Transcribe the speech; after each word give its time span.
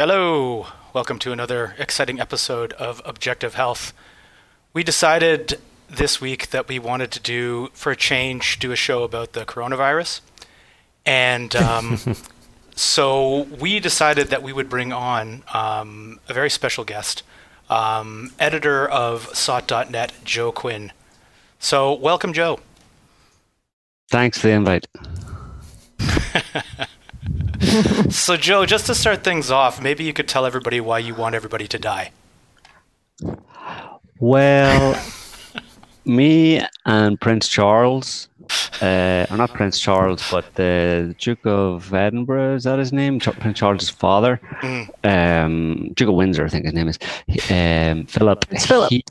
Hello, 0.00 0.66
welcome 0.94 1.18
to 1.18 1.30
another 1.30 1.74
exciting 1.78 2.18
episode 2.20 2.72
of 2.72 3.02
Objective 3.04 3.52
Health. 3.52 3.92
We 4.72 4.82
decided 4.82 5.60
this 5.90 6.22
week 6.22 6.48
that 6.52 6.68
we 6.68 6.78
wanted 6.78 7.10
to 7.10 7.20
do, 7.20 7.68
for 7.74 7.92
a 7.92 7.96
change, 7.96 8.58
do 8.58 8.72
a 8.72 8.76
show 8.76 9.02
about 9.02 9.34
the 9.34 9.44
coronavirus. 9.44 10.22
And 11.04 11.54
um, 11.54 11.98
so 12.74 13.42
we 13.42 13.78
decided 13.78 14.28
that 14.28 14.42
we 14.42 14.54
would 14.54 14.70
bring 14.70 14.90
on 14.90 15.42
um, 15.52 16.18
a 16.30 16.32
very 16.32 16.48
special 16.48 16.84
guest, 16.84 17.22
um, 17.68 18.32
editor 18.38 18.88
of 18.88 19.28
SOTT.net, 19.36 20.14
Joe 20.24 20.50
Quinn. 20.50 20.92
So, 21.58 21.92
welcome, 21.92 22.32
Joe. 22.32 22.58
Thanks 24.08 24.38
for 24.38 24.46
the 24.46 24.54
invite. 24.54 24.86
so, 28.10 28.36
Joe, 28.36 28.64
just 28.64 28.86
to 28.86 28.94
start 28.94 29.22
things 29.22 29.50
off, 29.50 29.82
maybe 29.82 30.04
you 30.04 30.12
could 30.12 30.28
tell 30.28 30.46
everybody 30.46 30.80
why 30.80 30.98
you 30.98 31.14
want 31.14 31.34
everybody 31.34 31.66
to 31.68 31.78
die. 31.78 32.10
Well, 34.18 35.02
me 36.04 36.62
and 36.86 37.20
Prince 37.20 37.48
Charles, 37.48 38.28
uh, 38.80 39.26
or 39.30 39.36
not 39.36 39.52
Prince 39.52 39.78
Charles, 39.78 40.28
but 40.30 40.54
the 40.54 41.14
Duke 41.18 41.44
of 41.44 41.92
Edinburgh, 41.92 42.56
is 42.56 42.64
that 42.64 42.78
his 42.78 42.92
name? 42.92 43.20
Ch- 43.20 43.38
Prince 43.38 43.58
Charles's 43.58 43.90
father, 43.90 44.40
mm. 44.60 44.88
um, 45.04 45.92
Duke 45.94 46.08
of 46.08 46.14
Windsor, 46.14 46.44
I 46.44 46.48
think 46.48 46.64
his 46.64 46.74
name 46.74 46.88
is. 46.88 46.98
Um, 47.50 48.06
Philip. 48.06 48.44
It's 48.50 48.66
Philip. 48.66 48.90
He, 48.90 49.04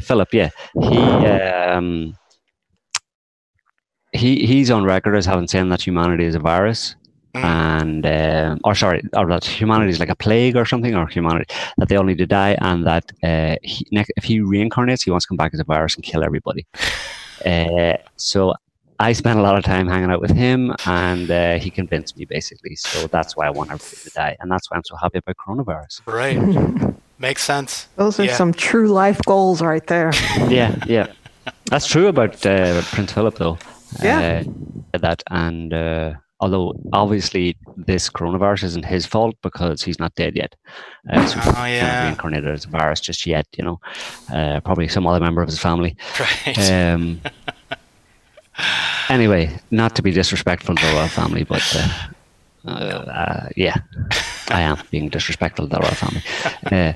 Philip, 0.00 0.32
yeah. 0.32 0.50
He. 0.80 0.98
Um, 0.98 2.16
he 4.12 4.46
he's 4.46 4.70
on 4.70 4.84
record 4.84 5.14
as 5.14 5.26
having 5.26 5.46
said 5.46 5.70
that 5.70 5.86
humanity 5.86 6.24
is 6.24 6.34
a 6.34 6.38
virus. 6.38 6.94
And 7.44 8.06
uh, 8.06 8.56
or 8.64 8.74
sorry, 8.74 9.02
or 9.14 9.26
that 9.26 9.44
humanity 9.44 9.90
is 9.90 10.00
like 10.00 10.08
a 10.08 10.16
plague 10.16 10.56
or 10.56 10.64
something, 10.64 10.94
or 10.94 11.06
humanity 11.06 11.52
that 11.78 11.88
they 11.88 11.96
all 11.96 12.04
need 12.04 12.18
to 12.18 12.26
die, 12.26 12.56
and 12.60 12.86
that 12.86 13.10
uh, 13.22 13.56
he, 13.62 13.86
if 13.90 14.24
he 14.24 14.40
reincarnates, 14.40 15.04
he 15.04 15.10
wants 15.10 15.24
to 15.24 15.28
come 15.28 15.36
back 15.36 15.52
as 15.54 15.60
a 15.60 15.64
virus 15.64 15.94
and 15.96 16.04
kill 16.04 16.24
everybody. 16.24 16.66
Uh, 17.44 17.96
so 18.16 18.54
I 18.98 19.12
spent 19.12 19.38
a 19.38 19.42
lot 19.42 19.56
of 19.56 19.62
time 19.64 19.86
hanging 19.86 20.10
out 20.10 20.20
with 20.20 20.30
him, 20.30 20.74
and 20.86 21.30
uh, 21.30 21.58
he 21.58 21.70
convinced 21.70 22.16
me 22.16 22.24
basically. 22.24 22.76
So 22.76 23.06
that's 23.08 23.36
why 23.36 23.46
I 23.46 23.50
want 23.50 23.70
everybody 23.70 23.96
to 24.02 24.10
die, 24.10 24.36
and 24.40 24.50
that's 24.50 24.70
why 24.70 24.78
I'm 24.78 24.84
so 24.84 24.96
happy 24.96 25.18
about 25.18 25.36
coronavirus. 25.36 26.00
Right, 26.06 26.96
makes 27.18 27.44
sense. 27.44 27.88
Those 27.96 28.18
are 28.18 28.24
yeah. 28.24 28.34
some 28.34 28.52
true 28.54 28.88
life 28.88 29.20
goals 29.26 29.60
right 29.60 29.86
there. 29.86 30.12
yeah, 30.48 30.76
yeah, 30.86 31.12
that's 31.66 31.86
true 31.86 32.08
about 32.08 32.44
uh, 32.46 32.80
Prince 32.82 33.12
Philip, 33.12 33.36
though. 33.36 33.58
Yeah. 34.02 34.42
Uh, 34.94 34.98
that 34.98 35.22
and 35.30 35.72
uh, 35.72 36.14
although 36.40 36.78
obviously 36.92 37.56
this 37.76 38.10
coronavirus 38.10 38.64
isn't 38.64 38.84
his 38.84 39.06
fault 39.06 39.34
because 39.42 39.82
he's 39.82 39.98
not 39.98 40.14
dead 40.14 40.36
yet. 40.36 40.54
Uh, 41.10 41.26
so 41.26 41.40
oh, 41.42 41.64
yeah. 41.64 42.04
reincarnated 42.04 42.50
as 42.50 42.64
a 42.64 42.68
virus 42.68 43.00
just 43.00 43.26
yet, 43.26 43.46
you 43.56 43.64
know. 43.64 43.80
Uh, 44.32 44.60
probably 44.60 44.88
some 44.88 45.06
other 45.06 45.20
member 45.20 45.40
of 45.40 45.48
his 45.48 45.58
family. 45.58 45.96
Right. 46.20 46.70
Um, 46.70 47.20
anyway, 49.08 49.58
not 49.70 49.96
to 49.96 50.02
be 50.02 50.10
disrespectful 50.10 50.74
to 50.74 50.86
the 50.86 50.92
royal 50.92 51.08
family, 51.08 51.44
but 51.44 51.62
uh, 52.66 52.70
uh, 52.70 53.48
yeah, 53.56 53.76
I 54.48 54.62
am 54.62 54.78
being 54.90 55.08
disrespectful 55.08 55.68
to 55.68 55.74
the 55.74 55.80
royal 55.80 55.94
family. 55.94 56.22
Uh, 56.70 56.92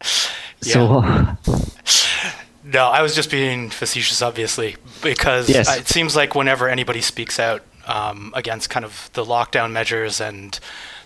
so. 0.60 1.04
No, 2.62 2.86
I 2.86 3.02
was 3.02 3.16
just 3.16 3.32
being 3.32 3.68
facetious, 3.68 4.22
obviously, 4.22 4.76
because 5.02 5.48
yes. 5.48 5.76
it 5.76 5.88
seems 5.88 6.14
like 6.14 6.36
whenever 6.36 6.68
anybody 6.68 7.00
speaks 7.00 7.40
out 7.40 7.64
um, 7.90 8.32
against 8.36 8.70
kind 8.70 8.84
of 8.84 9.10
the 9.14 9.24
lockdown 9.24 9.72
measures 9.72 10.20
and 10.20 10.58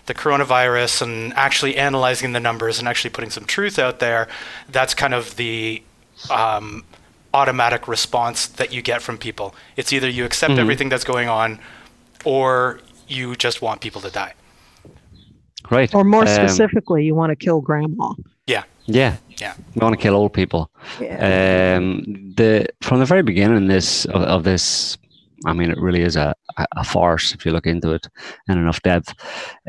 the 0.05 0.13
coronavirus 0.13 1.01
and 1.01 1.33
actually 1.33 1.75
analyzing 1.77 2.31
the 2.33 2.39
numbers 2.39 2.77
and 2.77 2.87
actually 2.87 3.09
putting 3.09 3.31
some 3.31 3.45
truth 3.45 3.79
out 3.79 3.99
there, 3.99 4.27
that's 4.69 4.93
kind 4.93 5.13
of 5.13 5.35
the 5.35 5.81
um, 6.29 6.83
automatic 7.33 7.87
response 7.87 8.47
that 8.47 8.71
you 8.71 8.83
get 8.83 9.01
from 9.01 9.17
people. 9.17 9.55
It's 9.75 9.91
either 9.91 10.07
you 10.07 10.25
accept 10.25 10.51
mm-hmm. 10.51 10.59
everything 10.59 10.89
that's 10.89 11.03
going 11.03 11.27
on 11.27 11.59
or 12.23 12.79
you 13.07 13.35
just 13.35 13.61
want 13.63 13.81
people 13.81 14.01
to 14.01 14.11
die. 14.11 14.33
Right. 15.71 15.93
Or 15.95 16.03
more 16.03 16.21
um, 16.21 16.27
specifically, 16.27 17.03
you 17.03 17.15
want 17.15 17.31
to 17.31 17.35
kill 17.35 17.61
grandma. 17.61 18.13
Yeah. 18.45 18.63
Yeah. 18.85 19.17
Yeah. 19.37 19.55
We 19.73 19.79
want 19.79 19.93
to 19.93 20.01
kill 20.01 20.15
old 20.15 20.33
people. 20.33 20.69
Yeah. 21.01 21.77
Um, 21.77 22.33
the 22.37 22.67
from 22.81 22.99
the 22.99 23.05
very 23.05 23.23
beginning 23.23 23.67
this 23.67 24.05
of, 24.05 24.21
of 24.21 24.43
this 24.43 24.97
I 25.45 25.53
mean, 25.53 25.69
it 25.69 25.79
really 25.79 26.01
is 26.01 26.15
a, 26.15 26.33
a 26.75 26.83
farce 26.83 27.33
if 27.33 27.45
you 27.45 27.51
look 27.51 27.67
into 27.67 27.91
it 27.91 28.07
in 28.49 28.57
enough 28.57 28.81
depth. 28.81 29.13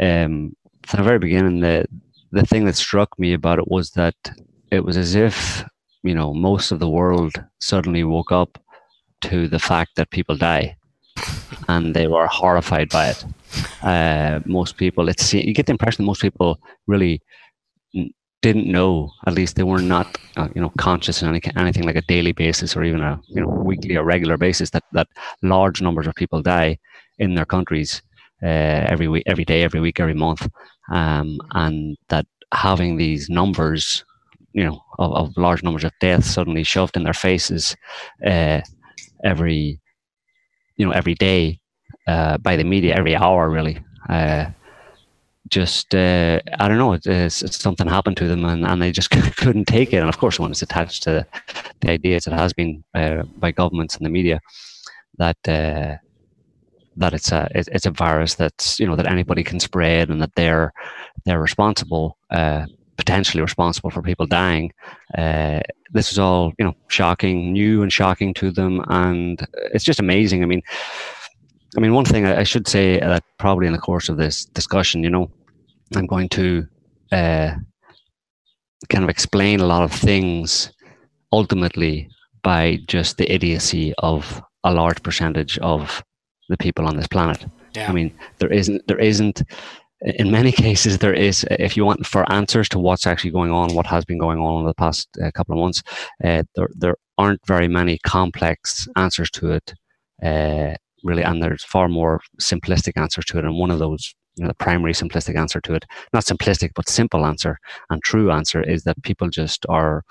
Um, 0.00 0.56
from 0.84 0.98
the 0.98 1.04
very 1.04 1.18
beginning, 1.18 1.60
the 1.60 1.86
the 2.32 2.44
thing 2.44 2.64
that 2.66 2.76
struck 2.76 3.18
me 3.18 3.32
about 3.32 3.58
it 3.58 3.68
was 3.68 3.90
that 3.92 4.14
it 4.70 4.84
was 4.84 4.96
as 4.96 5.14
if 5.14 5.64
you 6.02 6.14
know 6.14 6.34
most 6.34 6.72
of 6.72 6.80
the 6.80 6.88
world 6.88 7.32
suddenly 7.60 8.04
woke 8.04 8.32
up 8.32 8.58
to 9.22 9.48
the 9.48 9.58
fact 9.58 9.96
that 9.96 10.10
people 10.10 10.36
die, 10.36 10.76
and 11.68 11.94
they 11.94 12.06
were 12.06 12.26
horrified 12.26 12.88
by 12.90 13.08
it. 13.08 13.24
Uh, 13.82 14.40
most 14.44 14.76
people, 14.76 15.08
it's 15.08 15.32
you 15.32 15.54
get 15.54 15.66
the 15.66 15.72
impression 15.72 16.04
that 16.04 16.06
most 16.06 16.22
people 16.22 16.60
really 16.86 17.22
didn't 18.42 18.70
know, 18.70 19.10
at 19.26 19.34
least 19.34 19.56
they 19.56 19.62
were 19.62 19.80
not, 19.80 20.18
uh, 20.36 20.48
you 20.54 20.60
know, 20.60 20.72
conscious 20.78 21.22
on 21.22 21.30
any, 21.30 21.40
anything 21.56 21.84
like 21.84 21.96
a 21.96 22.02
daily 22.02 22.32
basis 22.32 22.76
or 22.76 22.84
even 22.84 23.00
a 23.00 23.20
you 23.28 23.40
know 23.40 23.48
weekly 23.48 23.96
or 23.96 24.04
regular 24.04 24.36
basis 24.36 24.70
that 24.70 24.84
that 24.92 25.08
large 25.42 25.80
numbers 25.82 26.06
of 26.06 26.14
people 26.14 26.42
die 26.42 26.78
in 27.18 27.34
their 27.34 27.46
countries 27.46 28.02
uh, 28.42 28.46
every 28.46 29.08
week, 29.08 29.24
every 29.26 29.44
day, 29.44 29.62
every 29.62 29.80
week, 29.80 29.98
every 30.00 30.14
month, 30.14 30.48
um, 30.90 31.38
and 31.52 31.96
that 32.08 32.26
having 32.52 32.96
these 32.96 33.28
numbers, 33.28 34.04
you 34.52 34.64
know, 34.64 34.80
of, 34.98 35.12
of, 35.12 35.36
large 35.36 35.62
numbers 35.62 35.84
of 35.84 35.92
deaths 36.00 36.30
suddenly 36.30 36.62
shoved 36.62 36.96
in 36.96 37.04
their 37.04 37.14
faces 37.14 37.74
uh, 38.26 38.60
every, 39.24 39.80
you 40.76 40.86
know, 40.86 40.92
every 40.92 41.14
day 41.14 41.58
uh, 42.06 42.36
by 42.38 42.56
the 42.56 42.64
media, 42.64 42.94
every 42.94 43.16
hour, 43.16 43.48
really. 43.50 43.78
Just 45.48 45.94
uh, 45.94 46.40
I 46.58 46.68
don't 46.68 46.78
know, 46.78 46.94
it's, 46.94 47.06
it's, 47.06 47.58
something 47.58 47.86
happened 47.86 48.16
to 48.16 48.26
them 48.26 48.44
and, 48.44 48.66
and 48.66 48.82
they 48.82 48.90
just 48.90 49.10
couldn't 49.36 49.66
take 49.66 49.92
it. 49.92 49.98
And 49.98 50.08
of 50.08 50.18
course, 50.18 50.40
when 50.40 50.50
it's 50.50 50.62
attached 50.62 51.02
to 51.04 51.26
the 51.80 51.90
ideas 51.90 52.24
that 52.24 52.34
has 52.34 52.52
been 52.52 52.82
uh, 52.94 53.22
by 53.38 53.52
governments 53.52 53.96
and 53.96 54.04
the 54.04 54.10
media 54.10 54.40
that 55.18 55.36
uh, 55.48 55.96
that 56.96 57.12
it's 57.14 57.30
a 57.32 57.48
it's 57.54 57.86
a 57.86 57.90
virus 57.90 58.34
that's 58.34 58.80
you 58.80 58.86
know 58.86 58.96
that 58.96 59.06
anybody 59.06 59.44
can 59.44 59.60
spread 59.60 60.10
and 60.10 60.20
that 60.20 60.34
they're 60.34 60.72
they're 61.24 61.40
responsible. 61.40 62.18
Uh, 62.30 62.66
potentially 62.96 63.42
responsible 63.42 63.90
for 63.90 64.02
people 64.02 64.26
dying. 64.26 64.72
Uh, 65.16 65.60
this 65.92 66.10
is 66.10 66.18
all, 66.18 66.52
you 66.58 66.64
know, 66.64 66.74
shocking, 66.88 67.52
new 67.52 67.82
and 67.82 67.92
shocking 67.92 68.34
to 68.34 68.50
them, 68.50 68.82
and 68.88 69.46
it's 69.72 69.84
just 69.84 70.00
amazing. 70.00 70.42
I 70.42 70.46
mean, 70.46 70.62
I 71.76 71.80
mean, 71.80 71.92
one 71.92 72.04
thing 72.06 72.24
I 72.26 72.42
should 72.42 72.66
say 72.66 72.98
that 73.00 73.22
probably 73.38 73.66
in 73.66 73.72
the 73.74 73.78
course 73.78 74.08
of 74.08 74.16
this 74.16 74.46
discussion, 74.46 75.02
you 75.02 75.10
know, 75.10 75.30
I'm 75.94 76.06
going 76.06 76.28
to 76.30 76.66
uh, 77.12 77.54
kind 78.88 79.04
of 79.04 79.10
explain 79.10 79.60
a 79.60 79.66
lot 79.66 79.82
of 79.82 79.92
things 79.92 80.72
ultimately 81.32 82.08
by 82.42 82.78
just 82.86 83.18
the 83.18 83.30
idiocy 83.30 83.92
of 83.98 84.42
a 84.64 84.72
large 84.72 85.02
percentage 85.02 85.58
of 85.58 86.02
the 86.48 86.56
people 86.56 86.86
on 86.86 86.96
this 86.96 87.08
planet. 87.08 87.44
Yeah. 87.74 87.88
I 87.88 87.92
mean, 87.92 88.16
there 88.38 88.52
isn't, 88.52 88.86
there 88.86 88.98
isn't, 88.98 89.42
in 90.00 90.30
many 90.30 90.52
cases, 90.52 90.98
there 90.98 91.12
is, 91.12 91.44
if 91.50 91.76
you 91.76 91.84
want 91.84 92.06
for 92.06 92.30
answers 92.32 92.68
to 92.70 92.78
what's 92.78 93.06
actually 93.06 93.32
going 93.32 93.50
on, 93.50 93.74
what 93.74 93.86
has 93.86 94.04
been 94.04 94.18
going 94.18 94.38
on 94.38 94.60
in 94.60 94.66
the 94.66 94.74
past 94.74 95.08
uh, 95.22 95.30
couple 95.32 95.54
of 95.54 95.60
months, 95.60 95.82
uh, 96.24 96.42
there, 96.54 96.68
there 96.74 96.96
aren't 97.18 97.44
very 97.46 97.68
many 97.68 97.98
complex 97.98 98.88
answers 98.96 99.30
to 99.32 99.52
it. 99.52 99.74
Uh, 100.22 100.74
really, 101.04 101.22
and 101.22 101.42
there's 101.42 101.64
far 101.64 101.88
more 101.88 102.20
simplistic 102.40 103.00
answers 103.00 103.24
to 103.26 103.38
it. 103.38 103.44
And 103.44 103.56
one 103.56 103.70
of 103.70 103.78
those, 103.78 104.14
you 104.36 104.44
know, 104.44 104.48
the 104.48 104.54
primary 104.54 104.92
simplistic 104.92 105.36
answer 105.36 105.60
to 105.62 105.74
it, 105.74 105.84
not 106.12 106.24
simplistic, 106.24 106.70
but 106.74 106.88
simple 106.88 107.24
answer 107.24 107.58
and 107.90 108.02
true 108.02 108.30
answer 108.30 108.62
is 108.62 108.84
that 108.84 109.02
people 109.02 109.28
just 109.28 109.64
are, 109.68 110.02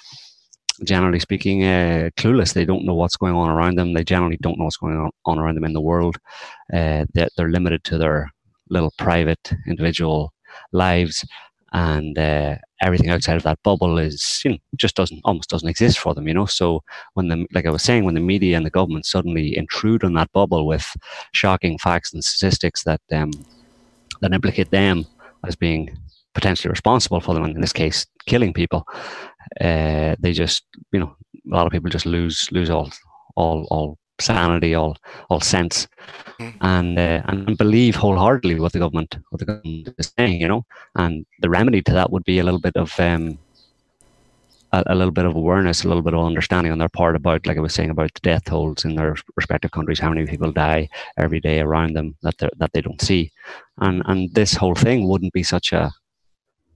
generally 0.84 1.20
speaking, 1.20 1.64
uh, 1.64 2.10
clueless. 2.18 2.54
They 2.54 2.66
don't 2.66 2.86
know 2.86 2.96
what's 2.96 3.18
going 3.18 3.36
on 3.36 3.50
around 3.50 3.78
them. 3.78 3.94
They 3.94 4.04
generally 4.04 4.38
don't 4.42 4.58
know 4.58 4.66
what's 4.66 4.78
going 4.78 4.98
on, 4.98 5.12
on 5.26 5.40
around 5.40 5.56
them 5.56 5.64
in 5.64 5.74
the 5.74 5.82
world. 5.82 6.18
Uh, 6.74 7.06
they're, 7.14 7.30
they're 7.38 7.50
limited 7.50 7.84
to 7.86 7.98
their 7.98 8.30
little 8.70 8.92
private 8.98 9.54
individual 9.68 10.34
lives 10.74 11.26
and 11.76 12.18
uh, 12.18 12.56
everything 12.82 13.10
outside 13.10 13.36
of 13.36 13.44
that 13.44 13.62
bubble 13.62 13.98
is 13.98 14.42
you 14.46 14.52
know 14.52 14.58
just 14.78 14.96
doesn't 14.96 15.20
almost 15.26 15.50
doesn't 15.50 15.68
exist 15.68 16.00
for 16.00 16.14
them 16.14 16.26
you 16.28 16.34
know? 16.34 16.46
So 16.46 16.84
when 17.16 17.28
the 17.28 17.46
like 17.54 17.66
i 17.66 17.70
was 17.70 17.84
saying 17.84 18.06
when 18.06 18.16
the 18.16 18.22
media 18.22 18.56
and 18.56 18.66
the 18.66 18.78
government 18.80 19.06
suddenly 19.06 19.58
intrude 19.58 20.06
on 20.06 20.14
that 20.14 20.32
bubble 20.32 20.66
with 20.66 20.88
shocking 21.34 21.78
facts 21.78 22.14
and 22.14 22.24
statistics 22.24 22.84
that 22.84 23.02
um, 23.12 23.32
that 24.22 24.34
implicate 24.34 24.72
them 24.72 25.06
as 25.46 25.58
being 25.58 25.98
potentially 26.34 26.70
responsible 26.70 27.20
for 27.20 27.34
them 27.34 27.44
in 27.44 27.60
this 27.60 27.74
case 27.74 28.06
killing 28.26 28.54
people 28.54 28.86
uh, 29.60 30.16
they 30.20 30.32
just 30.32 30.64
you 30.94 31.00
know 31.00 31.14
a 31.52 31.56
lot 31.56 31.68
of 31.68 31.74
people 31.74 31.90
just 31.90 32.06
lose 32.06 32.50
lose 32.54 32.70
all 32.70 32.90
all 33.36 33.68
all 33.70 33.98
sanity, 34.20 34.74
all 34.74 34.98
all 35.30 35.42
sense, 35.42 35.88
mm. 36.40 36.54
and 36.62 36.98
uh, 36.98 37.22
and 37.26 37.58
believe 37.58 37.96
wholeheartedly 37.96 38.60
what 38.60 38.74
the 38.74 38.80
government 38.80 39.18
what 39.30 39.40
the 39.40 39.46
government 39.46 39.94
is 39.98 40.14
saying. 40.18 40.42
You 40.42 40.48
know, 40.48 40.66
and 40.96 41.26
the 41.40 41.50
remedy 41.50 41.82
to 41.84 41.94
that 41.94 42.12
would 42.12 42.24
be 42.24 42.40
a 42.40 42.44
little 42.44 42.60
bit 42.60 42.76
of 42.76 43.00
um, 43.00 43.38
a, 44.76 44.84
a, 44.88 44.96
little 44.96 45.12
bit 45.12 45.26
of 45.26 45.36
awareness, 45.36 45.84
a 45.84 45.88
little 45.88 46.04
bit 46.04 46.14
of 46.14 46.24
understanding 46.24 46.72
on 46.72 46.80
their 46.80 46.90
part 46.90 47.16
about, 47.16 47.46
like 47.46 47.58
I 47.58 47.62
was 47.62 47.74
saying, 47.74 47.90
about 47.90 48.14
the 48.14 48.20
death 48.22 48.46
tolls 48.46 48.86
in 48.86 48.96
their 48.96 49.16
respective 49.36 49.72
countries, 49.72 50.00
how 50.00 50.10
many 50.10 50.26
people 50.26 50.52
die 50.52 50.90
every 51.18 51.40
day 51.40 51.60
around 51.60 51.94
them 51.94 52.16
that 52.24 52.36
that 52.38 52.72
they 52.74 52.82
don't 52.82 53.02
see, 53.02 53.32
and 53.80 54.02
and 54.06 54.34
this 54.34 54.56
whole 54.56 54.76
thing 54.76 55.08
wouldn't 55.08 55.34
be 55.34 55.44
such 55.44 55.74
a 55.74 55.92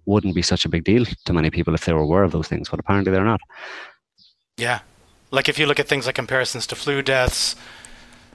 wouldn't 0.06 0.36
be 0.36 0.42
such 0.42 0.66
a 0.66 0.70
big 0.70 0.84
deal 0.84 1.06
to 1.26 1.34
many 1.34 1.50
people 1.50 1.74
if 1.76 1.86
they 1.86 1.94
were 1.94 2.02
aware 2.02 2.24
of 2.24 2.32
those 2.32 2.48
things, 2.48 2.70
but 2.70 2.80
apparently 2.80 3.12
they're 3.12 3.24
not. 3.24 3.42
Yeah, 4.58 4.80
like 5.32 5.50
if 5.50 5.60
you 5.60 5.66
look 5.66 5.80
at 5.80 5.88
things 5.88 6.06
like 6.06 6.16
comparisons 6.16 6.68
to 6.68 6.76
flu 6.76 7.02
deaths, 7.02 7.56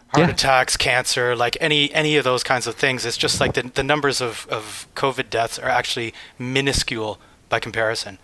heart 0.09 0.29
yeah. 0.29 0.33
attacks, 0.33 0.77
cancer, 0.77 1.35
like 1.37 1.57
any 1.61 1.93
any 1.93 2.17
of 2.17 2.25
those 2.25 2.43
kinds 2.43 2.67
of 2.67 2.75
things, 2.75 3.05
it's 3.05 3.17
just 3.17 3.41
like 3.41 3.55
the 3.55 3.63
the 3.63 3.83
numbers 3.83 4.21
of 4.21 4.47
of 4.51 4.87
COVID 4.95 5.31
deaths 5.31 5.59
are 5.59 5.69
actually 5.69 6.15
minuscule 6.39 7.19
by 7.49 7.59
comparison. 7.59 8.19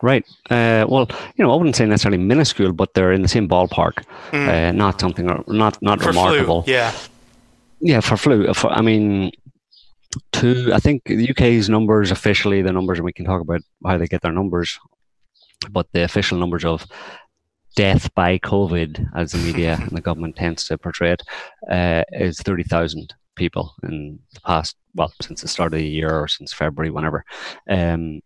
Right. 0.00 0.24
Uh, 0.48 0.86
well, 0.88 1.08
you 1.36 1.44
know, 1.44 1.52
I 1.52 1.56
wouldn't 1.56 1.74
say 1.74 1.84
necessarily 1.84 2.22
minuscule, 2.22 2.72
but 2.72 2.94
they're 2.94 3.12
in 3.12 3.22
the 3.22 3.28
same 3.28 3.48
ballpark. 3.48 4.04
Mm. 4.30 4.48
Uh, 4.48 4.72
not 4.72 5.00
something, 5.00 5.26
not 5.48 5.82
not 5.82 6.00
for 6.00 6.08
remarkable. 6.08 6.62
Flu, 6.62 6.72
yeah. 6.72 6.92
Yeah, 7.80 8.00
for 8.00 8.16
flu. 8.16 8.52
For, 8.54 8.70
I 8.70 8.80
mean, 8.80 9.32
two. 10.32 10.70
I 10.72 10.78
think 10.78 11.04
the 11.04 11.30
UK's 11.30 11.68
numbers 11.68 12.10
officially, 12.10 12.62
the 12.62 12.72
numbers, 12.72 12.98
and 12.98 13.04
we 13.04 13.12
can 13.12 13.24
talk 13.24 13.40
about 13.40 13.62
how 13.84 13.98
they 13.98 14.06
get 14.06 14.22
their 14.22 14.32
numbers, 14.32 14.78
but 15.70 15.86
the 15.92 16.04
official 16.04 16.38
numbers 16.38 16.64
of 16.64 16.86
death 17.78 18.12
by 18.16 18.36
COVID, 18.38 19.08
as 19.14 19.30
the 19.30 19.38
media 19.38 19.78
and 19.80 19.96
the 19.96 20.00
government 20.00 20.34
tends 20.34 20.66
to 20.66 20.76
portray 20.76 21.12
it, 21.12 21.22
uh, 21.70 22.02
is 22.12 22.40
thirty 22.40 22.64
thousand 22.64 23.14
people 23.36 23.72
in 23.84 24.18
the 24.34 24.40
past. 24.40 24.76
Well, 24.96 25.12
since 25.22 25.42
the 25.42 25.48
start 25.48 25.72
of 25.72 25.78
the 25.78 25.86
year 25.86 26.10
or 26.10 26.26
since 26.26 26.52
February, 26.52 26.90
whenever. 26.90 27.24
Um, 27.70 28.20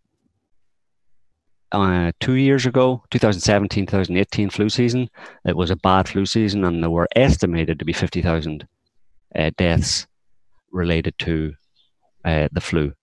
uh, 1.71 2.11
two 2.19 2.33
years 2.33 2.67
ago, 2.67 3.03
2017 3.09 3.87
2018 3.87 4.49
flu 4.51 4.69
season, 4.69 5.09
it 5.45 5.57
was 5.57 5.71
a 5.71 5.75
bad 5.75 6.07
flu 6.07 6.25
season, 6.25 6.65
and 6.65 6.81
there 6.81 6.89
were 6.89 7.07
estimated 7.15 7.79
to 7.79 7.85
be 7.85 7.93
50,000 7.93 8.67
uh, 9.35 9.51
deaths 9.57 10.05
related 10.71 11.17
to 11.19 11.53
uh, 12.25 12.47
the 12.51 12.61
flu. 12.61 12.93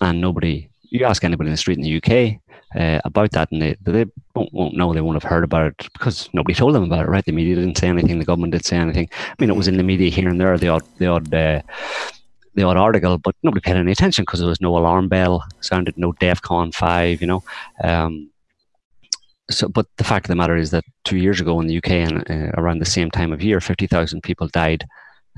And 0.00 0.22
nobody, 0.22 0.70
you 0.82 1.04
ask 1.04 1.22
anybody 1.22 1.48
in 1.48 1.52
the 1.52 1.58
street 1.58 1.78
in 1.78 1.84
the 1.84 1.96
UK 1.96 2.40
uh, 2.74 3.00
about 3.04 3.30
that, 3.32 3.50
and 3.50 3.62
they, 3.62 3.76
they 3.80 4.04
won't, 4.34 4.52
won't, 4.52 4.76
know, 4.76 4.92
they 4.92 5.00
won't 5.00 5.20
have 5.20 5.30
heard 5.30 5.44
about 5.44 5.66
it 5.66 5.88
because 5.92 6.28
nobody 6.32 6.54
told 6.54 6.74
them 6.74 6.84
about 6.84 7.06
it, 7.06 7.08
right? 7.08 7.24
The 7.24 7.32
media 7.32 7.56
didn't 7.56 7.78
say 7.78 7.88
anything, 7.88 8.18
the 8.18 8.24
government 8.24 8.52
didn't 8.52 8.66
say 8.66 8.76
anything. 8.76 9.08
I 9.12 9.34
mean, 9.38 9.50
it 9.50 9.56
was 9.56 9.68
in 9.68 9.76
the 9.76 9.82
media 9.82 10.10
here 10.10 10.28
and 10.28 10.40
there, 10.40 10.56
the 10.58 10.68
odd, 10.68 10.82
the 10.98 11.06
odd, 11.06 11.32
uh, 11.32 11.62
the 12.54 12.62
odd 12.64 12.76
article, 12.76 13.18
but 13.18 13.34
nobody 13.42 13.60
paid 13.60 13.76
any 13.76 13.92
attention 13.92 14.22
because 14.22 14.40
there 14.40 14.48
was 14.48 14.60
no 14.60 14.76
alarm 14.76 15.08
bell 15.08 15.44
sounded, 15.60 15.96
no 15.96 16.12
DEFCON 16.14 16.74
5, 16.74 17.20
you 17.20 17.26
know. 17.26 17.42
Um, 17.82 18.30
so, 19.50 19.68
but 19.68 19.86
the 19.96 20.04
fact 20.04 20.26
of 20.26 20.28
the 20.28 20.36
matter 20.36 20.56
is 20.56 20.70
that 20.72 20.84
two 21.04 21.16
years 21.16 21.40
ago 21.40 21.58
in 21.60 21.68
the 21.68 21.78
UK 21.78 21.90
and 21.90 22.30
uh, 22.30 22.50
around 22.60 22.80
the 22.80 22.84
same 22.84 23.10
time 23.10 23.32
of 23.32 23.42
year, 23.42 23.60
50,000 23.60 24.22
people 24.22 24.48
died 24.48 24.86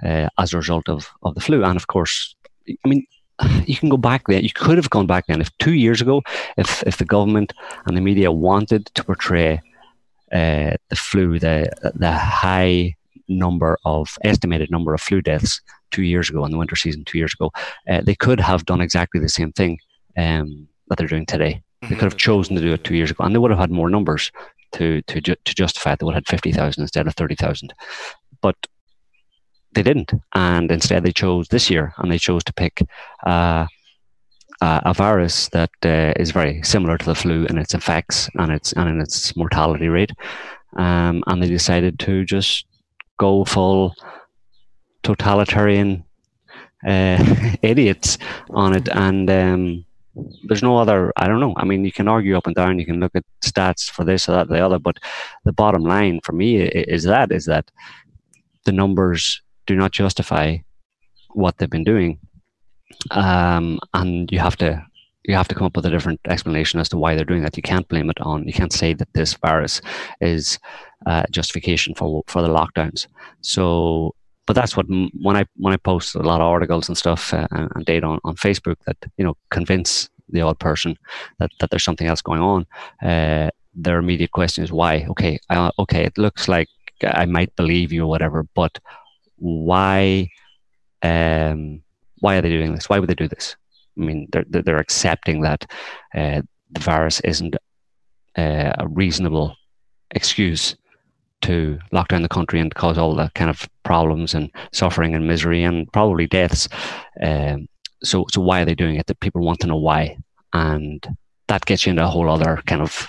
uh, 0.04 0.28
as 0.38 0.52
a 0.52 0.56
result 0.56 0.88
of, 0.88 1.10
of 1.22 1.34
the 1.34 1.40
flu. 1.40 1.62
And 1.64 1.76
of 1.76 1.86
course, 1.86 2.34
I 2.68 2.88
mean, 2.88 3.06
you 3.66 3.76
can 3.76 3.88
go 3.88 3.96
back 3.96 4.26
then. 4.26 4.42
You 4.42 4.52
could 4.52 4.76
have 4.76 4.90
gone 4.90 5.06
back 5.06 5.26
then. 5.26 5.40
If 5.40 5.56
two 5.58 5.74
years 5.74 6.00
ago, 6.00 6.22
if 6.56 6.82
if 6.86 6.96
the 6.96 7.04
government 7.04 7.52
and 7.86 7.96
the 7.96 8.00
media 8.00 8.32
wanted 8.32 8.86
to 8.86 9.04
portray 9.04 9.60
uh, 10.32 10.76
the 10.88 10.96
flu, 10.96 11.38
the 11.38 11.70
the 11.94 12.12
high 12.12 12.94
number 13.28 13.78
of 13.84 14.18
estimated 14.24 14.70
number 14.70 14.92
of 14.92 15.00
flu 15.00 15.20
deaths 15.20 15.60
two 15.90 16.02
years 16.02 16.30
ago 16.30 16.44
in 16.44 16.50
the 16.50 16.58
winter 16.58 16.76
season, 16.76 17.04
two 17.04 17.18
years 17.18 17.34
ago, 17.34 17.50
uh, 17.88 18.00
they 18.00 18.14
could 18.14 18.40
have 18.40 18.64
done 18.64 18.80
exactly 18.80 19.20
the 19.20 19.28
same 19.28 19.52
thing 19.52 19.78
um, 20.16 20.68
that 20.88 20.98
they're 20.98 21.08
doing 21.08 21.26
today. 21.26 21.62
They 21.82 21.88
could 21.88 22.02
have 22.02 22.12
mm-hmm. 22.12 22.18
chosen 22.18 22.56
to 22.56 22.62
do 22.62 22.74
it 22.74 22.84
two 22.84 22.94
years 22.94 23.10
ago, 23.10 23.24
and 23.24 23.34
they 23.34 23.38
would 23.38 23.50
have 23.50 23.60
had 23.60 23.70
more 23.70 23.88
numbers 23.88 24.30
to 24.72 25.02
to 25.02 25.20
ju- 25.20 25.36
to 25.44 25.54
justify 25.54 25.92
it. 25.92 25.98
They 25.98 26.04
would 26.04 26.14
have 26.14 26.24
had 26.26 26.28
fifty 26.28 26.52
thousand 26.52 26.82
instead 26.82 27.06
of 27.06 27.14
thirty 27.14 27.34
thousand. 27.34 27.72
But 28.40 28.56
they 29.72 29.82
didn't, 29.82 30.12
and 30.34 30.70
instead 30.70 31.04
they 31.04 31.12
chose 31.12 31.48
this 31.48 31.70
year, 31.70 31.94
and 31.98 32.10
they 32.10 32.18
chose 32.18 32.42
to 32.44 32.52
pick 32.52 32.82
uh, 33.26 33.66
uh, 34.60 34.80
a 34.84 34.94
virus 34.94 35.48
that 35.48 35.70
uh, 35.84 36.12
is 36.16 36.32
very 36.32 36.62
similar 36.62 36.98
to 36.98 37.06
the 37.06 37.14
flu 37.14 37.46
in 37.46 37.58
its 37.58 37.74
effects 37.74 38.28
and 38.34 38.50
its 38.52 38.72
and 38.74 38.88
in 38.88 39.00
its 39.00 39.36
mortality 39.36 39.88
rate, 39.88 40.12
um, 40.76 41.22
and 41.26 41.42
they 41.42 41.48
decided 41.48 41.98
to 42.00 42.24
just 42.24 42.66
go 43.18 43.44
full 43.44 43.94
totalitarian 45.02 46.04
uh, 46.86 47.54
idiots 47.62 48.18
on 48.50 48.74
it, 48.74 48.88
and 48.88 49.30
um, 49.30 49.84
there's 50.44 50.62
no 50.62 50.76
other. 50.76 51.12
I 51.16 51.28
don't 51.28 51.40
know. 51.40 51.54
I 51.56 51.64
mean, 51.64 51.84
you 51.84 51.92
can 51.92 52.08
argue 52.08 52.36
up 52.36 52.46
and 52.46 52.56
down. 52.56 52.78
You 52.78 52.86
can 52.86 53.00
look 53.00 53.14
at 53.14 53.24
stats 53.42 53.88
for 53.88 54.04
this 54.04 54.28
or 54.28 54.32
that, 54.32 54.46
or 54.46 54.54
the 54.54 54.64
other, 54.64 54.78
but 54.78 54.96
the 55.44 55.52
bottom 55.52 55.82
line 55.82 56.20
for 56.24 56.32
me 56.32 56.60
is 56.60 57.04
that 57.04 57.30
is 57.30 57.46
that 57.46 57.70
the 58.64 58.72
numbers 58.72 59.40
do 59.66 59.76
not 59.76 59.92
justify 59.92 60.58
what 61.30 61.58
they've 61.58 61.70
been 61.70 61.84
doing, 61.84 62.18
um, 63.10 63.78
and 63.94 64.30
you 64.32 64.38
have 64.38 64.56
to 64.56 64.84
you 65.24 65.34
have 65.34 65.48
to 65.48 65.54
come 65.54 65.66
up 65.66 65.76
with 65.76 65.86
a 65.86 65.90
different 65.90 66.20
explanation 66.26 66.80
as 66.80 66.88
to 66.88 66.96
why 66.96 67.14
they're 67.14 67.24
doing 67.24 67.42
that. 67.42 67.56
You 67.56 67.62
can't 67.62 67.88
blame 67.88 68.10
it 68.10 68.20
on. 68.20 68.46
You 68.46 68.52
can't 68.52 68.72
say 68.72 68.94
that 68.94 69.12
this 69.12 69.34
virus 69.34 69.80
is 70.20 70.58
uh, 71.06 71.24
justification 71.30 71.94
for 71.94 72.22
for 72.26 72.42
the 72.42 72.48
lockdowns. 72.48 73.06
So, 73.42 74.14
but 74.46 74.54
that's 74.54 74.76
what 74.76 74.86
when 74.88 75.36
I 75.36 75.44
when 75.56 75.74
I 75.74 75.76
post 75.76 76.14
a 76.14 76.22
lot 76.22 76.40
of 76.40 76.46
articles 76.46 76.88
and 76.88 76.96
stuff 76.96 77.34
uh, 77.34 77.46
and 77.50 77.84
data 77.84 78.06
on, 78.06 78.18
on 78.24 78.36
Facebook 78.36 78.76
that 78.86 78.96
you 79.16 79.24
know 79.24 79.36
convince 79.50 80.08
the 80.32 80.40
odd 80.40 80.58
person 80.58 80.96
that, 81.38 81.50
that 81.58 81.70
there's 81.70 81.84
something 81.84 82.06
else 82.06 82.22
going 82.22 82.40
on. 82.40 82.66
Uh, 83.02 83.50
their 83.74 83.98
immediate 83.98 84.30
question 84.30 84.64
is 84.64 84.72
why? 84.72 85.06
Okay, 85.10 85.38
uh, 85.50 85.70
okay, 85.78 86.04
it 86.04 86.18
looks 86.18 86.48
like 86.48 86.68
I 87.04 87.26
might 87.26 87.54
believe 87.56 87.92
you 87.92 88.04
or 88.04 88.08
whatever, 88.08 88.46
but 88.54 88.78
why 89.40 90.28
um, 91.02 91.82
why 92.20 92.36
are 92.36 92.42
they 92.42 92.50
doing 92.50 92.74
this? 92.74 92.88
Why 92.88 92.98
would 92.98 93.08
they 93.08 93.14
do 93.14 93.28
this? 93.28 93.56
I 93.98 94.02
mean, 94.02 94.28
they're 94.30 94.44
they're 94.48 94.78
accepting 94.78 95.42
that 95.42 95.66
uh, 96.14 96.42
the 96.70 96.80
virus 96.80 97.20
isn't 97.20 97.56
uh, 98.36 98.72
a 98.78 98.86
reasonable 98.88 99.56
excuse 100.12 100.76
to 101.42 101.78
lock 101.90 102.08
down 102.08 102.22
the 102.22 102.28
country 102.28 102.60
and 102.60 102.74
cause 102.74 102.98
all 102.98 103.14
the 103.14 103.30
kind 103.34 103.50
of 103.50 103.68
problems 103.82 104.34
and 104.34 104.50
suffering 104.72 105.14
and 105.14 105.26
misery 105.26 105.62
and 105.62 105.90
probably 105.92 106.26
deaths. 106.26 106.68
Um, 107.22 107.66
so, 108.02 108.26
so 108.30 108.40
why 108.40 108.60
are 108.60 108.64
they 108.64 108.74
doing 108.74 108.96
it? 108.96 109.06
That 109.06 109.20
people 109.20 109.42
want 109.42 109.60
to 109.60 109.66
know 109.66 109.76
why, 109.76 110.18
and 110.52 111.06
that 111.48 111.64
gets 111.64 111.86
you 111.86 111.90
into 111.90 112.04
a 112.04 112.08
whole 112.08 112.30
other 112.30 112.62
kind 112.66 112.82
of 112.82 113.08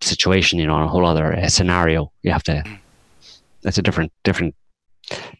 situation, 0.00 0.58
you 0.58 0.66
know, 0.66 0.82
a 0.82 0.88
whole 0.88 1.06
other 1.06 1.34
uh, 1.34 1.48
scenario. 1.48 2.12
You 2.22 2.32
have 2.32 2.44
to. 2.44 2.62
It's 3.62 3.78
a 3.78 3.82
different, 3.82 4.12
different 4.24 4.54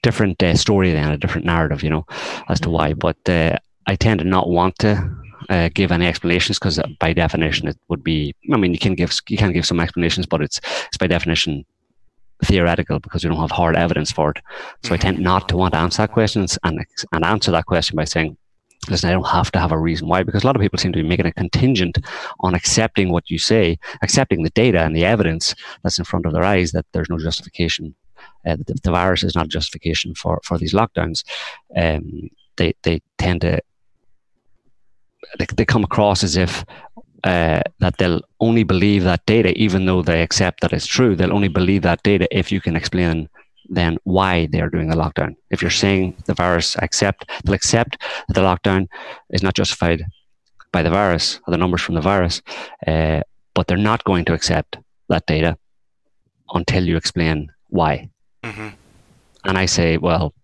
different 0.03 0.43
uh, 0.43 0.55
story 0.55 0.93
then, 0.93 1.11
a 1.11 1.19
different 1.19 1.47
narrative, 1.47 1.83
you 1.83 1.91
know, 1.91 2.07
as 2.49 2.61
to 2.61 2.71
why. 2.71 2.95
But 2.95 3.17
uh, 3.29 3.57
I 3.87 3.97
tend 3.97 4.21
to 4.21 4.25
not 4.25 4.49
want 4.49 4.79
to 4.81 5.17
uh, 5.49 5.69
give 5.75 5.93
any 5.93 6.07
explanations 6.07 6.59
because 6.59 6.81
by 6.99 7.13
definition 7.13 7.69
it 7.69 7.77
would 7.89 8.05
be. 8.05 8.35
I 8.53 8.57
mean, 8.57 8.73
you 8.73 8.79
can 8.79 8.95
give 8.95 9.13
you 9.29 9.37
can 9.37 9.53
give 9.53 9.67
some 9.67 9.81
explanations, 9.81 10.27
but 10.27 10.43
it's 10.43 10.61
it's 10.87 10.97
by 10.97 11.07
definition 11.07 11.65
theoretical 12.45 13.01
because 13.01 13.23
we 13.23 13.29
don't 13.29 13.41
have 13.41 13.51
hard 13.51 13.77
evidence 13.77 14.11
for 14.11 14.31
it. 14.31 14.39
So 14.85 14.95
I 14.95 14.97
tend 14.97 15.17
mm-hmm. 15.17 15.25
not 15.25 15.49
to 15.49 15.57
want 15.57 15.75
to 15.75 15.81
answer 15.81 16.03
that 16.03 16.13
question 16.13 16.47
and 16.65 16.87
and 17.13 17.25
answer 17.25 17.51
that 17.51 17.67
question 17.67 17.97
by 17.97 18.05
saying. 18.05 18.37
Listen, 18.89 19.11
I 19.11 19.13
don't 19.13 19.27
have 19.27 19.53
to 19.53 19.59
have 19.59 19.73
a 19.73 19.79
reason 19.79 20.09
why, 20.09 20.23
because 20.23 20.43
a 20.43 20.47
lot 20.47 20.57
of 20.57 20.63
people 20.63 20.79
seem 20.79 20.93
to 20.93 21.03
be 21.03 21.07
making 21.07 21.27
a 21.27 21.33
contingent 21.33 21.99
on 22.41 22.55
accepting 22.55 23.13
what 23.13 23.29
you 23.29 23.39
say, 23.39 23.79
accepting 24.01 24.43
the 24.43 24.49
data 24.49 24.81
and 24.81 24.97
the 24.97 25.05
evidence 25.05 25.55
that's 25.83 25.99
in 25.99 26.07
front 26.07 26.25
of 26.25 26.33
their 26.33 26.45
eyes 26.45 26.73
that 26.73 26.87
there's 26.93 27.11
no 27.11 27.19
justification 27.19 27.95
uh, 28.47 28.57
the, 28.57 28.75
the, 28.83 28.91
virus 28.91 29.23
is 29.23 29.35
not 29.35 29.49
justification 29.49 30.15
for, 30.15 30.41
for 30.45 30.59
these 30.59 30.75
lockdowns. 30.75 31.25
Um, 31.77 32.31
they, 32.57 32.75
they 32.83 33.01
tend 33.19 33.43
to 33.43 33.61
they, 35.39 35.47
they 35.57 35.65
come 35.65 35.85
across 35.85 36.25
as 36.25 36.37
if 36.37 36.65
uh, 37.25 37.63
that 37.79 37.97
they'll 37.99 38.23
only 38.41 38.63
believe 38.63 39.05
that 39.05 39.25
data, 39.27 39.57
even 39.57 39.87
though 39.87 40.03
they 40.03 40.23
accept 40.23 40.61
that 40.61 40.73
it's 40.73 40.87
true. 40.87 41.15
They'll 41.15 41.35
only 41.35 41.49
believe 41.49 41.83
that 41.83 42.03
data 42.03 42.27
if 42.37 42.51
you 42.51 42.61
can 42.61 42.77
explain 42.77 43.29
then 43.73 43.99
why 44.03 44.47
they 44.47 44.61
are 44.61 44.69
doing 44.69 44.89
the 44.89 44.97
lockdown. 44.97 45.37
If 45.51 45.63
you're 45.63 45.71
saying 45.71 46.17
the 46.27 46.35
virus 46.35 46.77
accept, 46.79 47.31
they'll 47.45 47.55
accept 47.55 48.01
that 48.27 48.35
the 48.35 48.41
lockdown 48.41 48.89
is 49.31 49.43
not 49.43 49.55
justified 49.55 50.05
by 50.73 50.83
the 50.83 50.91
virus 50.91 51.41
or 51.47 51.53
the 51.53 51.59
numbers 51.59 51.81
from 51.81 51.95
the 51.95 52.01
virus, 52.01 52.43
uh, 52.87 53.21
but 53.55 53.67
they're 53.67 53.77
not 53.77 54.03
going 54.05 54.25
to 54.25 54.35
accept 54.35 54.79
that 55.09 55.25
data 55.27 55.57
until 56.53 56.85
you 56.85 56.97
explain 56.97 57.53
why. 57.69 58.11
Mm-hmm. 58.45 58.69
And 59.45 59.59
I 59.59 59.67
say, 59.67 59.97
well, 59.97 60.35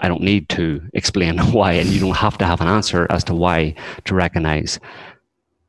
I 0.00 0.08
don't 0.08 0.22
need 0.22 0.48
to 0.50 0.82
explain 0.94 1.38
why, 1.52 1.72
and 1.72 1.88
you 1.88 2.00
don't 2.00 2.16
have 2.16 2.38
to 2.38 2.46
have 2.46 2.60
an 2.60 2.68
answer 2.68 3.06
as 3.10 3.24
to 3.24 3.34
why 3.34 3.74
to 4.04 4.14
recognize 4.14 4.78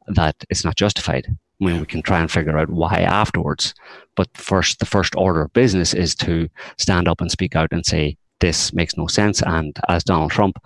that 0.07 0.35
it's 0.49 0.63
not 0.63 0.75
justified. 0.75 1.25
I 1.29 1.65
mean, 1.65 1.79
we 1.79 1.85
can 1.85 2.01
try 2.01 2.19
and 2.19 2.31
figure 2.31 2.57
out 2.57 2.69
why 2.69 3.01
afterwards. 3.01 3.73
But 4.15 4.29
first, 4.35 4.79
the 4.79 4.85
first 4.85 5.15
order 5.15 5.41
of 5.41 5.53
business 5.53 5.93
is 5.93 6.15
to 6.15 6.49
stand 6.77 7.07
up 7.07 7.19
and 7.19 7.31
speak 7.31 7.55
out 7.55 7.69
and 7.71 7.85
say, 7.85 8.17
this 8.39 8.73
makes 8.73 8.97
no 8.97 9.07
sense. 9.07 9.41
And 9.41 9.77
as 9.89 10.03
Donald 10.03 10.31
Trump, 10.31 10.57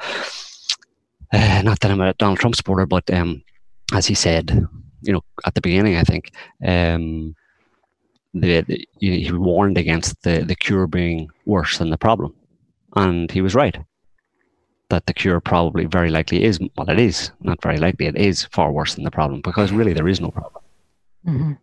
uh, 1.34 1.62
not 1.66 1.80
that 1.80 1.92
I'm 1.92 2.02
a 2.02 2.14
Donald 2.16 2.40
Trump 2.40 2.56
supporter, 2.56 2.86
but 2.86 3.10
um, 3.12 3.42
as 3.94 4.06
he 4.06 4.14
said, 4.14 4.68
you 5.02 5.14
know, 5.14 5.22
at 5.46 5.56
the 5.56 5.62
beginning, 5.62 5.96
I 5.96 6.04
think, 6.04 6.32
um, 6.66 7.36
the, 8.34 8.62
the, 8.62 8.88
he 9.00 9.32
warned 9.32 9.78
against 9.78 10.22
the, 10.24 10.40
the 10.40 10.56
cure 10.56 10.88
being 10.88 11.30
worse 11.46 11.78
than 11.78 11.90
the 11.90 11.98
problem. 11.98 12.34
And 12.96 13.32
he 13.32 13.42
was 13.42 13.56
right 13.56 13.78
that 14.92 15.06
the 15.06 15.14
cure 15.14 15.40
probably 15.40 15.86
very 15.86 16.12
likely 16.12 16.44
is, 16.44 16.60
well, 16.78 16.90
it 16.90 17.00
is, 17.00 17.32
not 17.40 17.62
very 17.64 17.78
likely, 17.78 18.06
it 18.06 18.18
is 18.18 18.44
far 18.46 18.72
worse 18.72 18.94
than 18.96 19.06
the 19.06 19.12
problem 19.12 19.42
because 19.42 19.72
really 19.72 19.94
there 19.94 20.08
is 20.08 20.22
no 20.22 20.30
problem. 20.30 20.64
Mm-hmm. 21.26 21.54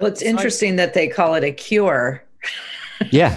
Well, 0.00 0.10
it's 0.10 0.20
interesting 0.22 0.76
that 0.76 0.92
they 0.92 1.08
call 1.08 1.34
it 1.34 1.44
a 1.44 1.52
cure. 1.52 2.24
Yeah. 3.10 3.36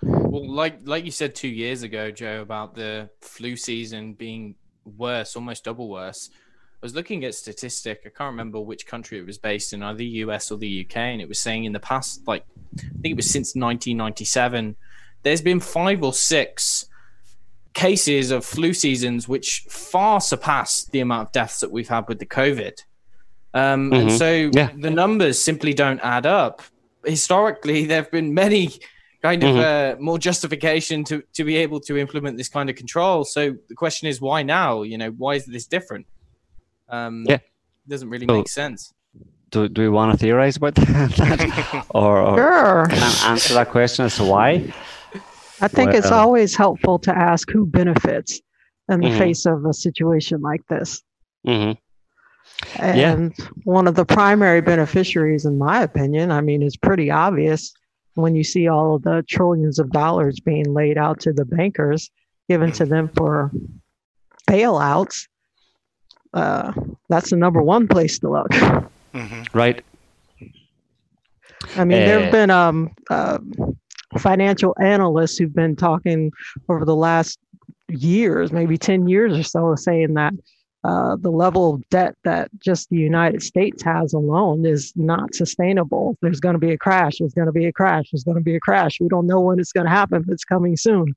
well, 0.00 0.48
like 0.48 0.78
like 0.84 1.04
you 1.04 1.10
said 1.10 1.34
two 1.34 1.48
years 1.48 1.82
ago, 1.82 2.12
Joe, 2.12 2.40
about 2.40 2.76
the 2.76 3.10
flu 3.20 3.56
season 3.56 4.14
being 4.14 4.54
worse, 4.84 5.34
almost 5.34 5.64
double 5.64 5.88
worse. 5.88 6.30
I 6.86 6.88
was 6.88 6.94
looking 6.94 7.24
at 7.24 7.34
statistic. 7.34 8.02
I 8.06 8.10
can't 8.10 8.30
remember 8.30 8.60
which 8.60 8.86
country 8.86 9.18
it 9.18 9.26
was 9.26 9.38
based 9.38 9.72
in, 9.72 9.82
either 9.82 9.98
the 9.98 10.06
US 10.22 10.52
or 10.52 10.56
the 10.56 10.86
UK, 10.86 10.98
and 10.98 11.20
it 11.20 11.28
was 11.28 11.40
saying 11.40 11.64
in 11.64 11.72
the 11.72 11.80
past, 11.80 12.28
like 12.28 12.44
I 12.78 13.00
think 13.02 13.06
it 13.06 13.16
was 13.16 13.28
since 13.28 13.56
1997, 13.56 14.76
there's 15.24 15.42
been 15.42 15.58
five 15.58 16.04
or 16.04 16.12
six 16.12 16.86
cases 17.74 18.30
of 18.30 18.44
flu 18.44 18.72
seasons 18.72 19.26
which 19.26 19.66
far 19.68 20.20
surpass 20.20 20.84
the 20.84 21.00
amount 21.00 21.26
of 21.26 21.32
deaths 21.32 21.58
that 21.58 21.72
we've 21.72 21.88
had 21.88 22.06
with 22.06 22.20
the 22.20 22.26
COVID. 22.26 22.78
Um, 23.52 23.90
mm-hmm. 23.90 24.02
And 24.02 24.12
so 24.12 24.50
yeah. 24.54 24.70
the 24.76 24.90
numbers 24.90 25.40
simply 25.40 25.74
don't 25.74 25.98
add 26.04 26.24
up. 26.24 26.62
Historically, 27.04 27.86
there 27.86 28.00
have 28.00 28.12
been 28.12 28.32
many 28.32 28.78
kind 29.22 29.42
of 29.42 29.56
mm-hmm. 29.56 29.98
uh, 29.98 30.00
more 30.00 30.20
justification 30.20 31.02
to, 31.02 31.24
to 31.32 31.42
be 31.42 31.56
able 31.56 31.80
to 31.80 31.98
implement 31.98 32.36
this 32.36 32.48
kind 32.48 32.70
of 32.70 32.76
control. 32.76 33.24
So 33.24 33.56
the 33.68 33.74
question 33.74 34.06
is, 34.06 34.20
why 34.20 34.44
now? 34.44 34.82
You 34.82 34.98
know, 34.98 35.10
why 35.10 35.34
is 35.34 35.46
this 35.46 35.66
different? 35.66 36.06
Um, 36.88 37.24
yeah, 37.26 37.36
it 37.36 37.42
doesn't 37.88 38.08
really 38.08 38.26
make 38.26 38.48
sense. 38.48 38.92
Do, 39.50 39.68
do 39.68 39.82
we 39.82 39.88
want 39.88 40.12
to 40.12 40.18
theorize 40.18 40.56
about 40.56 40.74
that, 40.74 41.86
or, 41.90 42.20
or 42.20 42.36
sure. 42.36 42.86
answer 43.24 43.54
that 43.54 43.70
question 43.70 44.04
as 44.04 44.16
to 44.16 44.24
why? 44.24 44.72
I 45.60 45.68
think 45.68 45.90
well, 45.90 45.96
it's 45.96 46.10
always 46.10 46.54
helpful 46.54 46.98
to 47.00 47.16
ask 47.16 47.50
who 47.50 47.64
benefits 47.64 48.40
in 48.90 49.00
the 49.00 49.08
mm-hmm. 49.08 49.18
face 49.18 49.46
of 49.46 49.64
a 49.64 49.72
situation 49.72 50.40
like 50.40 50.66
this. 50.68 51.02
Mm-hmm. 51.46 51.72
And 52.76 53.34
yeah. 53.38 53.46
one 53.64 53.86
of 53.86 53.94
the 53.94 54.04
primary 54.04 54.60
beneficiaries, 54.60 55.44
in 55.44 55.58
my 55.58 55.82
opinion, 55.82 56.30
I 56.30 56.40
mean, 56.40 56.62
it's 56.62 56.76
pretty 56.76 57.10
obvious 57.10 57.72
when 58.14 58.34
you 58.34 58.44
see 58.44 58.66
all 58.66 58.96
of 58.96 59.02
the 59.02 59.24
trillions 59.28 59.78
of 59.78 59.90
dollars 59.90 60.40
being 60.40 60.72
laid 60.72 60.96
out 60.96 61.20
to 61.20 61.32
the 61.32 61.44
bankers, 61.44 62.10
given 62.48 62.72
to 62.72 62.86
them 62.86 63.10
for 63.14 63.50
bailouts. 64.48 65.26
Uh, 66.36 66.70
that's 67.08 67.30
the 67.30 67.36
number 67.36 67.62
one 67.62 67.88
place 67.88 68.18
to 68.18 68.30
look. 68.30 68.50
Mm-hmm. 68.50 69.42
Right. 69.54 69.82
I 71.76 71.84
mean, 71.84 72.02
uh, 72.02 72.06
there 72.06 72.20
have 72.20 72.30
been 72.30 72.50
um, 72.50 72.90
uh, 73.08 73.38
financial 74.18 74.76
analysts 74.78 75.38
who've 75.38 75.54
been 75.54 75.76
talking 75.76 76.30
over 76.68 76.84
the 76.84 76.94
last 76.94 77.38
years, 77.88 78.52
maybe 78.52 78.76
10 78.76 79.08
years 79.08 79.38
or 79.38 79.42
so, 79.42 79.74
saying 79.76 80.12
that 80.14 80.34
uh, 80.84 81.16
the 81.16 81.30
level 81.30 81.74
of 81.74 81.88
debt 81.88 82.14
that 82.24 82.50
just 82.60 82.90
the 82.90 82.98
United 82.98 83.42
States 83.42 83.82
has 83.82 84.12
alone 84.12 84.66
is 84.66 84.92
not 84.94 85.34
sustainable. 85.34 86.18
There's 86.20 86.38
going 86.38 86.52
to 86.52 86.58
be 86.58 86.72
a 86.72 86.78
crash. 86.78 87.18
There's 87.18 87.32
going 87.32 87.46
to 87.46 87.52
be 87.52 87.64
a 87.64 87.72
crash. 87.72 88.10
There's 88.12 88.24
going 88.24 88.36
to 88.36 88.44
be 88.44 88.56
a 88.56 88.60
crash. 88.60 89.00
We 89.00 89.08
don't 89.08 89.26
know 89.26 89.40
when 89.40 89.58
it's 89.58 89.72
going 89.72 89.86
to 89.86 89.90
happen, 89.90 90.22
but 90.22 90.34
it's 90.34 90.44
coming 90.44 90.76
soon. 90.76 91.16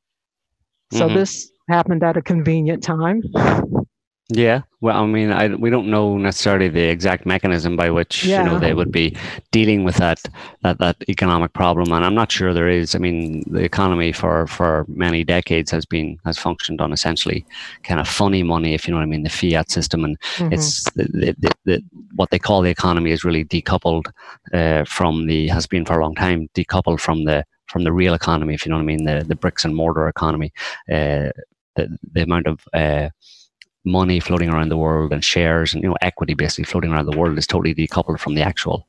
So 0.93 1.07
mm-hmm. 1.07 1.15
this 1.15 1.51
happened 1.67 2.03
at 2.03 2.15
a 2.15 2.21
convenient 2.21 2.81
time. 2.81 3.21
Yeah, 4.31 4.61
well, 4.79 5.01
I 5.01 5.07
mean, 5.07 5.31
I, 5.31 5.47
we 5.55 5.71
don't 5.71 5.89
know 5.89 6.15
necessarily 6.15 6.69
the 6.69 6.83
exact 6.83 7.25
mechanism 7.25 7.75
by 7.75 7.89
which 7.89 8.25
yeah. 8.25 8.43
you 8.43 8.49
know 8.49 8.59
they 8.59 8.75
would 8.75 8.91
be 8.91 9.17
dealing 9.51 9.83
with 9.83 9.95
that, 9.95 10.21
that 10.61 10.77
that 10.77 10.97
economic 11.09 11.53
problem, 11.53 11.91
and 11.91 12.05
I'm 12.05 12.13
not 12.13 12.31
sure 12.31 12.53
there 12.53 12.69
is. 12.69 12.93
I 12.93 12.99
mean, 12.99 13.43
the 13.47 13.63
economy 13.63 14.11
for 14.11 14.45
for 14.45 14.85
many 14.87 15.23
decades 15.23 15.71
has 15.71 15.83
been 15.83 16.19
has 16.25 16.37
functioned 16.37 16.79
on 16.79 16.93
essentially 16.93 17.43
kind 17.81 17.99
of 17.99 18.07
funny 18.07 18.43
money, 18.43 18.75
if 18.75 18.87
you 18.87 18.91
know 18.91 18.99
what 18.99 19.03
I 19.03 19.07
mean, 19.07 19.23
the 19.23 19.31
fiat 19.31 19.71
system, 19.71 20.05
and 20.05 20.19
mm-hmm. 20.35 20.53
it's 20.53 20.83
the, 20.91 21.33
the, 21.39 21.51
the, 21.65 21.83
what 22.13 22.29
they 22.29 22.39
call 22.39 22.61
the 22.61 22.69
economy 22.69 23.09
is 23.09 23.23
really 23.23 23.45
decoupled 23.45 24.11
uh, 24.53 24.85
from 24.85 25.25
the 25.25 25.47
has 25.47 25.65
been 25.65 25.85
for 25.85 25.97
a 25.97 26.03
long 26.03 26.13
time 26.13 26.47
decoupled 26.53 26.99
from 26.99 27.23
the 27.23 27.43
from 27.65 27.83
the 27.83 27.91
real 27.91 28.13
economy, 28.13 28.53
if 28.53 28.63
you 28.63 28.69
know 28.69 28.77
what 28.77 28.83
I 28.83 28.85
mean, 28.85 29.05
the 29.05 29.25
the 29.27 29.35
bricks 29.35 29.65
and 29.65 29.75
mortar 29.75 30.07
economy, 30.07 30.53
uh, 30.91 31.33
the 31.75 31.97
the 32.13 32.21
amount 32.21 32.45
of 32.45 32.63
uh, 32.75 33.09
money 33.85 34.19
floating 34.19 34.49
around 34.49 34.69
the 34.69 34.77
world 34.77 35.13
and 35.13 35.23
shares 35.23 35.73
and 35.73 35.83
you 35.83 35.89
know 35.89 35.95
equity 36.01 36.33
basically 36.33 36.65
floating 36.65 36.91
around 36.91 37.05
the 37.05 37.17
world 37.17 37.37
is 37.37 37.47
totally 37.47 37.73
decoupled 37.73 38.19
from 38.19 38.35
the 38.35 38.41
actual 38.41 38.87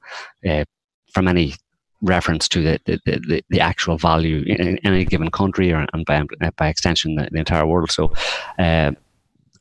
uh, 0.48 0.64
from 1.12 1.28
any 1.28 1.54
reference 2.02 2.48
to 2.48 2.62
the, 2.62 2.80
the, 2.86 3.00
the, 3.04 3.44
the, 3.50 3.60
actual 3.60 3.98
value 3.98 4.42
in, 4.46 4.78
any 4.84 5.04
given 5.04 5.30
country 5.30 5.70
or 5.70 5.86
and 5.92 6.06
by, 6.06 6.22
by 6.56 6.68
extension 6.68 7.14
the, 7.14 7.28
the 7.30 7.38
entire 7.38 7.66
world 7.66 7.90
so 7.90 8.10
uh, 8.58 8.90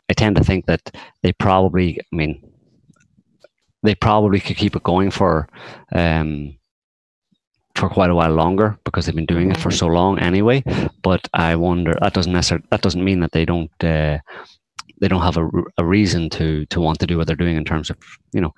I 0.09 0.13
tend 0.15 0.35
to 0.37 0.43
think 0.43 0.65
that 0.65 0.95
they 1.21 1.33
probably 1.33 1.99
I 1.99 2.15
mean 2.15 2.41
they 3.83 3.95
probably 3.95 4.39
could 4.39 4.57
keep 4.57 4.75
it 4.75 4.83
going 4.83 5.11
for 5.11 5.47
um, 5.93 6.55
for 7.75 7.89
quite 7.89 8.09
a 8.09 8.15
while 8.15 8.33
longer 8.33 8.77
because 8.83 9.05
they've 9.05 9.15
been 9.15 9.25
doing 9.25 9.51
it 9.51 9.57
for 9.57 9.71
so 9.71 9.87
long 9.87 10.19
anyway. 10.19 10.63
But 11.01 11.29
I 11.33 11.55
wonder 11.55 11.95
that 12.01 12.13
doesn't 12.13 12.33
necessarily 12.33 12.65
that 12.71 12.81
doesn't 12.81 13.03
mean 13.03 13.21
that 13.21 13.31
they 13.31 13.45
don't 13.45 13.83
uh, 13.83 14.19
they 14.99 15.07
don't 15.07 15.21
have 15.21 15.37
a, 15.37 15.49
a 15.77 15.85
reason 15.85 16.29
to 16.29 16.65
to 16.67 16.79
want 16.79 16.99
to 16.99 17.07
do 17.07 17.17
what 17.17 17.27
they're 17.27 17.35
doing 17.35 17.57
in 17.57 17.65
terms 17.65 17.89
of 17.89 17.97
you 18.33 18.41
know 18.41 18.53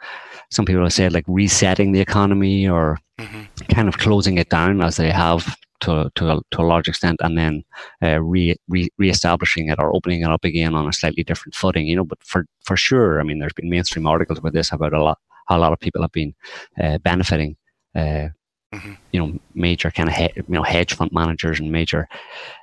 some 0.50 0.66
people 0.66 0.84
have 0.84 0.94
said 0.94 1.14
like 1.14 1.26
resetting 1.28 1.92
the 1.92 2.00
economy 2.00 2.68
or 2.68 2.98
mm-hmm. 3.20 3.44
kind 3.74 3.88
of 3.88 3.98
closing 3.98 4.38
it 4.38 4.50
down 4.50 4.82
as 4.82 4.98
they 4.98 5.12
have 5.12 5.56
to 5.82 6.12
to 6.16 6.32
a, 6.32 6.42
to 6.52 6.62
a 6.62 6.64
large 6.64 6.88
extent 6.88 7.20
and 7.22 7.38
then 7.38 7.64
uh, 8.04 8.22
re, 8.22 8.56
re 8.68 8.90
reestablishing 8.98 9.70
it 9.70 9.80
or 9.80 9.96
opening 9.96 10.22
it 10.22 10.32
up 10.32 10.46
again 10.46 10.76
on 10.76 10.88
a 10.88 10.94
slightly 10.94 11.24
different 11.24 11.56
footing 11.56 11.88
you 11.88 11.96
know 11.96 12.06
but 12.06 12.24
for 12.24 12.46
for 12.64 12.78
sure 12.78 13.20
i 13.20 13.24
mean 13.24 13.40
there's 13.40 13.54
been 13.54 13.70
mainstream 13.70 14.08
articles 14.08 14.40
about 14.40 14.54
this 14.54 14.72
about 14.72 14.94
a 14.94 15.04
lot 15.04 15.20
how 15.48 15.58
a 15.58 15.60
lot 15.60 15.74
of 15.74 15.80
people 15.80 16.02
have 16.02 16.12
been 16.12 16.34
uh, 16.82 16.98
benefiting 17.00 17.56
uh, 17.96 18.30
mm-hmm. 18.74 18.94
you 19.12 19.20
know 19.20 19.40
major 19.54 19.92
kind 19.92 20.10
of 20.10 20.16
he, 20.16 20.30
you 20.36 20.44
know 20.48 20.64
hedge 20.64 20.94
fund 20.94 21.12
managers 21.12 21.60
and 21.60 21.72
major 21.72 22.08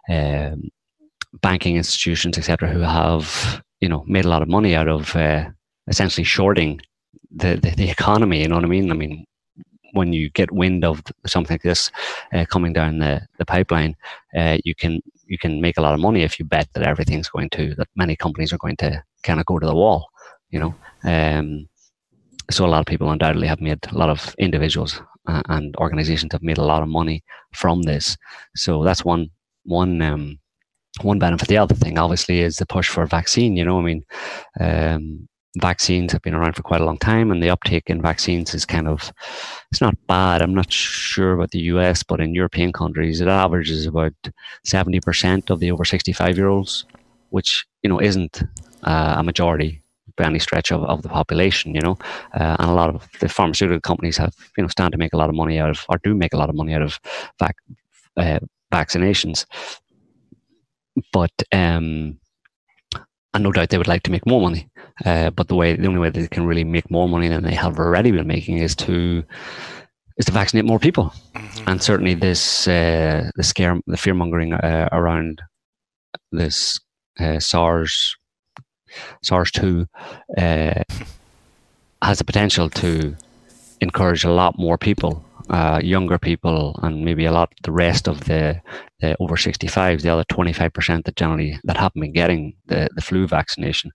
um, 0.09 0.71
banking 1.43 1.77
institutions 1.77 2.39
etc 2.39 2.69
who 2.69 2.81
have 2.81 3.63
you 3.81 3.89
know, 3.89 4.05
made 4.07 4.25
a 4.25 4.29
lot 4.29 4.43
of 4.43 4.49
money 4.49 4.75
out 4.75 4.89
of 4.89 5.15
uh, 5.17 5.49
essentially 5.89 6.25
shorting 6.25 6.81
the, 7.31 7.57
the, 7.57 7.71
the 7.77 7.91
economy. 7.91 8.43
You 8.43 8.49
know 8.49 8.57
what 8.57 8.65
I 8.65 8.69
mean? 8.69 8.91
I 8.91 8.95
mean, 8.95 9.25
when 9.93 10.13
you 10.13 10.31
get 10.31 10.53
wind 10.53 10.85
of 10.85 11.03
something 11.27 11.55
like 11.55 11.63
this 11.63 11.91
uh, 12.33 12.45
coming 12.47 12.73
down 12.73 12.99
the, 12.99 13.23
the 13.39 13.45
pipeline, 13.45 13.97
uh, 14.37 14.59
you 14.65 14.75
can 14.75 15.01
you 15.27 15.39
can 15.39 15.61
make 15.61 15.77
a 15.77 15.83
lot 15.83 15.95
of 15.95 16.01
money 16.01 16.23
if 16.23 16.39
you 16.39 16.45
bet 16.45 16.69
that 16.73 16.85
everything's 16.85 17.29
going 17.29 17.51
to 17.51 17.75
that 17.75 17.89
many 17.97 18.17
companies 18.17 18.53
are 18.53 18.59
going 18.59 18.77
to 18.77 19.03
kind 19.23 19.41
of 19.41 19.47
go 19.47 19.59
to 19.59 19.67
the 19.67 19.75
wall. 19.75 20.09
You 20.51 20.61
know, 20.61 20.75
um, 21.05 21.69
so 22.51 22.65
a 22.65 22.69
lot 22.69 22.81
of 22.81 22.87
people 22.87 23.11
undoubtedly 23.11 23.47
have 23.49 23.61
made 23.61 23.79
a 23.91 23.99
lot 23.99 24.09
of 24.09 24.35
individuals 24.39 25.03
uh, 25.27 25.43
and 25.49 25.77
organizations 25.77 26.33
have 26.33 26.43
made 26.43 26.59
a 26.59 26.65
lot 26.65 26.83
of 26.83 26.89
money 26.89 27.23
from 27.53 27.83
this. 27.83 28.17
So 28.57 28.85
that's 28.85 29.05
one 29.05 29.31
one 29.65 30.01
um, 30.03 30.39
one 31.05 31.19
benefit. 31.19 31.49
The 31.49 31.59
other 31.59 31.75
thing, 31.75 31.99
obviously, 31.99 32.41
is 32.41 32.57
the 32.57 32.67
push 32.67 32.89
for 32.89 33.07
vaccine. 33.07 33.57
You 33.57 33.65
know, 33.65 33.79
I 33.79 33.83
mean, 33.83 34.05
um, 34.61 35.29
vaccines 35.61 36.13
have 36.13 36.23
been 36.23 36.35
around 36.35 36.55
for 36.55 36.63
quite 36.63 36.81
a 36.81 36.85
long 36.85 36.99
time, 36.99 37.31
and 37.31 37.43
the 37.43 37.51
uptake 37.51 37.85
in 37.91 38.03
vaccines 38.03 38.55
is 38.55 38.65
kind 38.65 38.89
of 38.89 39.13
it's 39.71 39.81
not 39.81 39.95
bad. 40.07 40.43
I'm 40.43 40.55
not 40.55 40.73
sure 40.73 41.33
about 41.33 41.51
the 41.51 41.61
US, 41.61 42.03
but 42.03 42.21
in 42.21 42.35
European 42.35 42.73
countries, 42.73 43.21
it 43.21 43.29
averages 43.29 43.87
about 43.87 44.15
seventy 44.65 45.01
percent 45.01 45.51
of 45.51 45.61
the 45.61 45.71
over 45.71 45.85
sixty-five 45.85 46.37
year 46.37 46.49
olds, 46.49 46.85
which 47.31 47.67
you 47.83 47.91
know 47.91 48.01
isn't 48.01 48.43
uh, 48.85 49.15
a 49.19 49.23
majority 49.23 49.83
by 50.17 50.25
any 50.25 50.39
stretch 50.39 50.73
of, 50.73 50.83
of 50.85 51.03
the 51.03 51.09
population, 51.09 51.75
you 51.75 51.81
know, 51.81 51.97
uh, 52.35 52.57
and 52.59 52.71
a 52.71 52.75
lot 52.75 52.93
of 52.93 53.09
the 53.21 53.29
pharmaceutical 53.29 53.81
companies 53.81 54.17
have, 54.17 54.35
you 54.57 54.63
know, 54.63 54.69
stand 54.69 54.91
to 54.91 54.99
make 54.99 55.13
a 55.13 55.17
lot 55.17 55.29
of 55.29 55.35
money 55.37 55.61
out 55.61 55.71
of, 55.71 55.85
or 55.89 56.01
do 56.03 56.13
make 56.13 56.33
a 56.33 56.37
lot 56.37 56.49
of 56.49 56.57
money 56.57 56.75
out 56.75 56.83
of 56.83 56.99
vac, 57.39 57.55
uh, 58.17 58.41
vaccinations 58.73 59.47
but 61.13 61.33
um, 61.53 62.19
and 63.35 63.45
no 63.45 63.53
doubt 63.53 63.71
they 63.71 63.79
would 63.79 63.89
like 63.89 64.03
to 64.05 64.11
make 64.11 64.27
more 64.27 64.41
money. 64.41 64.69
Uh, 65.05 65.31
but 65.31 65.49
the 65.49 65.55
way 65.55 65.77
the 65.77 65.87
only 65.87 66.01
way 66.01 66.11
they 66.11 66.27
can 66.27 66.47
really 66.47 66.65
make 66.65 66.91
more 66.91 67.09
money 67.09 67.29
than 67.29 67.45
they 67.45 67.55
have 67.55 67.79
already 67.79 68.11
been 68.11 68.27
making 68.27 68.59
is 68.59 68.75
to 68.75 69.23
is 70.17 70.25
to 70.27 70.33
vaccinate 70.33 70.65
more 70.65 70.79
people. 70.79 71.13
Mm-hmm. 71.35 71.69
And 71.69 71.83
certainly 71.83 72.15
this 72.15 72.67
uh, 72.67 73.31
the 73.37 73.43
scare 73.43 73.79
the 73.87 73.97
fear 73.97 74.15
mongering 74.15 74.53
uh, 74.55 74.89
around 74.93 75.43
this 76.33 76.81
uh, 77.21 77.39
SARS 77.39 78.17
SARS 79.23 79.51
two 79.51 79.87
uh, 80.37 80.83
has 82.03 82.19
the 82.19 82.25
potential 82.25 82.71
to 82.71 83.17
encourage 83.81 84.25
a 84.25 84.33
lot 84.33 84.59
more 84.59 84.79
people, 84.79 85.25
uh, 85.51 85.81
younger 85.83 86.19
people, 86.19 86.79
and 86.83 87.05
maybe 87.05 87.25
a 87.25 87.33
lot 87.33 87.53
the 87.63 87.73
rest 87.73 88.09
of 88.09 88.25
the, 88.25 88.61
the 89.01 89.17
over 89.21 89.37
65s, 89.37 90.03
the 90.03 90.09
other 90.09 90.25
25% 90.25 91.05
that 91.05 91.17
generally 91.17 91.59
that 91.65 91.77
haven't 91.77 92.01
been 92.01 92.13
getting 92.13 92.55
the, 92.67 92.89
the 92.95 93.01
flu 93.01 93.27
vaccination 93.27 93.91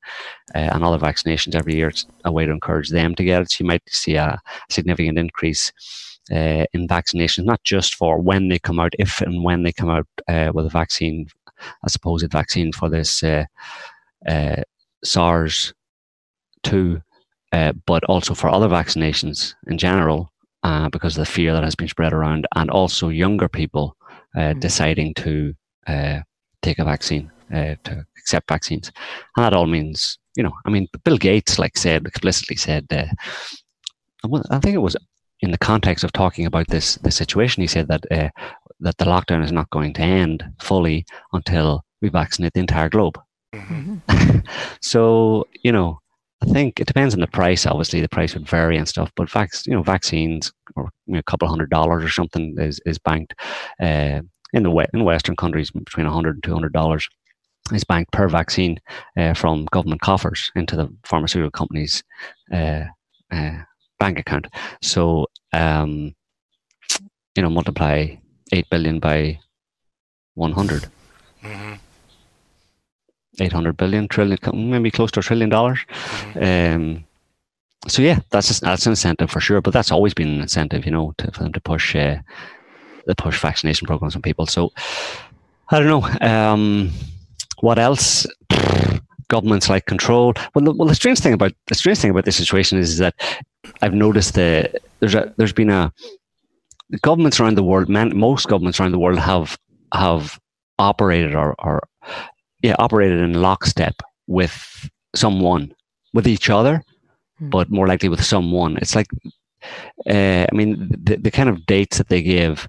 uh, 0.56 0.70
and 0.74 0.84
other 0.84 0.98
vaccinations 0.98 1.56
every 1.56 1.76
year. 1.76 1.90
It's 1.90 2.06
a 2.26 2.32
way 2.32 2.46
to 2.46 2.52
encourage 2.52 2.90
them 2.90 3.16
to 3.16 3.24
get 3.24 3.42
it. 3.42 3.52
So 3.52 3.64
you 3.64 3.68
might 3.68 3.84
see 3.88 4.16
a 4.16 4.40
significant 4.70 5.18
increase. 5.18 5.72
Uh, 6.32 6.64
in 6.72 6.88
vaccinations, 6.88 7.44
not 7.44 7.62
just 7.66 7.96
for 7.96 8.18
when 8.18 8.48
they 8.48 8.58
come 8.58 8.80
out, 8.80 8.94
if 8.98 9.20
and 9.20 9.44
when 9.44 9.64
they 9.64 9.74
come 9.74 9.90
out 9.90 10.08
uh, 10.30 10.54
with 10.54 10.66
a 10.66 10.70
vaccine, 10.70 11.28
a 11.84 11.90
supposed 11.90 12.32
vaccine 12.32 12.72
for 12.72 12.88
this 12.88 13.22
uh, 13.24 13.44
SARS 15.04 15.74
2 16.64 17.02
uh, 17.54 17.72
but 17.86 18.04
also 18.06 18.34
for 18.34 18.50
other 18.50 18.68
vaccinations 18.68 19.54
in 19.68 19.78
general, 19.78 20.33
uh, 20.64 20.90
because 20.90 21.18
of 21.18 21.26
the 21.26 21.32
fear 21.32 21.54
that 21.54 21.64
has 21.64 21.76
been 21.76 21.88
spread 21.88 22.14
around, 22.14 22.48
and 22.56 22.70
also 22.70 23.10
younger 23.10 23.50
people 23.50 23.96
uh, 24.36 24.40
mm-hmm. 24.40 24.60
deciding 24.60 25.14
to 25.16 25.54
uh, 25.88 26.20
take 26.62 26.80
a 26.80 26.84
vaccine, 26.84 27.32
uh, 27.54 27.76
to 27.84 28.06
accept 28.18 28.50
vaccines, 28.50 28.92
and 29.38 29.46
that 29.46 29.54
all 29.54 29.68
means, 29.68 30.18
you 30.36 30.44
know, 30.44 30.54
I 30.66 30.70
mean, 30.70 30.88
Bill 31.04 31.18
Gates, 31.18 31.60
like 31.60 31.78
said 31.78 32.08
explicitly 32.08 32.56
said, 32.56 32.88
I 32.92 34.60
think 34.60 34.76
it 34.76 34.82
was 34.82 34.96
in 35.42 35.52
the 35.52 35.58
context 35.58 36.04
of 36.04 36.14
talking 36.14 36.46
about 36.46 36.68
this 36.70 36.96
this 36.96 37.16
situation, 37.16 37.62
he 37.62 37.68
said 37.68 37.88
that 37.90 38.06
that 38.80 38.98
the 38.98 39.06
lockdown 39.06 39.44
is 39.44 39.52
not 39.52 39.70
going 39.70 39.94
to 39.94 40.02
end 40.02 40.44
fully 40.62 41.06
until 41.34 41.84
we 42.02 42.10
vaccinate 42.10 42.54
the 42.54 42.60
entire 42.60 42.90
globe. 42.90 43.20
Mm-hmm. 43.54 44.40
so 44.82 45.48
you 45.64 45.72
know 45.72 46.00
I 46.44 46.46
think 46.46 46.82
it 46.82 46.88
depends 46.88 47.14
on 47.14 47.22
the 47.22 47.28
price. 47.28 47.66
Obviously, 47.66 48.02
the 48.02 48.10
price 48.10 48.34
would 48.34 48.50
vary 48.50 48.76
and 48.76 48.86
stuff, 48.86 49.10
but 49.16 49.30
vac- 49.30 49.66
you 49.66 49.74
know, 49.74 49.82
vaccines 49.82 50.52
or 50.76 50.90
you 51.06 51.14
know, 51.14 51.20
a 51.20 51.24
couple 51.24 51.48
hundred 51.48 51.70
dollars 51.70 52.04
or 52.04 52.10
something 52.10 52.56
is 52.60 52.82
is 52.86 53.00
banked 53.00 53.34
uh, 53.82 54.20
in 54.52 54.64
the 54.64 54.88
in 54.94 55.06
Western 55.06 55.38
countries 55.38 55.72
between 55.72 56.06
100 56.06 56.36
and 56.36 56.44
200 56.44 56.74
dollars 56.74 57.08
is 57.72 57.86
banked 57.86 58.12
per 58.12 58.28
vaccine 58.28 58.78
uh, 59.16 59.34
from 59.34 59.68
government 59.72 60.02
coffers 60.02 60.52
into 60.54 60.76
the 60.76 60.90
pharmaceutical 61.06 61.52
companies' 61.52 62.04
uh, 62.54 62.84
uh 63.32 63.60
bank 64.00 64.20
account. 64.20 64.48
So 64.82 65.28
um, 65.54 66.14
you 67.38 67.42
know, 67.42 67.50
multiply 67.50 68.18
eight 68.52 68.70
billion 68.70 69.00
by 69.00 69.40
100. 70.34 70.88
Mm-hmm. 71.42 71.74
800 73.40 73.78
billion 73.78 74.08
trillion 74.08 74.38
maybe 74.54 74.92
close 74.92 75.12
to 75.12 75.20
a 75.20 75.24
trillion 75.24 75.50
dollars. 75.50 75.80
Mm-hmm. 76.34 76.76
um, 76.76 77.06
so 77.88 78.02
yeah 78.02 78.20
that's 78.30 78.58
a, 78.58 78.62
that's 78.62 78.86
an 78.86 78.94
incentive 78.94 79.30
for 79.30 79.42
sure 79.42 79.60
but 79.60 79.74
that's 79.74 79.92
always 79.92 80.14
been 80.14 80.30
an 80.30 80.42
incentive 80.42 80.86
you 80.86 80.92
know 80.92 81.14
to, 81.18 81.30
for 81.32 81.44
them 81.44 81.52
to 81.52 81.60
push 81.60 81.96
uh, 81.96 82.18
the 83.06 83.16
push 83.16 83.40
vaccination 83.40 83.86
programs 83.88 84.16
on 84.16 84.22
people. 84.22 84.46
So 84.46 84.72
i 85.70 85.80
don't 85.80 85.88
know 85.88 86.28
um, 86.28 86.92
what 87.60 87.80
else? 87.80 88.28
Governments 89.30 89.70
like 89.70 89.86
control. 89.86 90.34
Well 90.54 90.66
the, 90.66 90.74
well 90.74 90.88
the 90.88 90.96
strange 90.96 91.20
thing 91.20 91.34
about 91.34 91.54
the 91.68 91.76
strange 91.76 91.98
thing 92.00 92.12
about 92.12 92.26
this 92.26 92.36
situation 92.36 92.78
is 92.78 92.98
that 92.98 93.16
i've 93.82 93.94
noticed 93.94 94.36
that 94.36 94.76
there's 95.00 95.16
a 95.16 95.34
there's 95.38 95.54
been 95.54 95.70
a 95.70 95.92
governments 97.02 97.40
around 97.40 97.56
the 97.56 97.64
world 97.64 97.90
man, 97.90 98.16
most 98.16 98.48
governments 98.48 98.80
around 98.80 98.92
the 98.92 99.00
world 99.00 99.18
have 99.18 99.58
have 99.94 100.40
operated 100.80 101.36
or, 101.36 101.56
or 101.60 101.88
yeah, 102.64 102.76
operated 102.80 103.20
in 103.20 103.34
lockstep 103.42 104.02
with 104.26 104.90
someone, 105.14 105.74
with 106.14 106.28
each 106.28 106.50
other, 106.50 106.82
mm. 107.40 107.50
but 107.50 107.70
more 107.70 107.88
likely 107.88 108.10
with 108.10 108.24
someone. 108.24 108.78
It's 108.78 108.96
like, 108.96 109.08
uh, 110.10 110.46
I 110.52 110.56
mean, 110.56 110.90
the, 110.90 111.18
the 111.18 111.32
kind 111.32 111.50
of 111.50 111.66
dates 111.66 111.98
that 111.98 112.08
they 112.08 112.22
give 112.24 112.68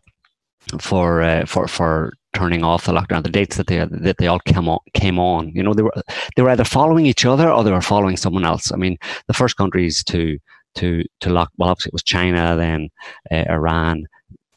for 0.80 1.22
uh, 1.22 1.46
for 1.46 1.68
for 1.68 2.12
turning 2.34 2.64
off 2.64 2.86
the 2.86 2.92
lockdown, 2.92 3.22
the 3.22 3.30
dates 3.30 3.56
that 3.56 3.68
they 3.68 3.78
that 3.78 4.16
they 4.18 4.26
all 4.26 4.40
came 4.40 4.68
on 4.68 4.80
came 4.94 5.18
on. 5.18 5.52
You 5.54 5.62
know, 5.62 5.74
they 5.74 5.82
were 5.82 5.94
they 6.36 6.42
were 6.42 6.50
either 6.50 6.64
following 6.64 7.06
each 7.06 7.24
other 7.24 7.50
or 7.50 7.62
they 7.62 7.72
were 7.72 7.80
following 7.80 8.16
someone 8.16 8.44
else. 8.44 8.72
I 8.72 8.76
mean, 8.76 8.98
the 9.28 9.34
first 9.34 9.56
countries 9.56 10.02
to 10.04 10.38
to 10.76 11.04
to 11.20 11.30
lock 11.30 11.50
well, 11.56 11.70
obviously 11.70 11.90
it 11.90 11.94
was 11.94 12.02
China, 12.02 12.56
then 12.56 12.90
uh, 13.30 13.44
Iran, 13.48 14.06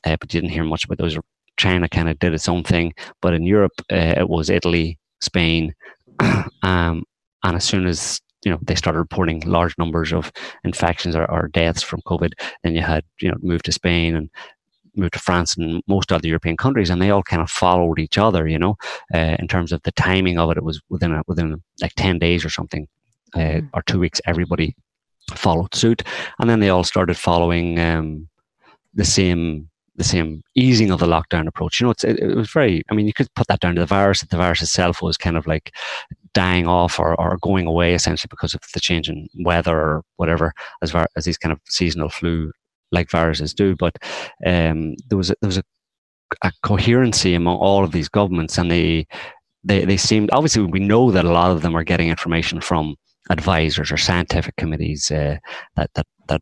uh, 0.03 0.17
but 0.19 0.33
you 0.33 0.41
didn't 0.41 0.53
hear 0.53 0.63
much 0.63 0.85
about 0.85 0.97
those. 0.97 1.17
China 1.57 1.89
kind 1.89 2.07
of 2.07 2.19
did 2.19 2.33
its 2.33 2.47
own 2.47 2.63
thing, 2.63 2.93
but 3.19 3.33
in 3.33 3.43
Europe 3.43 3.73
uh, 3.91 4.13
it 4.17 4.29
was 4.29 4.49
Italy, 4.49 4.99
Spain, 5.21 5.73
um, 6.63 7.03
and 7.43 7.55
as 7.55 7.63
soon 7.63 7.85
as 7.87 8.21
you 8.43 8.51
know 8.51 8.59
they 8.63 8.75
started 8.75 8.99
reporting 8.99 9.41
large 9.41 9.77
numbers 9.77 10.13
of 10.13 10.31
infections 10.63 11.15
or, 11.15 11.29
or, 11.29 11.47
deaths 11.47 11.81
from 11.81 12.01
COVID, 12.01 12.33
then 12.63 12.75
you 12.75 12.81
had 12.81 13.03
you 13.19 13.29
know 13.29 13.37
moved 13.41 13.65
to 13.65 13.71
Spain 13.71 14.15
and 14.15 14.29
moved 14.95 15.13
to 15.13 15.19
France 15.19 15.55
and 15.55 15.83
most 15.87 16.11
other 16.11 16.27
European 16.27 16.57
countries, 16.57 16.89
and 16.89 17.01
they 17.01 17.09
all 17.09 17.23
kind 17.23 17.41
of 17.41 17.49
followed 17.49 17.99
each 17.99 18.17
other. 18.17 18.47
You 18.47 18.59
know, 18.59 18.77
uh, 19.13 19.35
in 19.39 19.47
terms 19.47 19.71
of 19.71 19.81
the 19.83 19.91
timing 19.91 20.37
of 20.37 20.51
it, 20.51 20.57
it 20.57 20.63
was 20.63 20.81
within 20.89 21.11
a, 21.11 21.23
within 21.27 21.61
like 21.81 21.93
ten 21.95 22.19
days 22.19 22.45
or 22.45 22.49
something, 22.49 22.87
uh, 23.33 23.39
mm. 23.39 23.69
or 23.73 23.81
two 23.83 23.99
weeks. 23.99 24.21
Everybody 24.25 24.75
followed 25.35 25.73
suit, 25.75 26.03
and 26.39 26.49
then 26.49 26.59
they 26.59 26.69
all 26.69 26.83
started 26.83 27.17
following 27.17 27.79
um, 27.79 28.27
the 28.93 29.05
same 29.05 29.69
the 29.97 30.03
same 30.03 30.43
easing 30.55 30.91
of 30.91 30.99
the 30.99 31.07
lockdown 31.07 31.47
approach. 31.47 31.79
You 31.79 31.87
know, 31.87 31.91
it, 31.91 32.03
it, 32.19 32.35
was 32.35 32.49
very, 32.51 32.83
I 32.89 32.93
mean, 32.93 33.07
you 33.07 33.13
could 33.13 33.33
put 33.35 33.47
that 33.47 33.59
down 33.59 33.75
to 33.75 33.81
the 33.81 33.87
virus, 33.87 34.21
that 34.21 34.29
the 34.29 34.37
virus 34.37 34.61
itself 34.61 35.01
was 35.01 35.17
kind 35.17 35.35
of 35.35 35.47
like 35.47 35.75
dying 36.33 36.67
off 36.67 36.99
or, 36.99 37.19
or 37.19 37.37
going 37.41 37.65
away 37.65 37.95
essentially 37.95 38.29
because 38.29 38.53
of 38.53 38.61
the 38.73 38.79
change 38.79 39.09
in 39.09 39.27
weather 39.39 39.75
or 39.75 40.03
whatever, 40.17 40.53
as, 40.83 40.91
far, 40.91 41.07
as 41.15 41.25
these 41.25 41.37
kind 41.37 41.51
of 41.51 41.59
seasonal 41.67 42.09
flu 42.09 42.51
like 42.91 43.09
viruses 43.09 43.53
do. 43.53 43.75
But 43.75 43.97
um, 44.45 44.95
there 45.09 45.17
was 45.17 45.31
a, 45.31 45.35
there 45.41 45.47
was 45.47 45.57
a, 45.57 45.63
a 46.43 46.51
coherency 46.61 47.33
among 47.33 47.57
all 47.57 47.83
of 47.83 47.91
these 47.91 48.07
governments 48.07 48.57
and 48.59 48.69
they, 48.69 49.07
they, 49.63 49.83
they 49.83 49.97
seemed, 49.97 50.29
obviously 50.31 50.63
we 50.63 50.79
know 50.79 51.09
that 51.11 51.25
a 51.25 51.31
lot 51.31 51.51
of 51.51 51.63
them 51.63 51.75
are 51.75 51.83
getting 51.83 52.09
information 52.09 52.61
from 52.61 52.95
advisors 53.31 53.91
or 53.91 53.97
scientific 53.97 54.55
committees 54.57 55.09
uh, 55.09 55.37
that, 55.75 55.89
that, 55.95 56.05
that 56.27 56.41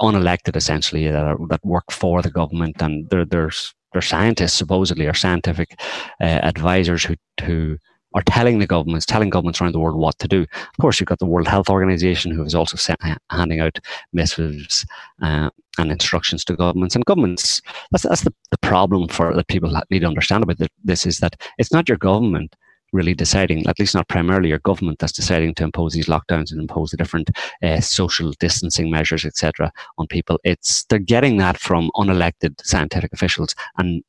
unelected 0.00 0.56
essentially 0.56 1.08
that 1.08 1.24
are, 1.24 1.38
that 1.48 1.64
work 1.64 1.90
for 1.90 2.22
the 2.22 2.30
government, 2.30 2.82
and 2.82 3.08
there, 3.10 3.24
there's 3.24 3.74
they're 3.92 4.02
scientists 4.02 4.54
supposedly 4.54 5.06
or 5.06 5.14
scientific 5.14 5.78
uh, 6.20 6.24
advisors 6.24 7.04
who 7.04 7.14
who 7.42 7.78
are 8.14 8.22
telling 8.22 8.60
the 8.60 8.66
governments, 8.66 9.04
telling 9.04 9.28
governments 9.28 9.60
around 9.60 9.72
the 9.72 9.80
world 9.80 9.98
what 9.98 10.18
to 10.20 10.28
do. 10.28 10.42
Of 10.42 10.76
course, 10.80 11.00
you've 11.00 11.08
got 11.08 11.18
the 11.18 11.26
World 11.26 11.48
Health 11.48 11.68
Organization 11.68 12.30
who 12.30 12.44
is 12.44 12.54
also 12.54 12.76
sent, 12.76 13.00
handing 13.30 13.60
out 13.60 13.80
missives 14.12 14.86
uh, 15.20 15.50
and 15.78 15.90
instructions 15.90 16.44
to 16.44 16.56
governments. 16.56 16.94
And 16.94 17.04
governments, 17.04 17.60
that's, 17.90 18.04
that's 18.04 18.22
the, 18.22 18.32
the 18.52 18.58
problem 18.58 19.08
for 19.08 19.34
that 19.34 19.48
people 19.48 19.76
need 19.90 20.00
to 20.00 20.06
understand 20.06 20.44
about 20.44 20.58
this 20.84 21.06
is 21.06 21.18
that 21.18 21.34
it's 21.58 21.72
not 21.72 21.88
your 21.88 21.98
government 21.98 22.54
really 22.94 23.14
deciding, 23.14 23.66
at 23.66 23.78
least 23.78 23.94
not 23.94 24.08
primarily 24.08 24.48
your 24.48 24.60
government, 24.60 24.98
that's 24.98 25.12
deciding 25.12 25.54
to 25.54 25.64
impose 25.64 25.92
these 25.92 26.06
lockdowns 26.06 26.50
and 26.50 26.60
impose 26.60 26.90
the 26.90 26.96
different 26.96 27.30
uh, 27.62 27.80
social 27.80 28.32
distancing 28.38 28.90
measures, 28.90 29.24
etc., 29.24 29.72
on 29.98 30.06
people. 30.06 30.38
It's 30.44 30.84
they're 30.84 30.98
getting 30.98 31.36
that 31.38 31.58
from 31.58 31.90
unelected 31.96 32.64
scientific 32.64 33.12
officials, 33.12 33.54
and 33.76 34.02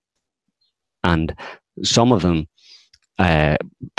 and 1.03 1.35
some 1.83 2.11
of 2.11 2.21
them, 2.21 2.47
uh, 3.19 3.57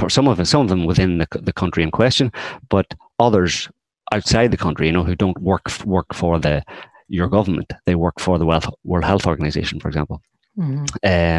some 0.08 0.28
of 0.28 0.36
them, 0.36 0.46
some 0.46 0.62
of 0.62 0.68
them 0.68 0.86
within 0.86 1.18
the 1.18 1.26
the 1.32 1.52
country 1.52 1.82
in 1.82 1.90
question, 1.90 2.32
but 2.70 2.86
others 3.18 3.68
outside 4.12 4.50
the 4.52 4.56
country, 4.56 4.86
you 4.86 4.92
know, 4.92 5.04
who 5.04 5.16
don't 5.16 5.40
work 5.40 5.70
work 5.84 6.14
for 6.14 6.38
the 6.38 6.62
your 7.08 7.28
government. 7.28 7.72
They 7.84 7.94
work 7.94 8.20
for 8.20 8.38
the 8.38 8.46
World 8.46 9.04
Health 9.04 9.26
Organization, 9.26 9.80
for 9.80 9.88
example. 9.88 10.22
Mm-hmm. 10.58 10.84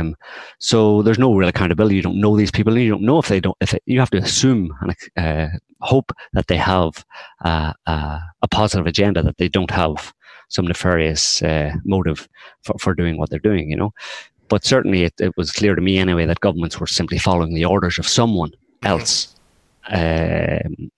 Um, 0.10 0.16
so 0.60 1.02
there's 1.02 1.20
no 1.20 1.34
real 1.34 1.50
accountability. 1.50 1.96
You 1.96 2.02
don't 2.02 2.22
know 2.22 2.38
these 2.38 2.52
people, 2.52 2.74
and 2.74 2.84
you 2.84 2.92
don't 2.92 3.02
know 3.02 3.18
if 3.18 3.28
they 3.28 3.40
don't. 3.40 3.58
If 3.62 3.74
you 3.86 4.00
have 4.00 4.12
to 4.12 4.18
assume 4.18 4.72
and 4.82 4.96
uh, 5.18 5.58
hope 5.82 6.12
that 6.34 6.48
they 6.48 6.58
have 6.58 7.04
uh, 7.44 7.74
uh, 7.88 8.20
a 8.42 8.48
positive 8.48 8.86
agenda, 8.86 9.24
that 9.24 9.38
they 9.38 9.50
don't 9.50 9.72
have 9.72 10.14
some 10.50 10.68
nefarious 10.68 11.42
uh, 11.42 11.74
motive 11.84 12.30
for, 12.64 12.76
for 12.80 12.94
doing 12.94 13.18
what 13.18 13.30
they're 13.30 13.40
doing. 13.40 13.70
You 13.70 13.78
know, 13.78 13.94
but 14.50 14.66
certainly 14.66 15.04
it, 15.04 15.14
it, 15.20 15.36
was 15.36 15.52
clear 15.52 15.76
to 15.76 15.82
me 15.82 15.98
anyway 15.98 16.26
that 16.26 16.40
governments 16.40 16.80
were 16.80 16.88
simply 16.88 17.18
following 17.18 17.54
the 17.54 17.66
orders 17.66 17.98
of 17.98 18.08
someone 18.08 18.52
mm-hmm. 18.52 18.88
else. 18.88 19.36
Um, 19.90 20.92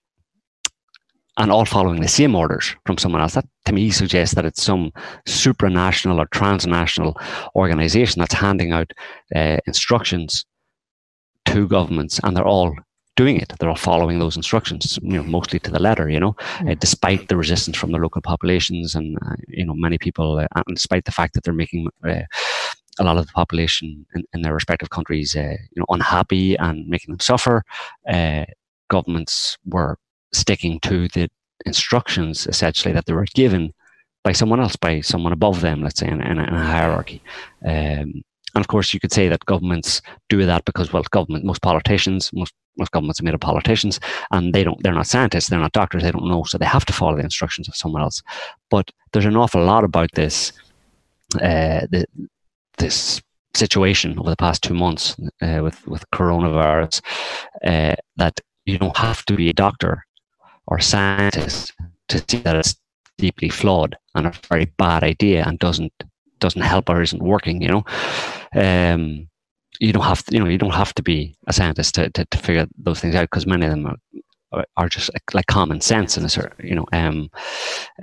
and 1.39 1.51
all 1.51 1.65
following 1.65 2.01
the 2.01 2.07
same 2.07 2.35
orders 2.35 2.75
from 2.85 2.97
someone 2.97 3.21
else. 3.21 3.33
That 3.33 3.45
to 3.65 3.73
me 3.73 3.89
suggests 3.89 4.35
that 4.35 4.45
it's 4.45 4.61
some 4.61 4.91
supranational 5.27 6.19
or 6.19 6.27
transnational 6.27 7.17
organization 7.55 8.19
that's 8.19 8.33
handing 8.33 8.73
out 8.73 8.91
uh, 9.35 9.57
instructions 9.65 10.45
to 11.45 11.67
governments, 11.67 12.19
and 12.23 12.35
they're 12.35 12.45
all 12.45 12.75
doing 13.15 13.37
it. 13.37 13.51
They're 13.57 13.69
all 13.69 13.75
following 13.75 14.19
those 14.19 14.35
instructions, 14.35 14.99
you 15.01 15.13
know, 15.13 15.23
mostly 15.23 15.59
to 15.59 15.71
the 15.71 15.79
letter. 15.79 16.09
You 16.09 16.19
know, 16.19 16.33
mm. 16.57 16.71
uh, 16.71 16.75
despite 16.75 17.29
the 17.29 17.37
resistance 17.37 17.77
from 17.77 17.91
the 17.93 17.97
local 17.97 18.21
populations, 18.21 18.93
and 18.93 19.17
uh, 19.25 19.35
you 19.47 19.65
know, 19.65 19.73
many 19.73 19.97
people, 19.97 20.39
uh, 20.39 20.47
and 20.55 20.75
despite 20.75 21.05
the 21.05 21.11
fact 21.11 21.33
that 21.33 21.43
they're 21.43 21.53
making 21.53 21.87
uh, 22.05 22.21
a 22.99 23.03
lot 23.03 23.17
of 23.17 23.25
the 23.25 23.31
population 23.31 24.05
in, 24.13 24.23
in 24.33 24.41
their 24.41 24.53
respective 24.53 24.89
countries, 24.89 25.37
uh, 25.37 25.55
you 25.71 25.79
know, 25.79 25.85
unhappy 25.87 26.57
and 26.57 26.85
making 26.87 27.13
them 27.13 27.19
suffer. 27.21 27.63
Uh, 28.09 28.43
governments 28.89 29.57
were 29.65 29.97
sticking 30.31 30.79
to 30.81 31.07
the 31.09 31.29
instructions 31.65 32.47
essentially 32.47 32.93
that 32.93 33.05
they 33.05 33.13
were 33.13 33.25
given 33.33 33.73
by 34.23 34.31
someone 34.31 34.59
else, 34.59 34.75
by 34.75 35.01
someone 35.01 35.33
above 35.33 35.61
them, 35.61 35.81
let's 35.81 35.99
say, 35.99 36.07
in, 36.07 36.21
in, 36.21 36.39
a, 36.39 36.43
in 36.43 36.53
a, 36.53 36.65
hierarchy. 36.65 37.21
Um, 37.65 38.21
and 38.55 38.61
of 38.61 38.67
course, 38.67 38.93
you 38.93 38.99
could 38.99 39.13
say 39.13 39.27
that 39.29 39.45
governments 39.45 40.01
do 40.27 40.45
that 40.45 40.65
because, 40.65 40.91
well, 40.91 41.03
government, 41.11 41.45
most 41.45 41.61
politicians, 41.61 42.31
most 42.33 42.53
most 42.77 42.91
governments 42.91 43.19
are 43.19 43.25
made 43.25 43.33
of 43.33 43.41
politicians, 43.41 43.99
and 44.31 44.53
they 44.53 44.63
don't. 44.63 44.81
They're 44.81 44.93
not 44.93 45.05
scientists. 45.05 45.49
They're 45.49 45.59
not 45.59 45.73
doctors. 45.73 46.01
They 46.01 46.11
don't 46.11 46.27
know, 46.27 46.43
so 46.43 46.57
they 46.57 46.65
have 46.65 46.85
to 46.85 46.93
follow 46.93 47.17
the 47.17 47.23
instructions 47.23 47.67
of 47.67 47.75
someone 47.75 48.01
else. 48.01 48.23
But 48.69 48.89
there's 49.11 49.25
an 49.25 49.35
awful 49.35 49.63
lot 49.63 49.83
about 49.83 50.11
this, 50.13 50.53
uh, 51.35 51.85
the, 51.91 52.05
this 52.77 53.21
situation 53.53 54.17
over 54.17 54.29
the 54.29 54.37
past 54.37 54.63
two 54.63 54.73
months 54.73 55.15
uh, 55.41 55.59
with 55.61 55.85
with 55.87 56.09
coronavirus 56.11 57.01
uh, 57.65 57.95
that 58.15 58.39
you 58.65 58.77
don't 58.77 58.97
have 58.97 59.25
to 59.25 59.35
be 59.35 59.49
a 59.49 59.53
doctor 59.53 60.05
or 60.69 60.77
a 60.77 60.81
scientist 60.81 61.73
to 62.07 62.23
see 62.29 62.37
that 62.37 62.55
it's 62.55 62.75
deeply 63.17 63.49
flawed 63.49 63.97
and 64.15 64.27
a 64.27 64.33
very 64.47 64.65
bad 64.77 65.03
idea 65.03 65.43
and 65.45 65.59
doesn't 65.59 65.91
doesn't 66.39 66.61
help 66.61 66.89
or 66.89 67.01
isn't 67.01 67.21
working. 67.21 67.61
You 67.61 67.67
know, 67.67 67.83
um, 68.55 69.27
you 69.79 69.91
don't 69.91 70.05
have 70.05 70.23
to, 70.23 70.33
you 70.33 70.39
know 70.39 70.49
you 70.49 70.57
don't 70.57 70.73
have 70.73 70.93
to 70.93 71.03
be 71.03 71.35
a 71.47 71.53
scientist 71.53 71.95
to, 71.95 72.09
to, 72.11 72.25
to 72.25 72.37
figure 72.37 72.67
those 72.77 72.99
things 72.99 73.15
out 73.15 73.23
because 73.29 73.45
many 73.45 73.65
of 73.65 73.71
them 73.71 73.97
are, 74.51 74.65
are 74.77 74.89
just 74.89 75.11
like, 75.13 75.33
like, 75.33 75.47
common 75.47 75.81
sense 75.81 76.17
in 76.17 76.23
a 76.23 76.29
certain 76.29 76.65
you 76.65 76.75
know. 76.75 76.85
Um, 76.93 77.29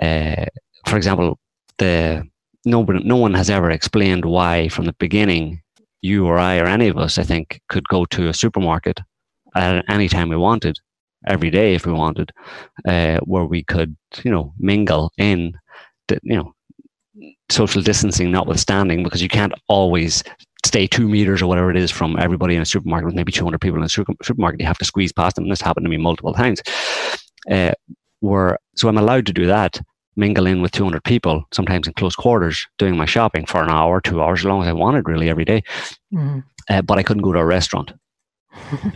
uh, 0.01 0.47
for 0.87 0.97
example, 0.97 1.39
the 1.79 2.29
nobody, 2.65 3.03
no 3.05 3.17
one 3.17 3.35
has 3.35 3.49
ever 3.49 3.71
explained 3.71 4.25
why 4.25 4.69
from 4.69 4.85
the 4.87 4.93
beginning 4.95 5.63
you 6.03 6.27
or 6.27 6.39
I 6.39 6.59
or 6.59 6.67
any 6.67 6.89
of 6.89 6.99
us, 6.99 7.17
I 7.17 7.23
think, 7.23 7.61
could 7.69 7.89
go 7.89 8.05
to 8.07 8.29
a 8.29 8.35
supermarket 8.35 9.01
at 9.55 9.85
any 9.89 10.09
time 10.09 10.29
we 10.29 10.37
wanted, 10.37 10.79
every 11.27 11.51
day 11.51 11.75
if 11.75 11.87
we 11.87 11.93
wanted, 11.93 12.33
uh, 12.87 13.19
where 13.25 13.45
we 13.45 13.63
could, 13.63 13.97
you 14.23 14.31
know, 14.31 14.53
mingle 14.59 15.13
in, 15.19 15.53
the, 16.09 16.19
you 16.23 16.37
know, 16.37 16.55
social 17.51 17.83
distancing 17.83 18.31
notwithstanding, 18.31 19.03
because 19.03 19.23
you 19.23 19.29
can't 19.29 19.55
always 19.69 20.23
stay 20.65 20.87
two 20.87 21.09
meters 21.09 21.41
or 21.41 21.47
whatever 21.47 21.71
it 21.71 21.77
is 21.77 21.91
from 21.91 22.19
everybody 22.19 22.55
in 22.55 22.63
a 22.63 22.67
supermarket 22.67 23.07
with 23.07 23.15
maybe 23.15 23.33
200 23.33 23.61
people 23.61 23.79
in 23.79 23.85
a 23.85 23.89
supermarket. 23.89 24.61
You 24.61 24.67
have 24.67 24.79
to 24.79 24.85
squeeze 24.85 25.13
past 25.13 25.37
them. 25.37 25.45
And 25.45 25.53
this 25.53 25.61
happened 25.61 25.85
to 25.85 25.91
me 25.91 25.97
multiple 25.97 26.33
times. 26.33 26.61
Uh, 27.51 27.73
where, 28.21 28.59
so 28.75 28.89
I'm 28.89 28.99
allowed 28.99 29.27
to 29.27 29.33
do 29.33 29.47
that 29.47 29.81
mingle 30.17 30.47
in 30.47 30.63
with 30.63 30.73
200 30.73 31.05
people, 31.05 31.45
sometimes 31.53 31.87
in 31.87 31.93
close 31.93 32.17
quarters, 32.17 32.67
doing 32.79 32.97
my 32.97 33.05
shopping 33.05 33.47
for 33.47 33.63
an 33.63 33.71
hour, 33.71 34.01
two 34.01 34.23
hours, 34.23 34.41
as 34.41 34.47
long 34.47 34.63
as 34.63 34.69
I 34.69 34.73
wanted, 34.73 35.09
really, 35.09 35.29
every 35.29 35.45
day. 35.45 35.63
Mm-hmm. 36.13 36.41
Uh, 36.69 36.83
but 36.83 36.99
I 36.99 37.03
couldn't 37.03 37.23
go 37.23 37.33
to 37.33 37.39
a 37.39 37.45
restaurant. 37.45 37.93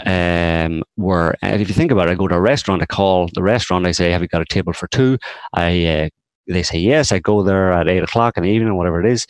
Um, 0.06 0.82
where, 0.96 1.36
if 1.42 1.68
you 1.68 1.74
think 1.74 1.90
about 1.90 2.08
it, 2.08 2.12
I 2.12 2.14
go 2.14 2.28
to 2.28 2.34
a 2.34 2.40
restaurant, 2.40 2.82
I 2.82 2.86
call 2.86 3.28
the 3.34 3.42
restaurant, 3.42 3.86
I 3.86 3.92
say, 3.92 4.10
Have 4.10 4.22
you 4.22 4.28
got 4.28 4.42
a 4.42 4.46
table 4.46 4.72
for 4.72 4.88
two? 4.88 5.18
I 5.54 5.86
uh, 5.86 6.08
They 6.46 6.62
say, 6.62 6.78
Yes, 6.78 7.12
I 7.12 7.18
go 7.18 7.42
there 7.42 7.72
at 7.72 7.88
eight 7.88 8.02
o'clock 8.02 8.36
in 8.36 8.42
the 8.42 8.50
evening, 8.50 8.76
whatever 8.76 9.00
it 9.00 9.10
is. 9.10 9.26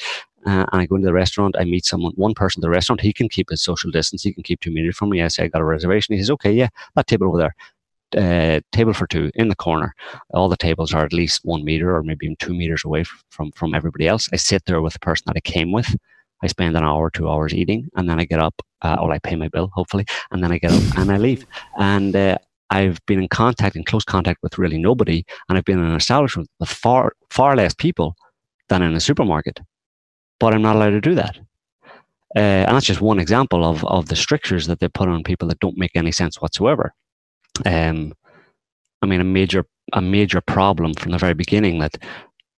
Uh, 0.46 0.64
and 0.72 0.80
I 0.80 0.86
go 0.86 0.96
into 0.96 1.06
the 1.06 1.12
restaurant. 1.12 1.54
I 1.58 1.64
meet 1.64 1.84
someone, 1.84 2.12
one 2.16 2.32
person 2.32 2.60
at 2.60 2.62
the 2.62 2.70
restaurant. 2.70 3.02
He 3.02 3.12
can 3.12 3.28
keep 3.28 3.50
his 3.50 3.62
social 3.62 3.90
distance. 3.90 4.22
He 4.22 4.32
can 4.32 4.42
keep 4.42 4.60
two 4.60 4.70
meters 4.70 4.96
from 4.96 5.10
me. 5.10 5.20
I 5.20 5.28
say 5.28 5.44
I 5.44 5.48
got 5.48 5.60
a 5.60 5.64
reservation. 5.64 6.14
He 6.14 6.20
says, 6.20 6.30
"Okay, 6.30 6.52
yeah, 6.52 6.68
that 6.94 7.06
table 7.06 7.26
over 7.26 7.36
there." 7.36 7.54
uh, 8.16 8.60
table 8.72 8.92
for 8.92 9.06
two 9.06 9.30
in 9.34 9.48
the 9.48 9.56
corner. 9.56 9.94
All 10.34 10.48
the 10.48 10.56
tables 10.56 10.92
are 10.92 11.04
at 11.04 11.12
least 11.12 11.44
one 11.44 11.64
meter 11.64 11.94
or 11.94 12.02
maybe 12.02 12.26
even 12.26 12.36
two 12.36 12.54
meters 12.54 12.84
away 12.84 13.04
from 13.30 13.52
from 13.52 13.74
everybody 13.74 14.06
else. 14.06 14.28
I 14.32 14.36
sit 14.36 14.64
there 14.64 14.80
with 14.80 14.94
the 14.94 14.98
person 15.00 15.24
that 15.26 15.36
I 15.36 15.40
came 15.40 15.72
with. 15.72 15.96
I 16.42 16.46
spend 16.46 16.76
an 16.76 16.84
hour, 16.84 17.10
two 17.10 17.28
hours 17.28 17.54
eating, 17.54 17.88
and 17.96 18.08
then 18.08 18.20
I 18.20 18.24
get 18.24 18.40
up. 18.40 18.54
Uh, 18.82 18.96
or 18.98 19.12
I 19.12 19.18
pay 19.18 19.36
my 19.36 19.48
bill, 19.48 19.70
hopefully, 19.74 20.06
and 20.30 20.42
then 20.42 20.52
I 20.52 20.56
get 20.58 20.72
up 20.72 20.96
and 20.96 21.12
I 21.12 21.18
leave. 21.18 21.44
And 21.78 22.16
uh, 22.16 22.38
I've 22.70 22.98
been 23.04 23.20
in 23.20 23.28
contact, 23.28 23.76
in 23.76 23.84
close 23.84 24.04
contact 24.04 24.42
with 24.42 24.56
really 24.56 24.78
nobody, 24.78 25.22
and 25.48 25.58
I've 25.58 25.66
been 25.66 25.78
in 25.78 25.84
an 25.84 25.96
establishment 25.96 26.48
with 26.58 26.70
far 26.70 27.12
far 27.28 27.56
less 27.56 27.74
people 27.74 28.16
than 28.70 28.80
in 28.80 28.94
a 28.94 29.00
supermarket. 29.00 29.60
But 30.38 30.54
I'm 30.54 30.62
not 30.62 30.76
allowed 30.76 30.90
to 30.90 31.00
do 31.02 31.14
that. 31.16 31.36
Uh, 32.34 32.64
and 32.64 32.74
that's 32.74 32.86
just 32.86 33.02
one 33.02 33.18
example 33.18 33.64
of, 33.64 33.84
of 33.84 34.06
the 34.08 34.16
strictures 34.16 34.66
that 34.68 34.78
they 34.78 34.88
put 34.88 35.08
on 35.08 35.24
people 35.24 35.48
that 35.48 35.58
don't 35.58 35.76
make 35.76 35.90
any 35.94 36.12
sense 36.12 36.40
whatsoever 36.40 36.94
um, 37.66 38.12
I 39.02 39.06
mean, 39.06 39.20
a 39.20 39.24
major 39.24 39.66
a 39.92 40.00
major 40.00 40.40
problem 40.40 40.94
from 40.94 41.10
the 41.12 41.18
very 41.18 41.34
beginning 41.34 41.80
that 41.80 41.96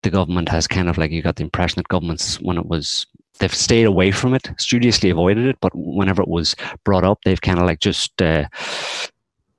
the 0.03 0.11
government 0.11 0.49
has 0.51 0.67
kind 0.67 0.89
of 0.89 0.99
like 0.99 1.11
you 1.11 1.23
got 1.23 1.37
the 1.37 1.45
impression 1.45 1.77
that 1.77 1.89
governments 1.89 2.39
when 2.41 2.59
it 2.59 2.67
was 2.67 3.07
they've 3.43 3.55
stayed 3.55 3.87
away 3.87 4.13
from 4.13 4.35
it, 4.35 4.49
studiously 4.57 5.11
avoided 5.11 5.47
it, 5.47 5.59
but 5.61 5.73
whenever 5.75 6.23
it 6.23 6.29
was 6.29 6.55
brought 6.85 7.03
up, 7.03 7.19
they've 7.25 7.41
kind 7.41 7.59
of 7.59 7.67
like 7.67 7.81
just 7.81 8.23
uh, 8.23 8.47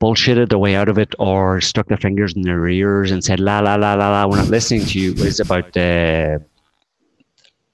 bullshitted 0.02 0.48
their 0.48 0.58
way 0.58 0.74
out 0.74 0.88
of 0.88 0.98
it 0.98 1.14
or 1.20 1.60
stuck 1.60 1.88
their 1.90 1.98
fingers 1.98 2.34
in 2.34 2.44
their 2.44 2.66
ears 2.68 3.12
and 3.12 3.24
said 3.24 3.42
la 3.42 3.60
la 3.60 3.76
la 3.76 3.94
la 3.94 4.10
la, 4.10 4.26
we're 4.26 4.38
not 4.38 4.48
listening 4.48 4.86
to 4.86 4.98
you. 4.98 5.14
It's 5.18 5.42
about 5.42 5.76
uh, 5.76 6.40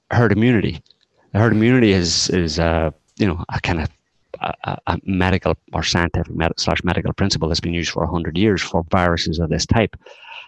herd 0.10 0.32
immunity. 0.32 0.82
Herd 1.36 1.54
immunity 1.54 1.92
is 1.92 2.30
is 2.32 2.58
uh, 2.60 2.90
you 3.18 3.28
know 3.28 3.46
a 3.54 3.62
kind 3.62 3.80
of 3.82 3.90
a, 4.42 4.78
a 4.88 5.00
medical 5.04 5.54
or 5.74 5.84
scientific 5.84 6.34
med- 6.34 6.60
slash 6.60 6.84
medical 6.84 7.14
principle 7.14 7.48
that's 7.48 7.60
been 7.60 7.74
used 7.74 7.92
for 7.92 8.04
100 8.04 8.36
years 8.36 8.64
for 8.64 8.84
viruses 8.90 9.38
of 9.38 9.50
this 9.50 9.68
type. 9.68 9.96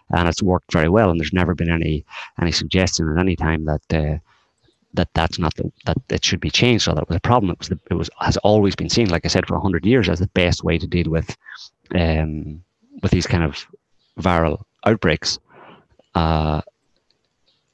And 0.09 0.27
it's 0.27 0.41
worked 0.41 0.71
very 0.71 0.89
well. 0.89 1.11
And 1.11 1.19
there's 1.19 1.33
never 1.33 1.53
been 1.53 1.71
any 1.71 2.03
any 2.41 2.51
suggestion 2.51 3.11
at 3.11 3.19
any 3.19 3.35
time 3.35 3.65
that 3.65 3.93
uh, 3.93 4.17
that 4.93 5.09
that's 5.13 5.39
not 5.39 5.55
the, 5.55 5.71
that 5.85 5.97
it 6.09 6.23
should 6.23 6.39
be 6.39 6.49
changed. 6.49 6.85
So 6.85 6.93
that 6.93 7.07
was 7.07 7.15
a 7.15 7.21
problem. 7.21 7.51
It 7.51 7.59
was 7.59 7.69
the, 7.69 7.79
it 7.89 7.93
was 7.93 8.09
has 8.19 8.37
always 8.37 8.75
been 8.75 8.89
seen, 8.89 9.09
like 9.09 9.25
I 9.25 9.29
said, 9.29 9.47
for 9.47 9.53
100 9.55 9.85
years 9.85 10.09
as 10.09 10.19
the 10.19 10.27
best 10.27 10.63
way 10.63 10.77
to 10.77 10.87
deal 10.87 11.09
with 11.09 11.35
um, 11.95 12.63
with 13.01 13.11
these 13.11 13.27
kind 13.27 13.43
of 13.43 13.65
viral 14.19 14.63
outbreaks. 14.85 15.39
Uh, 16.15 16.61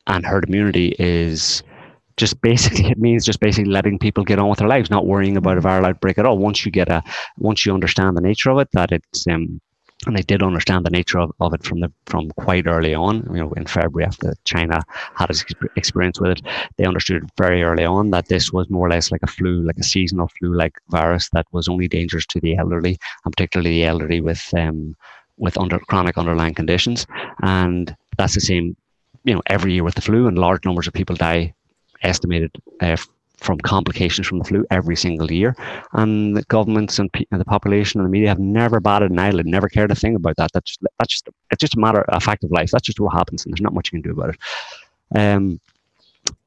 and 0.07 0.25
herd 0.25 0.47
immunity 0.47 0.95
is 0.99 1.63
just 2.17 2.41
basically 2.41 2.85
it 2.91 2.97
means 2.97 3.25
just 3.25 3.39
basically 3.39 3.71
letting 3.71 3.99
people 3.99 4.23
get 4.23 4.39
on 4.39 4.49
with 4.49 4.59
their 4.59 4.67
lives, 4.67 4.89
not 4.89 5.05
worrying 5.05 5.37
about 5.37 5.57
a 5.57 5.61
viral 5.61 5.87
outbreak 5.87 6.17
at 6.17 6.25
all. 6.25 6.37
Once 6.37 6.65
you 6.65 6.71
get 6.71 6.89
a 6.89 7.03
once 7.37 7.65
you 7.65 7.73
understand 7.73 8.17
the 8.17 8.21
nature 8.21 8.51
of 8.51 8.59
it, 8.59 8.69
that 8.73 8.91
it's 8.91 9.27
um, 9.27 9.61
and 10.07 10.17
they 10.17 10.21
did 10.23 10.41
understand 10.41 10.85
the 10.85 10.89
nature 10.89 11.19
of, 11.19 11.31
of 11.39 11.53
it 11.53 11.63
from 11.63 11.81
the 11.81 11.91
from 12.05 12.31
quite 12.31 12.65
early 12.65 12.95
on. 12.95 13.27
You 13.31 13.43
know, 13.43 13.53
in 13.53 13.65
February 13.65 14.05
after 14.05 14.33
China 14.45 14.81
had 15.15 15.29
its 15.29 15.43
experience 15.75 16.19
with 16.19 16.31
it, 16.31 16.41
they 16.77 16.85
understood 16.85 17.29
very 17.37 17.61
early 17.61 17.85
on 17.85 18.11
that 18.11 18.29
this 18.29 18.51
was 18.51 18.69
more 18.69 18.87
or 18.87 18.89
less 18.89 19.11
like 19.11 19.23
a 19.23 19.27
flu, 19.27 19.61
like 19.63 19.77
a 19.77 19.83
seasonal 19.83 20.29
flu-like 20.39 20.75
virus 20.89 21.29
that 21.33 21.45
was 21.51 21.67
only 21.67 21.87
dangerous 21.87 22.25
to 22.27 22.39
the 22.39 22.55
elderly, 22.57 22.97
and 23.25 23.35
particularly 23.35 23.71
the 23.71 23.85
elderly 23.85 24.21
with 24.21 24.53
um, 24.55 24.95
with 25.37 25.57
under 25.57 25.79
chronic 25.79 26.17
underlying 26.17 26.55
conditions. 26.55 27.05
And 27.43 27.95
that's 28.17 28.33
the 28.33 28.41
same, 28.41 28.75
you 29.25 29.35
know, 29.35 29.41
every 29.47 29.73
year 29.73 29.83
with 29.83 29.95
the 29.95 30.01
flu, 30.01 30.27
and 30.27 30.37
large 30.37 30.65
numbers 30.65 30.87
of 30.87 30.93
people 30.93 31.15
die 31.15 31.53
estimated 32.01 32.51
uh, 32.79 32.97
from 33.37 33.57
complications 33.59 34.27
from 34.27 34.39
the 34.39 34.45
flu 34.45 34.65
every 34.71 34.95
single 34.95 35.31
year. 35.31 35.55
And 35.93 36.35
the 36.35 36.43
governments 36.43 36.99
and, 36.99 37.09
and, 37.31 37.39
the 37.39 37.45
population 37.45 37.99
and 37.99 38.05
the 38.05 38.11
media 38.11 38.29
have 38.29 38.39
never 38.39 38.79
batted 38.79 39.11
an 39.11 39.19
eyelid, 39.19 39.45
never 39.45 39.69
cared 39.69 39.91
a 39.91 39.95
thing 39.95 40.15
about 40.15 40.35
that. 40.37 40.51
That's 40.53 40.77
that's 40.99 41.13
just 41.13 41.29
it's 41.51 41.61
just 41.61 41.75
a 41.75 41.79
matter, 41.79 42.03
a 42.09 42.19
fact 42.19 42.43
of 42.43 42.51
life. 42.51 42.71
That's 42.71 42.85
just 42.85 42.99
what 42.99 43.13
happens, 43.13 43.45
and 43.45 43.53
there's 43.53 43.61
not 43.61 43.73
much 43.73 43.91
you 43.91 44.01
can 44.01 44.09
do 44.11 44.19
about 44.19 44.31
it. 44.31 44.39
Um, 45.15 45.59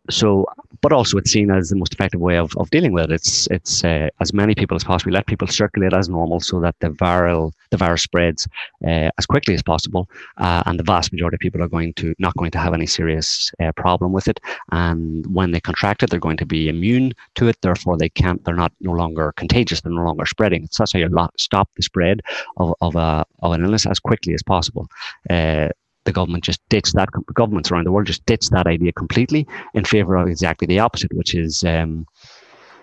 so 0.08 0.46
but 0.82 0.92
also 0.92 1.18
it's 1.18 1.30
seen 1.30 1.50
as 1.50 1.68
the 1.68 1.76
most 1.76 1.92
effective 1.92 2.20
way 2.20 2.36
of, 2.38 2.56
of 2.56 2.70
dealing 2.70 2.92
with 2.92 3.04
it. 3.04 3.12
It's 3.12 3.46
it's 3.48 3.84
uh, 3.84 4.08
as 4.20 4.32
many 4.32 4.54
people 4.54 4.76
as 4.76 4.84
possible. 4.84 5.12
Let 5.12 5.26
people 5.26 5.46
circulate 5.46 5.92
as 5.92 6.08
normal 6.08 6.40
so 6.40 6.60
that 6.60 6.74
the 6.80 6.88
viral 6.88 7.52
the 7.70 7.76
virus 7.76 8.02
spreads 8.02 8.48
uh, 8.84 9.10
as 9.18 9.26
quickly 9.26 9.54
as 9.54 9.62
possible, 9.62 10.08
uh, 10.38 10.62
and 10.66 10.78
the 10.78 10.84
vast 10.84 11.12
majority 11.12 11.36
of 11.36 11.40
people 11.40 11.62
are 11.62 11.68
going 11.68 11.92
to 11.94 12.14
not 12.18 12.36
going 12.36 12.50
to 12.52 12.58
have 12.58 12.74
any 12.74 12.86
serious 12.86 13.52
uh, 13.60 13.72
problem 13.72 14.12
with 14.12 14.28
it. 14.28 14.40
And 14.72 15.26
when 15.34 15.50
they 15.50 15.60
contract 15.60 16.02
it, 16.02 16.10
they're 16.10 16.20
going 16.20 16.38
to 16.38 16.46
be 16.46 16.68
immune 16.68 17.12
to 17.34 17.48
it. 17.48 17.60
Therefore, 17.60 17.96
they 17.96 18.08
can't. 18.08 18.42
They're 18.44 18.54
not 18.54 18.72
no 18.80 18.92
longer 18.92 19.32
contagious. 19.36 19.80
They're 19.80 19.92
no 19.92 20.04
longer 20.04 20.26
spreading. 20.26 20.68
So 20.70 20.82
that's 20.82 20.92
how 20.92 21.00
you 21.00 21.28
stop 21.38 21.68
the 21.76 21.82
spread 21.82 22.20
of 22.56 22.74
of, 22.80 22.96
a, 22.96 23.24
of 23.42 23.52
an 23.52 23.64
illness 23.64 23.86
as 23.86 24.00
quickly 24.00 24.34
as 24.34 24.42
possible 24.42 24.88
uh, 25.28 25.68
the 26.10 26.20
government 26.20 26.44
just 26.44 26.60
ditched 26.68 26.94
that. 26.94 27.08
Governments 27.34 27.70
around 27.70 27.86
the 27.86 27.92
world 27.92 28.06
just 28.06 28.26
ditched 28.26 28.50
that 28.50 28.66
idea 28.66 28.92
completely 28.92 29.46
in 29.74 29.84
favor 29.84 30.16
of 30.16 30.28
exactly 30.28 30.66
the 30.66 30.80
opposite, 30.80 31.12
which 31.14 31.34
is 31.34 31.62
um, 31.64 32.06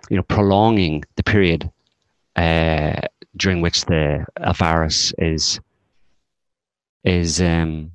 you 0.10 0.18
know 0.18 0.24
prolonging 0.24 1.04
the 1.18 1.24
period 1.24 1.70
uh, 2.38 3.02
during 3.36 3.62
which 3.62 3.86
the 3.86 4.26
a 4.38 4.54
virus 4.54 5.14
is 5.18 5.60
is 7.04 7.42
um, 7.42 7.92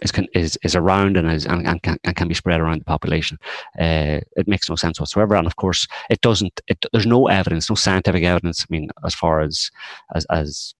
is, 0.00 0.12
is 0.32 0.58
is 0.62 0.74
around 0.74 1.16
and 1.18 1.30
is 1.30 1.44
and, 1.46 1.66
and, 1.66 1.82
can, 1.82 1.98
and 2.04 2.16
can 2.16 2.28
be 2.28 2.34
spread 2.34 2.60
around 2.60 2.80
the 2.80 2.84
population. 2.84 3.38
Uh, 3.78 4.20
it 4.36 4.48
makes 4.48 4.70
no 4.70 4.76
sense 4.76 4.98
whatsoever, 4.98 5.34
and 5.34 5.46
of 5.46 5.56
course, 5.56 5.86
it 6.08 6.20
doesn't. 6.22 6.60
It, 6.68 6.84
there's 6.92 7.06
no 7.06 7.26
evidence, 7.28 7.68
no 7.68 7.76
scientific 7.76 8.24
evidence. 8.24 8.62
I 8.62 8.66
mean, 8.70 8.88
as 9.04 9.14
far 9.14 9.40
as 9.40 9.70
as 10.14 10.24
as 10.30 10.74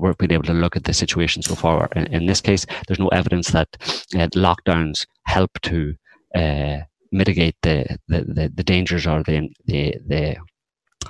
we've 0.00 0.18
been 0.18 0.32
able 0.32 0.44
to 0.44 0.52
look 0.52 0.76
at 0.76 0.84
the 0.84 0.92
situation 0.92 1.42
so 1.42 1.54
far. 1.54 1.88
In, 1.96 2.06
in 2.08 2.26
this 2.26 2.40
case, 2.40 2.66
there's 2.86 2.98
no 2.98 3.08
evidence 3.08 3.50
that 3.50 3.68
uh, 4.14 4.28
lockdowns 4.34 5.06
help 5.26 5.50
to 5.62 5.94
uh, 6.34 6.78
mitigate 7.12 7.56
the, 7.62 7.98
the, 8.08 8.24
the, 8.24 8.52
the, 8.54 8.64
dangers 8.64 9.06
or 9.06 9.22
the, 9.22 9.48
the, 9.66 9.94
the, 10.06 10.36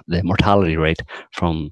the 0.07 0.23
mortality 0.23 0.77
rate 0.77 1.01
from 1.33 1.71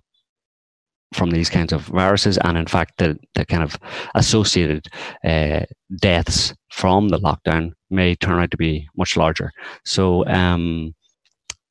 from 1.13 1.31
these 1.31 1.51
kinds 1.51 1.73
of 1.73 1.83
viruses, 1.83 2.39
and 2.39 2.57
in 2.57 2.67
fact, 2.67 2.95
the, 2.99 3.19
the 3.35 3.45
kind 3.45 3.63
of 3.63 3.77
associated 4.15 4.87
uh, 5.25 5.61
deaths 6.01 6.55
from 6.71 7.09
the 7.09 7.19
lockdown 7.19 7.73
may 7.91 8.15
turn 8.15 8.41
out 8.41 8.51
to 8.51 8.57
be 8.57 8.89
much 8.97 9.17
larger. 9.17 9.53
So, 9.85 10.27
um, 10.27 10.95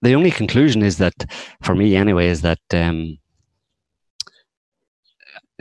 the 0.04 0.14
only 0.14 0.32
conclusion 0.32 0.82
is 0.82 0.98
that, 0.98 1.14
for 1.62 1.76
me 1.76 1.96
anyway, 1.96 2.28
is 2.28 2.42
that 2.42 2.60
um, 2.74 3.18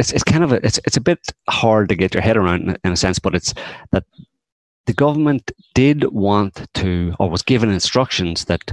it's 0.00 0.12
it's 0.12 0.24
kind 0.24 0.42
of 0.42 0.52
a 0.52 0.64
it's 0.66 0.80
it's 0.86 0.96
a 0.96 1.06
bit 1.10 1.20
hard 1.48 1.88
to 1.90 1.94
get 1.94 2.14
your 2.14 2.22
head 2.22 2.36
around 2.36 2.78
in, 2.84 2.92
a 2.92 2.96
sense, 2.96 3.18
but 3.18 3.34
it's 3.34 3.52
that 3.92 4.04
the 4.86 4.94
government 4.94 5.52
did 5.74 6.04
want 6.12 6.66
to 6.74 7.14
or 7.20 7.28
was 7.30 7.42
given 7.42 7.70
instructions 7.70 8.46
that 8.46 8.72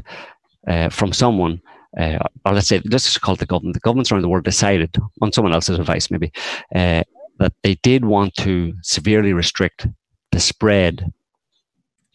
uh, 0.67 0.89
from 0.89 1.11
someone 1.13 1.61
uh, 1.99 2.19
or 2.45 2.53
let's 2.53 2.67
say 2.67 2.81
let's 2.85 3.05
just 3.05 3.21
call 3.21 3.35
it 3.35 3.39
the 3.39 3.45
government. 3.45 3.73
The 3.73 3.81
governments 3.81 4.11
around 4.11 4.21
the 4.21 4.29
world 4.29 4.45
decided 4.45 4.95
on 5.21 5.31
someone 5.31 5.53
else's 5.53 5.79
advice, 5.79 6.09
maybe, 6.09 6.31
uh, 6.73 7.03
that 7.39 7.53
they 7.63 7.75
did 7.75 8.05
want 8.05 8.33
to 8.35 8.73
severely 8.81 9.33
restrict 9.33 9.87
the 10.31 10.39
spread 10.39 11.11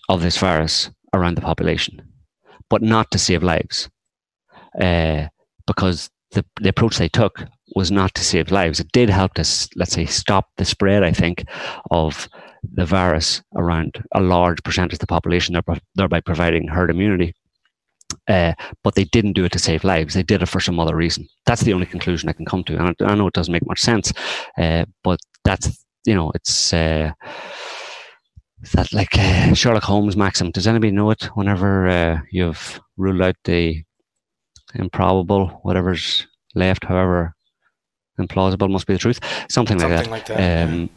of 0.09 0.23
this 0.23 0.39
virus 0.39 0.91
around 1.13 1.37
the 1.37 1.41
population, 1.43 2.03
but 2.69 2.83
not 2.83 3.11
to 3.11 3.19
save 3.19 3.43
lives, 3.43 3.91
uh, 4.81 5.27
because 5.67 6.11
the 6.33 6.45
the 6.61 6.69
approach 6.69 6.99
they 6.99 7.09
took 7.09 7.45
was 7.75 7.91
not 7.91 8.15
to 8.15 8.25
save 8.25 8.51
lives. 8.51 8.81
It 8.81 8.93
did 8.93 9.09
help 9.09 9.35
to 9.35 9.45
let's 9.77 9.93
say 9.93 10.07
stop 10.07 10.49
the 10.57 10.65
spread. 10.65 11.03
I 11.03 11.13
think 11.13 11.45
of 11.91 12.29
the 12.63 12.87
virus 12.87 13.43
around 13.57 14.03
a 14.15 14.21
large 14.21 14.63
percentage 14.63 14.95
of 14.95 14.99
the 15.01 15.07
population, 15.07 15.57
thereby 15.95 16.21
providing 16.21 16.69
herd 16.69 16.91
immunity 16.91 17.35
uh, 18.29 18.55
but 18.83 18.95
they 18.95 19.05
didn't 19.05 19.33
do 19.33 19.45
it 19.45 19.53
to 19.53 19.59
save 19.59 19.85
lives. 19.85 20.15
They 20.15 20.23
did 20.23 20.43
it 20.43 20.49
for 20.49 20.61
some 20.61 20.79
other 20.79 20.97
reason. 20.97 21.29
That's 21.47 21.63
the 21.63 21.73
only 21.73 21.87
conclusion 21.87 22.29
I 22.29 22.33
can 22.33 22.47
come 22.47 22.65
to. 22.65 22.77
And 22.79 22.97
I, 23.01 23.15
know 23.15 23.27
it 23.27 23.35
doesn't 23.35 23.53
make 23.53 23.67
much 23.67 23.81
sense, 23.81 24.13
uh, 24.59 24.85
but 25.03 25.21
that's 25.45 25.85
you 26.05 26.15
know 26.15 26.33
it's 26.35 26.73
uh, 26.73 27.13
that 28.73 28.93
like 28.93 29.17
uh, 29.19 29.55
Sherlock 29.55 29.83
Holmes 29.83 30.17
maxim. 30.17 30.51
Does 30.51 30.67
anybody 30.67 30.93
know 30.93 31.11
it? 31.11 31.25
Whenever 31.35 31.89
uh, 31.89 32.21
you've 32.31 32.81
ruled 32.97 33.23
out 33.23 33.37
the 33.45 33.83
improbable, 34.75 35.61
whatever's 35.63 36.27
left, 36.55 36.85
however 36.85 37.35
implausible 38.19 38.71
must 38.71 38.87
be 38.87 38.93
the 38.93 38.99
truth. 38.99 39.21
Something, 39.49 39.79
Something 39.79 39.97
like 39.97 40.05
that. 40.05 40.11
Like 40.11 40.27
that 40.27 40.69
um, 40.69 40.91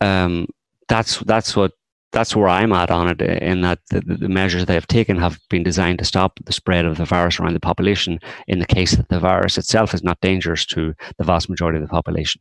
yeah. 0.00 0.24
um, 0.24 0.46
that's 0.88 1.18
that's 1.20 1.54
what 1.54 1.72
that's 2.12 2.34
where 2.34 2.48
I'm 2.48 2.72
at 2.72 2.90
on 2.90 3.08
it. 3.08 3.20
In 3.20 3.60
that 3.62 3.80
the, 3.90 4.00
the, 4.00 4.28
measures 4.28 4.64
they 4.64 4.74
have 4.74 4.86
taken 4.86 5.18
have 5.18 5.38
been 5.50 5.62
designed 5.62 5.98
to 5.98 6.04
stop 6.04 6.40
the 6.44 6.52
spread 6.52 6.84
of 6.84 6.96
the 6.96 7.04
virus 7.04 7.38
around 7.38 7.54
the 7.54 7.60
population. 7.60 8.18
In 8.46 8.58
the 8.58 8.66
case 8.66 8.96
that 8.96 9.08
the 9.08 9.20
virus 9.20 9.58
itself 9.58 9.92
is 9.94 10.02
not 10.02 10.20
dangerous 10.20 10.64
to 10.66 10.94
the 11.18 11.24
vast 11.24 11.50
majority 11.50 11.76
of 11.76 11.82
the 11.82 11.88
population. 11.88 12.40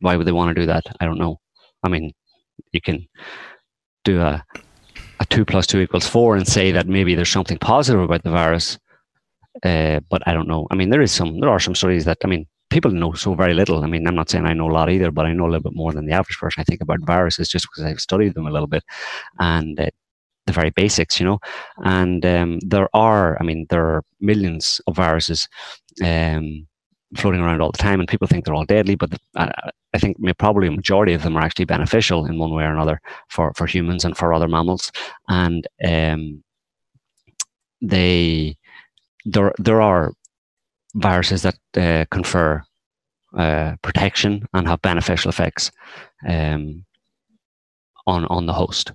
Why 0.00 0.16
would 0.16 0.26
they 0.26 0.32
want 0.32 0.54
to 0.54 0.60
do 0.60 0.66
that? 0.66 0.84
I 0.98 1.04
don't 1.04 1.18
know. 1.18 1.40
I 1.84 1.88
mean, 1.88 2.12
you 2.72 2.80
can 2.80 3.06
do 4.04 4.20
a 4.20 4.44
a 5.20 5.26
two 5.26 5.44
plus 5.44 5.66
two 5.66 5.80
equals 5.80 6.08
four 6.08 6.34
and 6.34 6.48
say 6.48 6.72
that 6.72 6.88
maybe 6.88 7.14
there's 7.14 7.28
something 7.28 7.58
positive 7.58 8.00
about 8.00 8.22
the 8.22 8.30
virus, 8.30 8.78
uh, 9.62 10.00
but 10.08 10.22
I 10.26 10.32
don't 10.32 10.48
know. 10.48 10.66
I 10.70 10.74
mean, 10.74 10.90
there 10.90 11.02
is 11.02 11.12
some. 11.12 11.40
There 11.40 11.50
are 11.50 11.60
some 11.60 11.74
studies 11.74 12.04
that 12.04 12.18
I 12.24 12.28
mean, 12.28 12.46
people 12.70 12.90
know 12.90 13.12
so 13.12 13.34
very 13.34 13.54
little. 13.54 13.82
I 13.84 13.86
mean, 13.86 14.06
I'm 14.06 14.14
not 14.14 14.30
saying 14.30 14.46
I 14.46 14.54
know 14.54 14.70
a 14.70 14.72
lot 14.72 14.90
either, 14.90 15.10
but 15.10 15.26
I 15.26 15.32
know 15.32 15.44
a 15.44 15.50
little 15.50 15.70
bit 15.70 15.76
more 15.76 15.92
than 15.92 16.06
the 16.06 16.12
average 16.12 16.38
person. 16.38 16.60
I 16.60 16.64
think 16.64 16.80
about 16.80 17.00
viruses 17.04 17.48
just 17.48 17.66
because 17.66 17.84
I've 17.84 18.00
studied 18.00 18.34
them 18.34 18.46
a 18.46 18.50
little 18.50 18.68
bit 18.68 18.84
and 19.38 19.78
uh, 19.78 19.90
the 20.46 20.52
very 20.52 20.70
basics, 20.70 21.20
you 21.20 21.26
know. 21.26 21.38
And 21.78 22.24
um, 22.24 22.58
there 22.60 22.88
are, 22.94 23.36
I 23.40 23.44
mean, 23.44 23.66
there 23.70 23.84
are 23.84 24.04
millions 24.20 24.80
of 24.86 24.96
viruses 24.96 25.48
um, 26.02 26.66
floating 27.16 27.40
around 27.40 27.60
all 27.60 27.72
the 27.72 27.78
time, 27.78 28.00
and 28.00 28.08
people 28.08 28.28
think 28.28 28.44
they're 28.44 28.54
all 28.54 28.64
deadly, 28.64 28.94
but 28.94 29.12
uh, 29.36 29.50
I 29.92 29.98
think 29.98 30.16
probably 30.38 30.68
a 30.68 30.72
majority 30.72 31.12
of 31.14 31.22
them 31.22 31.36
are 31.36 31.42
actually 31.42 31.64
beneficial 31.64 32.26
in 32.26 32.38
one 32.38 32.54
way 32.54 32.64
or 32.64 32.72
another 32.72 33.00
for, 33.28 33.52
for 33.56 33.66
humans 33.66 34.04
and 34.04 34.16
for 34.16 34.32
other 34.32 34.48
mammals. 34.48 34.92
And 35.28 35.66
um, 35.84 36.44
they 37.82 38.56
there 39.24 39.52
there 39.58 39.80
are 39.80 40.12
viruses 40.94 41.42
that 41.42 41.56
uh, 41.76 42.04
confer 42.10 42.62
uh, 43.36 43.76
protection 43.82 44.46
and 44.52 44.66
have 44.66 44.82
beneficial 44.82 45.28
effects 45.28 45.70
um, 46.28 46.84
on 48.06 48.24
on 48.26 48.46
the 48.46 48.52
host. 48.52 48.92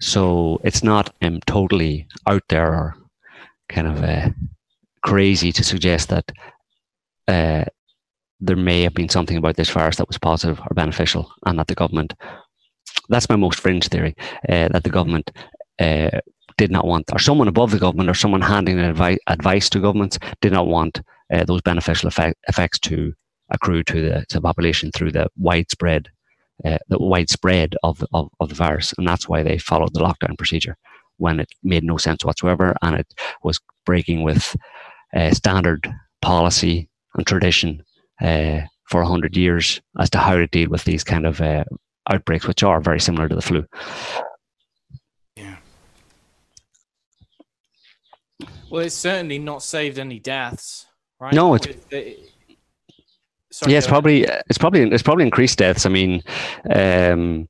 So 0.00 0.60
it's 0.64 0.82
not 0.82 1.14
um, 1.22 1.40
totally 1.46 2.06
out 2.26 2.42
there 2.48 2.74
or 2.74 2.94
kind 3.68 3.86
of 3.86 4.02
uh, 4.02 4.30
crazy 5.02 5.52
to 5.52 5.64
suggest 5.64 6.08
that 6.08 6.32
uh, 7.28 7.64
there 8.40 8.56
may 8.56 8.82
have 8.82 8.94
been 8.94 9.08
something 9.08 9.36
about 9.36 9.56
this 9.56 9.70
virus 9.70 9.96
that 9.96 10.08
was 10.08 10.18
positive 10.18 10.60
or 10.60 10.74
beneficial, 10.74 11.30
and 11.46 11.58
that 11.58 11.68
the 11.68 11.74
government. 11.74 12.14
That's 13.08 13.28
my 13.28 13.36
most 13.36 13.60
fringe 13.60 13.88
theory. 13.88 14.14
Uh, 14.48 14.68
that 14.68 14.84
the 14.84 14.90
government 14.90 15.30
uh, 15.78 16.20
did 16.56 16.70
not 16.70 16.86
want, 16.86 17.10
or 17.12 17.18
someone 17.18 17.48
above 17.48 17.70
the 17.70 17.78
government, 17.78 18.08
or 18.08 18.14
someone 18.14 18.40
handing 18.42 18.78
advice, 18.78 19.68
to 19.70 19.80
governments, 19.80 20.18
did 20.40 20.52
not 20.52 20.66
want 20.66 21.00
uh, 21.32 21.44
those 21.44 21.62
beneficial 21.62 22.08
effect, 22.08 22.38
effects 22.48 22.78
to 22.80 23.12
accrue 23.50 23.82
to 23.84 24.00
the, 24.00 24.24
to 24.28 24.36
the 24.38 24.42
population 24.42 24.90
through 24.92 25.12
the 25.12 25.28
widespread, 25.36 26.08
uh, 26.64 26.78
the 26.88 26.98
widespread 26.98 27.74
of 27.82 28.04
of, 28.12 28.28
of 28.40 28.48
the 28.48 28.54
virus, 28.54 28.94
and 28.98 29.06
that's 29.06 29.28
why 29.28 29.42
they 29.42 29.58
followed 29.58 29.92
the 29.94 30.00
lockdown 30.00 30.36
procedure 30.38 30.76
when 31.18 31.40
it 31.40 31.48
made 31.62 31.84
no 31.84 31.96
sense 31.96 32.24
whatsoever, 32.24 32.74
and 32.82 32.96
it 32.96 33.06
was 33.42 33.60
breaking 33.86 34.22
with 34.22 34.56
uh, 35.16 35.30
standard 35.30 35.92
policy 36.22 36.88
and 37.14 37.26
tradition 37.26 37.82
uh, 38.20 38.60
for 38.88 39.02
a 39.02 39.06
hundred 39.06 39.36
years 39.36 39.80
as 39.98 40.10
to 40.10 40.18
how 40.18 40.34
to 40.36 40.46
deal 40.48 40.68
with 40.68 40.84
these 40.84 41.04
kind 41.04 41.26
of 41.26 41.40
uh, 41.40 41.64
outbreaks, 42.10 42.46
which 42.46 42.62
are 42.62 42.80
very 42.80 43.00
similar 43.00 43.28
to 43.28 43.34
the 43.34 43.42
flu. 43.42 43.64
Well, 48.70 48.82
it's 48.82 48.94
certainly 48.94 49.38
not 49.38 49.62
saved 49.62 49.98
any 49.98 50.18
deaths, 50.18 50.86
right? 51.20 51.32
No, 51.32 51.54
it's. 51.54 51.66
Sorry, 53.50 53.70
yeah, 53.70 53.78
it's 53.78 53.86
probably 53.86 54.24
it's 54.24 54.58
probably 54.58 54.82
it's 54.82 55.02
probably 55.02 55.24
increased 55.24 55.58
deaths. 55.58 55.86
I 55.86 55.88
mean, 55.88 56.22
um, 56.74 57.48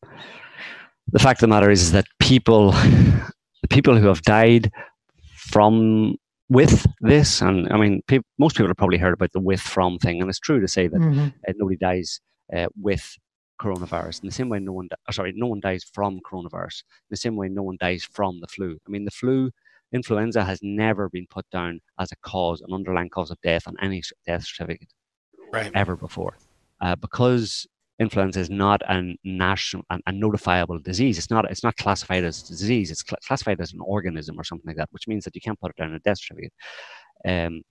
the 1.09 1.19
fact 1.19 1.39
of 1.39 1.49
the 1.49 1.55
matter 1.55 1.71
is, 1.71 1.81
is 1.81 1.93
that 1.93 2.05
people, 2.21 2.73
the 2.73 3.69
people 3.71 3.97
who 3.97 4.09
have 4.09 4.21
died 4.21 4.71
from 5.37 6.17
with 6.51 6.87
this, 7.01 7.41
and 7.41 7.73
I 7.73 7.79
mean, 7.79 8.03
pe- 8.07 8.21
most 8.39 8.55
people 8.57 8.69
have 8.69 8.77
probably 8.77 8.99
heard 8.99 9.15
about 9.15 9.33
the 9.33 9.41
with 9.41 9.61
from 9.61 9.99
thing, 9.99 10.21
and 10.21 10.29
it's 10.29 10.39
true 10.39 10.61
to 10.61 10.69
say 10.69 10.89
that 10.89 11.01
mm-hmm. 11.01 11.29
uh, 11.49 11.53
nobody 11.57 11.79
dies 11.79 12.21
uh, 12.55 12.67
with 12.79 13.17
coronavirus 13.61 14.23
in 14.23 14.29
the 14.29 14.35
same 14.35 14.49
way 14.49 14.59
no 14.59 14.73
one 14.73 14.89
di- 14.89 15.13
sorry 15.13 15.33
no 15.37 15.47
one 15.47 15.61
dies 15.61 15.85
from 15.85 16.21
coronavirus 16.21 16.83
in 16.83 17.11
the 17.11 17.17
same 17.17 17.37
way 17.37 17.49
no 17.49 17.63
one 17.63 17.77
dies 17.81 18.05
from 18.05 18.41
the 18.41 18.49
flu 18.49 18.77
i 18.87 18.91
mean 18.91 19.05
the 19.05 19.11
flu 19.11 19.49
influenza 19.93 20.45
has 20.45 20.59
never 20.63 21.09
been 21.09 21.27
put 21.29 21.49
down 21.51 21.81
as 21.99 22.13
a 22.13 22.17
cause, 22.17 22.61
an 22.61 22.73
underlying 22.73 23.09
cause 23.09 23.31
of 23.31 23.41
death 23.43 23.67
on 23.67 23.75
any 23.81 24.03
death 24.27 24.45
certificate 24.45 24.93
right. 25.53 25.71
ever 25.75 25.97
before. 25.97 26.37
Uh, 26.81 26.97
because 26.97 27.67
influenza 27.99 28.41
is 28.41 28.51
not 28.51 28.83
a 28.89 29.17
national, 29.25 29.85
a, 29.91 29.99
a, 30.07 30.13
notifiable 30.13 30.83
disease. 30.83 31.17
It's 31.17 31.31
not. 31.31 31.49
It's 31.51 31.63
not 31.63 31.77
classified 31.77 32.25
as 32.25 32.43
a 32.43 32.49
disease. 32.49 32.91
It's 32.91 33.05
cl- 33.07 33.19
classified 33.27 33.61
as 33.61 33.73
an 33.73 33.81
organism 33.81 34.39
or 34.39 34.45
something 34.45 34.67
like 34.67 34.77
that, 34.77 34.89
which 34.91 35.07
means 35.07 35.25
that 35.25 35.35
you 35.35 35.41
can't 35.41 35.61
put 35.61 35.71
it 35.71 35.77
down 35.77 35.91
in 35.91 35.95
a 35.95 36.01
death 36.01 36.19
certificate. 36.19 36.53
Um, 37.27 37.63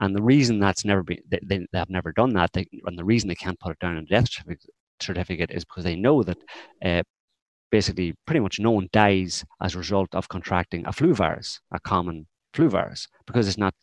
and 0.00 0.14
the 0.14 0.22
reason 0.22 0.58
that's 0.58 0.84
never 0.84 1.02
been, 1.02 1.18
they, 1.28 1.40
they, 1.44 1.66
have 1.78 1.90
never 1.90 2.12
done 2.12 2.34
that, 2.34 2.52
they, 2.52 2.66
and 2.84 2.98
the 2.98 3.04
reason 3.04 3.28
they 3.28 3.34
can't 3.34 3.58
put 3.58 3.72
it 3.72 3.78
down 3.78 3.96
in 3.96 4.04
a 4.04 4.06
death 4.06 4.28
certificate 5.00 5.50
is 5.50 5.64
because 5.64 5.84
they 5.84 5.96
know 5.96 6.22
that 6.22 6.38
uh, 6.84 7.02
basically 7.70 8.14
pretty 8.26 8.40
much 8.40 8.58
no 8.58 8.70
one 8.70 8.88
dies 8.92 9.44
as 9.62 9.74
a 9.74 9.78
result 9.78 10.08
of 10.14 10.28
contracting 10.28 10.86
a 10.86 10.92
flu 10.92 11.14
virus, 11.14 11.60
a 11.72 11.80
common 11.80 12.26
flu 12.54 12.68
virus, 12.68 13.06
because 13.26 13.48
it's 13.48 13.58
not 13.58 13.74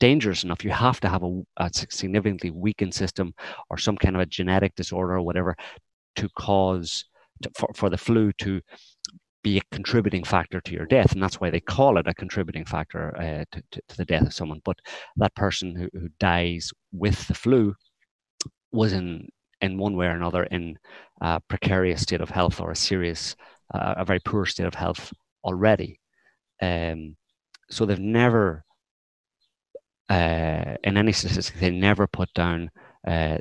dangerous 0.00 0.44
enough. 0.44 0.64
You 0.64 0.70
have 0.70 1.00
to 1.00 1.08
have 1.08 1.22
a, 1.22 1.42
a 1.58 1.70
significantly 1.72 2.50
weakened 2.50 2.94
system 2.94 3.34
or 3.70 3.78
some 3.78 3.96
kind 3.96 4.16
of 4.16 4.22
a 4.22 4.26
genetic 4.26 4.74
disorder 4.74 5.14
or 5.14 5.22
whatever 5.22 5.56
to 6.16 6.28
cause 6.38 7.04
to, 7.42 7.50
for, 7.56 7.70
for 7.74 7.90
the 7.90 7.96
flu 7.96 8.32
to 8.38 8.60
be 9.42 9.58
a 9.58 9.62
contributing 9.72 10.24
factor 10.24 10.60
to 10.60 10.72
your 10.72 10.86
death, 10.86 11.12
and 11.12 11.22
that's 11.22 11.40
why 11.40 11.50
they 11.50 11.60
call 11.60 11.98
it 11.98 12.06
a 12.06 12.14
contributing 12.14 12.64
factor 12.64 13.16
uh, 13.16 13.44
to, 13.50 13.62
to, 13.72 13.80
to, 13.88 13.96
the 13.96 14.04
death 14.04 14.26
of 14.26 14.34
someone. 14.34 14.60
But 14.64 14.78
that 15.16 15.34
person 15.34 15.74
who, 15.74 15.88
who 15.98 16.08
dies 16.20 16.70
with 16.92 17.26
the 17.26 17.34
flu 17.34 17.74
was 18.70 18.92
in 18.92 19.28
in 19.60 19.78
one 19.78 19.96
way 19.96 20.06
or 20.06 20.16
another 20.16 20.42
in 20.44 20.76
a 21.22 21.40
precarious 21.48 22.02
state 22.02 22.20
of 22.20 22.30
health 22.30 22.60
or 22.60 22.72
a 22.72 22.76
serious, 22.76 23.36
uh, 23.72 23.94
a 23.96 24.04
very 24.04 24.20
poor 24.20 24.44
state 24.44 24.66
of 24.66 24.74
health 24.74 25.12
already. 25.44 26.00
Um, 26.60 27.16
so 27.70 27.86
they've 27.86 27.98
never, 27.98 28.64
uh, 30.10 30.76
in 30.84 30.96
any 30.96 31.12
statistics, 31.12 31.58
they 31.58 31.70
never 31.70 32.06
put 32.06 32.32
down 32.34 32.70
uh, 33.06 33.38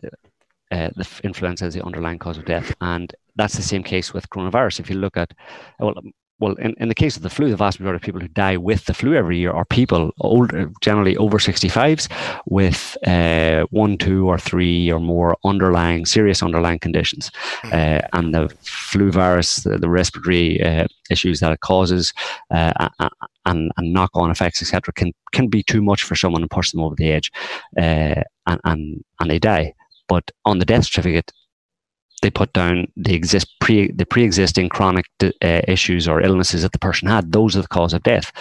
uh, 0.72 0.90
the 0.96 1.08
influenza 1.24 1.66
as 1.66 1.74
the 1.74 1.84
underlying 1.84 2.20
cause 2.20 2.38
of 2.38 2.46
death. 2.46 2.74
And 2.80 3.14
that's 3.36 3.56
the 3.56 3.62
same 3.64 3.84
case 3.84 4.14
with 4.14 4.30
coronavirus. 4.30 4.80
If 4.80 4.90
you 4.90 4.98
look 4.98 5.18
at, 5.18 5.34
well, 5.80 5.96
well, 6.42 6.56
in, 6.56 6.74
in 6.80 6.90
the 6.90 6.96
case 6.96 7.16
of 7.16 7.22
the 7.22 7.30
flu, 7.30 7.52
the 7.52 7.56
vast 7.56 7.80
majority 7.80 7.98
of 7.98 8.02
people 8.02 8.20
who 8.20 8.28
die 8.28 8.58
with 8.58 8.86
the 8.86 8.96
flu 8.96 9.14
every 9.14 9.38
year 9.38 9.52
are 9.52 9.64
people 9.64 10.12
older, 10.22 10.72
generally 10.82 11.16
over 11.18 11.38
65s, 11.38 12.10
with 12.48 12.98
uh, 13.06 13.68
one, 13.70 13.96
two, 13.96 14.28
or 14.28 14.40
three 14.40 14.92
or 14.92 15.00
more 15.00 15.38
underlying, 15.46 16.04
serious 16.06 16.42
underlying 16.42 16.80
conditions. 16.80 17.30
Hmm. 17.62 17.74
Uh, 17.74 18.00
and 18.14 18.34
the 18.34 18.50
flu 18.62 19.12
virus, 19.12 19.58
the, 19.58 19.78
the 19.78 19.90
respiratory 19.90 20.62
uh, 20.64 20.88
issues 21.12 21.42
that 21.42 21.52
it 21.52 21.60
causes, 21.60 22.12
uh, 22.50 22.90
and, 23.46 23.72
and 23.78 23.94
knock 23.94 24.10
on 24.16 24.32
effects, 24.32 24.64
etc., 24.64 24.92
can, 24.94 25.14
can 25.32 25.48
be 25.48 25.62
too 25.62 25.84
much 25.84 26.02
for 26.02 26.16
someone 26.16 26.42
and 26.42 26.50
push 26.50 26.72
them 26.72 26.82
over 26.82 26.96
the 26.96 27.12
edge, 27.12 27.32
uh, 27.78 28.24
and, 28.48 28.60
and, 28.64 29.04
and 29.20 29.30
they 29.30 29.38
die. 29.38 29.74
But 30.08 30.32
on 30.44 30.58
the 30.58 30.66
death 30.66 30.86
certificate, 30.86 31.32
they 32.22 32.30
put 32.30 32.54
down 32.54 32.88
the 32.96 33.14
exist 33.14 33.48
pre 33.60 33.92
the 33.92 34.06
pre-existing 34.06 34.70
chronic 34.70 35.06
uh, 35.24 35.62
issues 35.68 36.08
or 36.08 36.22
illnesses 36.22 36.62
that 36.62 36.72
the 36.72 36.80
person 36.80 37.08
had. 37.08 37.32
Those 37.32 37.56
are 37.56 37.62
the 37.62 37.68
cause 37.68 37.94
of 37.94 38.04
death. 38.04 38.32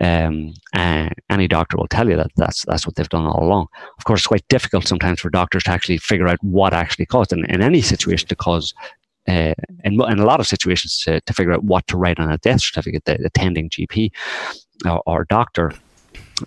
Um, 0.00 0.54
and 0.72 1.14
any 1.28 1.46
doctor 1.46 1.76
will 1.76 1.88
tell 1.88 2.08
you 2.08 2.16
that 2.16 2.30
that's 2.36 2.64
that's 2.64 2.86
what 2.86 2.96
they've 2.96 3.08
done 3.08 3.26
all 3.26 3.44
along. 3.44 3.66
Of 3.98 4.04
course, 4.04 4.20
it's 4.20 4.26
quite 4.26 4.48
difficult 4.48 4.86
sometimes 4.86 5.20
for 5.20 5.30
doctors 5.30 5.64
to 5.64 5.70
actually 5.70 5.98
figure 5.98 6.28
out 6.28 6.42
what 6.42 6.72
actually 6.72 7.06
caused, 7.06 7.32
in, 7.32 7.44
in 7.46 7.62
any 7.62 7.82
situation, 7.82 8.28
to 8.28 8.36
cause. 8.36 8.74
Uh, 9.28 9.52
in, 9.84 9.92
in 9.92 10.18
a 10.18 10.24
lot 10.24 10.40
of 10.40 10.46
situations, 10.46 10.98
to, 11.04 11.20
to 11.20 11.32
figure 11.34 11.52
out 11.52 11.62
what 11.62 11.86
to 11.86 11.96
write 11.96 12.18
on 12.18 12.32
a 12.32 12.38
death 12.38 12.62
certificate, 12.62 13.04
the 13.04 13.22
attending 13.24 13.68
GP 13.68 14.10
or, 14.86 15.02
or 15.06 15.24
doctor 15.26 15.72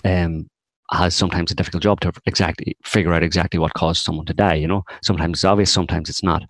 um, 0.04 0.50
has 0.92 1.16
sometimes 1.16 1.52
a 1.52 1.56
difficult 1.56 1.84
job 1.84 2.00
to 2.02 2.12
exactly 2.26 2.78
figure 2.84 3.14
out 3.14 3.24
exactly 3.24 3.60
what 3.60 3.74
caused 3.74 4.04
someone 4.04 4.26
to 4.26 4.34
die. 4.34 4.56
You 4.56 4.68
know, 4.68 4.84
sometimes 5.02 5.38
it's 5.38 5.44
obvious, 5.44 5.72
sometimes 5.72 6.10
it's 6.10 6.24
not. 6.24 6.44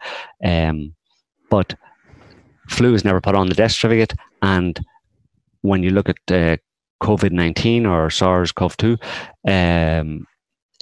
Um, 0.43 0.93
but 1.49 1.75
flu 2.69 2.93
is 2.93 3.05
never 3.05 3.21
put 3.21 3.35
on 3.35 3.47
the 3.47 3.55
death 3.55 3.71
certificate, 3.71 4.13
and 4.41 4.79
when 5.61 5.83
you 5.83 5.91
look 5.91 6.09
at 6.09 6.17
uh, 6.29 6.57
COVID 7.01 7.31
nineteen 7.31 7.85
or 7.85 8.09
SARS 8.09 8.51
CoV 8.51 8.77
two, 8.77 8.97
um, 9.47 10.25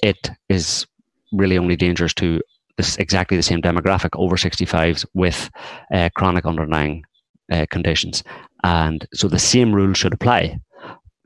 it 0.02 0.30
is 0.48 0.86
really 1.32 1.58
only 1.58 1.76
dangerous 1.76 2.14
to 2.14 2.40
this 2.76 2.96
exactly 2.96 3.36
the 3.36 3.42
same 3.42 3.60
demographic 3.60 4.10
over 4.14 4.36
65s 4.36 5.04
with 5.14 5.50
uh, 5.92 6.08
chronic 6.16 6.46
underlying 6.46 7.04
uh, 7.50 7.66
conditions, 7.70 8.24
and 8.64 9.06
so 9.12 9.28
the 9.28 9.38
same 9.38 9.74
rule 9.74 9.92
should 9.92 10.14
apply. 10.14 10.58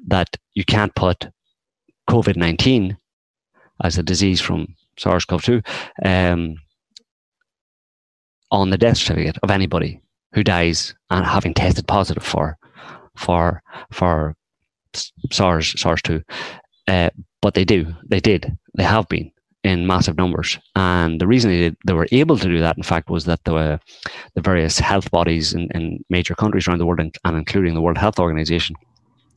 That 0.09 0.37
you 0.55 0.65
can't 0.65 0.95
put 0.95 1.29
COVID 2.09 2.37
19 2.37 2.97
as 3.83 3.99
a 3.99 4.03
disease 4.03 4.41
from 4.41 4.75
SARS 4.99 5.25
CoV 5.25 5.43
2 5.43 5.63
um, 6.05 6.57
on 8.51 8.71
the 8.71 8.79
death 8.79 8.99
certificate 8.99 9.39
of 9.43 9.51
anybody 9.51 10.01
who 10.33 10.45
dies 10.45 10.95
and 11.11 11.25
having 11.25 11.55
tested 11.55 11.87
positive 11.87 12.23
for 12.23 12.59
for 13.17 13.63
for 13.91 14.37
SARS 15.33 15.81
SARS 15.81 16.03
two, 16.03 16.23
uh, 16.89 17.11
but 17.43 17.55
they 17.55 17.65
do 17.65 17.95
they 18.07 18.21
did 18.21 18.57
they 18.77 18.85
have 18.85 19.09
been 19.09 19.31
in 19.65 19.87
massive 19.87 20.17
numbers, 20.17 20.59
and 20.77 21.21
the 21.21 21.27
reason 21.27 21.51
they 21.51 21.59
did, 21.59 21.77
they 21.87 21.93
were 21.93 22.07
able 22.13 22.39
to 22.39 22.49
do 22.49 22.61
that, 22.61 22.77
in 22.77 22.85
fact, 22.85 23.11
was 23.11 23.25
that 23.25 23.43
the 23.45 23.81
the 24.35 24.41
various 24.41 24.79
health 24.79 25.11
bodies 25.11 25.55
in, 25.55 25.69
in 25.75 26.05
major 26.09 26.35
countries 26.35 26.69
around 26.69 26.79
the 26.79 26.87
world, 26.87 27.01
and, 27.01 27.17
and 27.25 27.37
including 27.37 27.75
the 27.75 27.81
World 27.81 27.99
Health 27.99 28.19
Organization, 28.19 28.77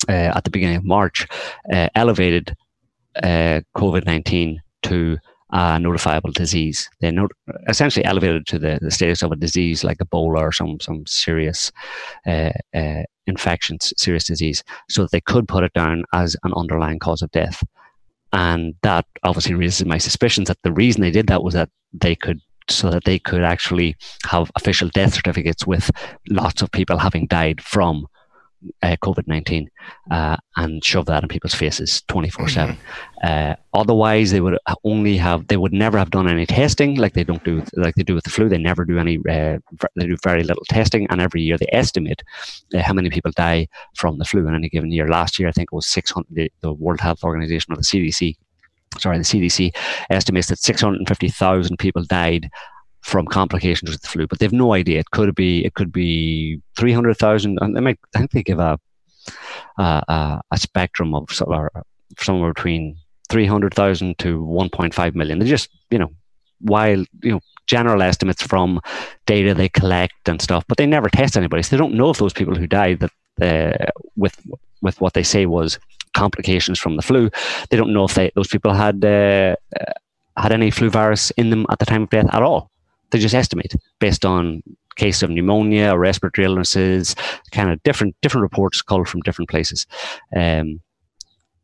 at 0.08 0.44
the 0.44 0.50
beginning 0.50 0.78
of 0.78 0.86
March 0.86 1.28
uh, 1.74 1.90
elevated 1.96 2.56
uh, 3.24 3.62
COVID 3.76 4.06
19 4.06 4.62
to 4.84 5.18
a 5.52 5.78
notifiable 5.78 6.34
disease. 6.34 6.90
They 7.02 7.12
not, 7.12 7.32
essentially 7.68 8.06
elevated 8.06 8.46
to 8.48 8.60
the, 8.60 8.80
the 8.82 8.92
status 8.92 9.24
of 9.24 9.32
a 9.32 9.36
disease 9.36 9.84
like 9.84 9.98
Ebola 9.98 10.40
or 10.40 10.52
some, 10.52 10.80
some 10.80 11.06
serious 11.08 11.72
uh, 12.28 12.52
uh, 12.74 13.04
infection, 13.26 13.80
serious 13.82 14.26
disease, 14.26 14.64
so 14.90 15.02
that 15.02 15.12
they 15.12 15.22
could 15.22 15.48
put 15.48 15.64
it 15.64 15.74
down 15.74 16.04
as 16.14 16.36
an 16.44 16.54
underlying 16.56 17.00
cause 17.00 17.22
of 17.22 17.32
death. 17.32 17.64
And 18.32 18.76
that 18.84 19.06
obviously 19.24 19.56
raises 19.56 19.86
my 19.86 19.98
suspicions 19.98 20.50
that 20.50 20.60
the 20.64 20.72
reason 20.72 21.02
they 21.02 21.12
did 21.12 21.28
that 21.28 21.44
was 21.44 21.56
that 21.56 21.70
they 21.94 22.16
could 22.16 22.40
so 22.70 22.92
that 22.92 23.04
they 23.04 23.18
could 23.18 23.42
actually 23.42 23.96
have 24.26 24.52
official 24.56 24.90
death 24.90 25.16
certificates 25.16 25.66
with 25.66 25.90
lots 26.30 26.62
of 26.62 26.72
people 26.72 27.00
having 27.00 27.26
died 27.26 27.60
from 27.64 28.06
uh, 28.82 28.96
COVID 29.04 29.28
19 29.28 29.70
uh, 30.12 30.38
and 30.58 30.84
shove 30.84 31.06
that 31.06 31.24
in 31.24 31.30
people's 31.30 31.54
faces 31.54 32.02
24 32.08 32.50
7. 32.50 32.76
Mm-hmm. 32.76 32.82
Uh, 33.24 33.56
otherwise, 33.74 34.32
they 34.32 34.42
would 34.42 34.58
only 34.84 35.18
have, 35.18 35.48
they 35.48 35.58
would 35.58 35.74
never 35.74 35.98
have 35.98 36.12
done 36.12 36.28
any 36.28 36.46
testing 36.46 36.96
like 36.96 37.14
they 37.14 37.24
don't 37.24 37.44
do, 37.44 37.64
like 37.76 37.96
they 37.96 38.04
do 38.04 38.16
with 38.16 38.24
the 38.24 38.30
flu. 38.30 38.50
They 38.50 38.58
never 38.58 38.86
do 38.86 38.98
any, 38.98 39.18
uh, 39.18 39.60
they 39.96 40.08
do 40.08 40.18
very 40.24 40.44
little 40.44 40.66
testing. 40.70 41.08
And 41.10 41.22
every 41.22 41.42
year 41.42 41.58
they 41.58 41.70
estimate 41.72 42.24
uh, 42.74 42.82
how 42.82 42.94
many 42.94 43.10
people 43.10 43.32
die 43.36 43.68
from 43.96 44.18
the 44.18 44.26
flu 44.26 44.48
in 44.48 44.56
any 44.56 44.70
given 44.70 44.92
year. 44.92 45.08
Last 45.08 45.40
year, 45.40 45.48
I 45.48 45.52
think 45.52 45.70
it 45.72 45.76
was 45.76 45.88
600, 45.88 46.28
the, 46.32 46.52
the 46.62 46.74
World 46.74 47.00
Health 47.00 47.24
Organization 47.24 47.74
or 47.74 47.78
the 47.78 47.84
CDC 47.84 48.36
sorry, 48.98 49.20
the 49.20 49.24
CDC 49.24 49.76
estimates 50.10 50.48
that 50.48 50.58
650,000 50.58 51.78
people 51.78 52.04
died 52.04 52.50
from 53.10 53.26
complications 53.26 53.90
with 53.90 54.02
the 54.02 54.08
flu, 54.08 54.28
but 54.28 54.40
they've 54.40 54.54
no 54.54 54.74
idea. 54.74 55.00
It 55.00 55.12
could 55.12 55.34
be 55.36 55.66
it 55.66 55.74
could 55.74 55.92
be 55.92 56.62
three 56.78 56.94
hundred 56.94 57.18
thousand, 57.18 57.58
and 57.62 57.76
they 57.76 57.82
I 58.16 58.18
think 58.20 58.32
they 58.32 58.44
give 58.44 58.60
a 58.60 58.80
a, 59.78 60.42
a 60.52 60.58
spectrum 60.58 61.14
of 61.16 61.30
somewhere 61.32 62.54
between 62.54 62.98
three 63.30 63.46
hundred 63.46 63.74
thousand 63.74 64.18
to 64.20 64.44
one 64.44 64.70
point 64.70 64.94
five 64.94 65.16
million. 65.16 65.40
They 65.40 65.48
just 65.48 65.70
you 65.90 66.00
know 66.00 66.12
while 66.62 67.04
you 67.24 67.32
know 67.32 67.40
general 67.68 68.02
estimates 68.02 68.42
from 68.42 68.80
data 69.26 69.54
they 69.54 69.70
collect 69.70 70.28
and 70.30 70.42
stuff, 70.42 70.64
but 70.68 70.78
they 70.78 70.86
never 70.86 71.10
test 71.10 71.36
anybody, 71.36 71.64
so 71.64 71.76
they 71.76 71.80
don't 71.80 71.96
know 71.96 72.10
if 72.12 72.18
those 72.18 72.34
people 72.34 72.56
who 72.56 72.68
died 72.68 73.00
that 73.00 73.12
uh, 73.42 73.92
with 74.16 74.40
with 74.82 75.02
what 75.02 75.14
they 75.14 75.24
say 75.24 75.46
was 75.46 75.80
complications 76.14 76.80
from 76.80 76.96
the 76.96 77.02
flu, 77.02 77.30
they 77.70 77.78
don't 77.78 77.94
know 77.94 78.04
if 78.04 78.14
they 78.14 78.32
those 78.36 78.48
people 78.48 78.74
had 78.74 79.04
uh, 79.04 79.56
had 80.38 80.52
any 80.52 80.72
flu 80.72 80.90
virus 80.90 81.32
in 81.32 81.50
them 81.50 81.66
at 81.70 81.80
the 81.80 81.86
time 81.86 82.04
of 82.04 82.10
death 82.10 82.34
at 82.34 82.44
all 82.44 82.69
they 83.12 83.20
just 83.20 83.36
estimate 83.36 83.76
based 84.00 84.26
on 84.26 84.62
case 84.96 85.24
of 85.24 85.30
pneumonia 85.30 85.94
or 85.94 86.00
respiratory 86.00 86.46
illnesses, 86.46 87.16
kind 87.52 87.70
of 87.72 87.82
different 87.84 88.16
different 88.22 88.44
reports 88.44 88.82
called 88.82 89.08
from 89.08 89.22
different 89.22 89.50
places, 89.50 89.88
um, 90.36 90.82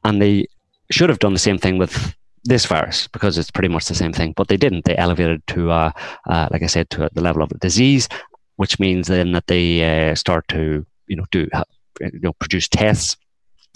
and 0.04 0.22
they 0.22 0.48
should 0.92 1.10
have 1.10 1.20
done 1.20 1.34
the 1.34 1.40
same 1.40 1.58
thing 1.58 1.78
with 1.78 2.16
this 2.46 2.66
virus 2.66 3.08
because 3.08 3.38
it's 3.38 3.52
pretty 3.52 3.68
much 3.68 3.86
the 3.86 3.96
same 3.96 4.14
thing, 4.14 4.34
but 4.38 4.48
they 4.48 4.58
didn't. 4.58 4.86
They 4.86 4.96
elevated 4.96 5.46
to, 5.48 5.72
uh, 5.72 5.92
uh, 6.30 6.48
like 6.52 6.62
I 6.62 6.68
said, 6.68 6.92
to 6.92 7.10
the 7.12 7.22
level 7.22 7.42
of 7.42 7.52
a 7.52 7.58
disease, 7.58 8.08
which 8.58 8.80
means 8.80 9.08
then 9.08 9.32
that 9.32 9.48
they 9.48 10.12
uh, 10.12 10.16
start 10.16 10.48
to 10.50 10.86
you 11.08 11.16
know 11.16 11.26
do 11.32 11.48
you 12.02 12.20
know 12.22 12.34
produce 12.34 12.68
tests 12.68 13.18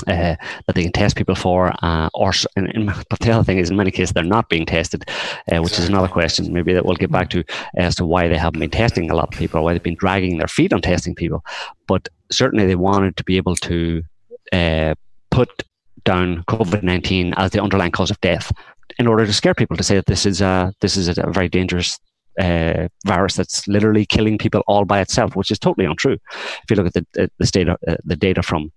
uh, 0.07 0.35
that 0.65 0.75
they 0.75 0.83
can 0.83 0.91
test 0.91 1.15
people 1.15 1.35
for, 1.35 1.73
uh, 1.83 2.09
or 2.13 2.31
but 2.55 3.19
the 3.19 3.31
other 3.31 3.43
thing 3.43 3.57
is, 3.57 3.69
in 3.69 3.75
many 3.75 3.91
cases, 3.91 4.13
they're 4.13 4.23
not 4.23 4.49
being 4.49 4.65
tested, 4.65 5.09
uh, 5.51 5.62
which 5.62 5.77
is 5.79 5.88
another 5.88 6.07
question. 6.07 6.51
Maybe 6.53 6.73
that 6.73 6.85
we'll 6.85 6.95
get 6.95 7.12
back 7.12 7.29
to 7.31 7.43
as 7.75 7.95
to 7.95 8.05
why 8.05 8.27
they 8.27 8.38
haven't 8.38 8.59
been 8.59 8.69
testing 8.69 9.09
a 9.09 9.15
lot 9.15 9.33
of 9.33 9.39
people, 9.39 9.59
or 9.59 9.63
why 9.63 9.73
they've 9.73 9.83
been 9.83 9.95
dragging 9.95 10.38
their 10.38 10.47
feet 10.47 10.73
on 10.73 10.81
testing 10.81 11.15
people. 11.15 11.43
But 11.88 12.09
certainly, 12.31 12.65
they 12.65 12.75
wanted 12.75 13.17
to 13.17 13.23
be 13.23 13.38
able 13.38 13.55
to 13.57 14.03
uh, 14.51 14.95
put 15.31 15.63
down 16.03 16.43
COVID 16.43 16.83
nineteen 16.83 17.33
as 17.38 17.51
the 17.51 17.62
underlying 17.62 17.91
cause 17.91 18.12
of 18.12 18.21
death, 18.21 18.51
in 18.97 19.07
order 19.07 19.25
to 19.25 19.33
scare 19.33 19.53
people 19.53 19.77
to 19.77 19.83
say 19.83 19.95
that 19.95 20.05
this 20.05 20.25
is 20.25 20.41
a 20.41 20.73
this 20.81 20.97
is 20.97 21.07
a 21.07 21.29
very 21.29 21.49
dangerous 21.49 21.99
uh, 22.39 22.88
virus 23.06 23.36
that's 23.36 23.67
literally 23.67 24.06
killing 24.06 24.38
people 24.38 24.63
all 24.67 24.86
by 24.86 25.02
itself, 25.02 25.36
which 25.36 25.52
is 25.52 25.60
totally 25.60 25.86
untrue. 25.86 26.17
If 26.63 26.69
you 26.69 26.75
look 26.75 26.88
at 26.88 26.93
the 26.93 27.30
the 27.38 27.45
data 27.45 27.78
uh, 27.88 27.97
the 28.06 28.15
data 28.15 28.41
from 28.41 28.71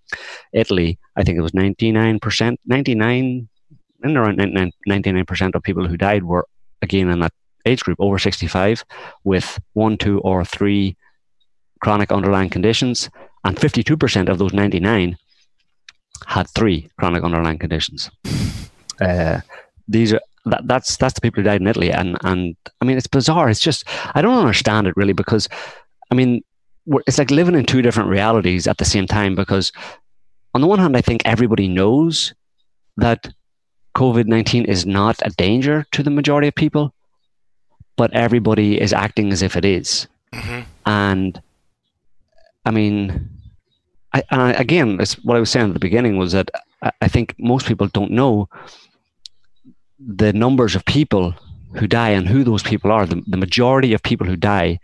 Italy, 0.53 0.99
I 1.17 1.23
think 1.23 1.39
it 1.39 1.43
was 1.43 1.55
ninety 1.55 1.93
nine 1.93 2.19
percent, 2.19 2.61
ninety 2.67 2.95
nine, 2.95 3.49
and 4.03 4.17
around 4.17 4.37
ninety 4.87 5.13
nine 5.13 5.27
percent 5.27 5.55
of 5.55 5.63
people 5.63 5.87
who 5.87 5.97
died 5.97 6.25
were 6.25 6.47
again 6.83 7.09
in 7.09 7.21
that 7.21 7.33
age 7.65 7.85
group 7.85 7.99
over 8.01 8.19
sixty 8.19 8.49
five 8.49 8.85
with 9.25 9.61
one, 9.75 9.97
two, 9.97 10.19
or 10.21 10.45
three 10.45 10.97
chronic 11.81 12.11
underlying 12.13 12.51
conditions, 12.51 13.11
and 13.45 13.59
fifty 13.59 13.83
two 13.83 13.97
percent 13.97 14.29
of 14.29 14.39
those 14.39 14.53
ninety 14.53 14.81
nine 14.81 15.17
had 16.27 16.49
three 16.51 16.91
chronic 16.99 17.23
underlying 17.23 17.59
conditions. 17.59 18.11
Uh, 19.01 19.41
these 19.89 20.13
are 20.13 20.21
that, 20.45 20.67
that's 20.67 20.97
that's 20.97 21.15
the 21.15 21.21
people 21.21 21.43
who 21.43 21.49
died 21.49 21.61
in 21.61 21.67
Italy, 21.67 21.93
and 21.93 22.17
and 22.23 22.57
I 22.81 22.85
mean 22.85 22.97
it's 22.97 23.07
bizarre. 23.07 23.49
It's 23.49 23.61
just 23.61 23.85
I 24.15 24.23
don't 24.23 24.39
understand 24.39 24.87
it 24.87 24.97
really 24.97 25.13
because 25.13 25.49
I 26.11 26.15
mean 26.15 26.43
it's 27.07 27.19
like 27.19 27.31
living 27.31 27.55
in 27.55 27.65
two 27.65 27.83
different 27.83 28.11
realities 28.11 28.67
at 28.67 28.79
the 28.79 28.85
same 28.85 29.07
time. 29.07 29.35
Because 29.35 29.73
on 30.55 30.61
the 30.61 30.67
one 30.67 30.79
hand, 30.79 30.97
I 30.97 31.01
think 31.01 31.23
everybody 31.25 31.69
knows 31.69 32.35
that 32.97 33.33
COVID 33.95 34.27
nineteen 34.27 34.65
is 34.65 34.85
not 34.85 35.21
a 35.25 35.31
danger 35.31 35.87
to 35.93 36.03
the 36.03 36.11
majority 36.11 36.49
of 36.49 36.55
people, 36.55 36.93
but 37.97 38.13
everybody 38.13 38.81
is 38.81 38.93
acting 38.93 39.33
as 39.33 39.43
if 39.43 39.57
it 39.57 39.65
is. 39.65 40.09
Mm-hmm. 40.33 40.61
and 40.87 41.43
I 42.65 42.71
mean. 42.71 43.29
I, 44.15 44.23
I, 44.31 44.53
again, 44.53 44.99
what 45.23 45.39
I 45.39 45.41
was 45.41 45.49
saying 45.49 45.69
at 45.69 45.73
the 45.73 45.81
beginning 45.81 46.19
was 46.19 46.33
that 46.33 46.51
I, 46.83 46.93
I 47.01 47.09
think 47.09 47.35
most 47.39 47.67
people 47.67 47.87
don't 47.87 48.11
know 48.11 48.47
the 50.07 50.33
numbers 50.33 50.75
of 50.75 50.85
people 50.85 51.35
who 51.75 51.87
die 51.87 52.11
and 52.11 52.29
who 52.29 52.45
those 52.45 52.63
people 52.63 52.93
are, 52.93 53.07
the, 53.07 53.23
the 53.27 53.37
majority 53.37 53.93
of 53.95 54.03
people 54.03 54.27
who 54.27 54.37
die 54.37 54.79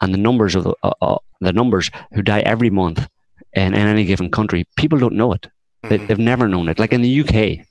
and 0.00 0.14
the 0.14 0.18
numbers 0.18 0.54
of 0.54 0.64
the, 0.64 0.74
uh, 0.82 0.92
uh, 1.02 1.18
the 1.40 1.52
numbers 1.52 1.90
who 2.12 2.22
die 2.22 2.40
every 2.40 2.70
month 2.70 3.08
in, 3.52 3.74
in 3.74 3.86
any 3.86 4.04
given 4.04 4.30
country, 4.30 4.66
people 4.76 4.98
don't 4.98 5.14
know 5.14 5.32
it. 5.32 5.48
Mm-hmm. 5.84 5.88
They, 5.88 6.06
have 6.06 6.18
never 6.18 6.48
known 6.48 6.68
it. 6.68 6.78
Like 6.78 6.92
in 6.92 7.02
the 7.02 7.20
UK, 7.20 7.66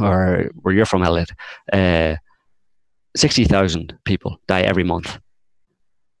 or 0.00 0.50
where 0.62 0.74
you're 0.74 0.86
from, 0.86 1.02
Elliot, 1.02 1.30
uh, 1.72 2.16
sixty 3.16 3.44
thousand 3.44 3.98
people 4.04 4.38
die 4.46 4.62
every 4.62 4.84
month, 4.84 5.18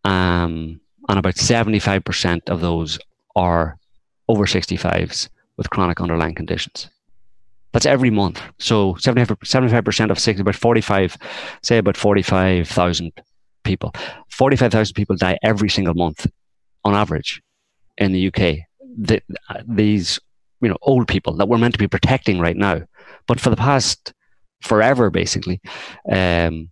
um, 0.04 0.80
and 1.08 1.18
about 1.18 1.36
seventy-five 1.36 2.04
percent 2.04 2.48
of 2.50 2.60
those 2.60 2.98
are 3.36 3.78
over 4.28 4.46
sixty-fives 4.46 5.30
with 5.56 5.70
chronic 5.70 6.00
underlying 6.00 6.34
conditions. 6.34 6.90
That's 7.72 7.86
every 7.86 8.10
month. 8.10 8.40
So 8.58 8.96
75 8.96 9.84
percent 9.84 10.10
of 10.10 10.18
six, 10.18 10.40
about 10.40 10.56
forty-five, 10.56 11.16
say 11.62 11.78
about 11.78 11.96
forty-five 11.96 12.68
thousand 12.68 13.12
people. 13.64 13.92
Forty-five 14.28 14.72
thousand 14.72 14.94
people 14.94 15.16
die 15.16 15.38
every 15.42 15.68
single 15.68 15.94
month, 15.94 16.26
on 16.84 16.94
average, 16.94 17.42
in 17.98 18.12
the 18.12 18.28
UK. 18.28 18.66
The, 18.98 19.22
these 19.66 20.18
you 20.60 20.68
know 20.68 20.76
old 20.82 21.08
people 21.08 21.34
that 21.36 21.48
we're 21.48 21.58
meant 21.58 21.74
to 21.74 21.78
be 21.78 21.88
protecting 21.88 22.38
right 22.38 22.56
now. 22.56 22.82
But 23.26 23.40
for 23.40 23.50
the 23.50 23.56
past 23.56 24.12
forever, 24.60 25.10
basically, 25.10 25.60
um, 26.10 26.70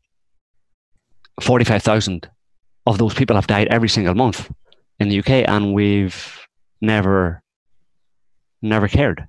forty 1.40 1.64
five 1.64 1.82
thousand 1.82 2.28
of 2.86 2.98
those 2.98 3.14
people 3.14 3.36
have 3.36 3.46
died 3.46 3.68
every 3.68 3.88
single 3.88 4.14
month 4.14 4.50
in 4.98 5.08
the 5.08 5.18
UK, 5.18 5.48
and 5.48 5.72
we've 5.72 6.38
never 6.80 7.42
never 8.62 8.88
cared. 8.88 9.26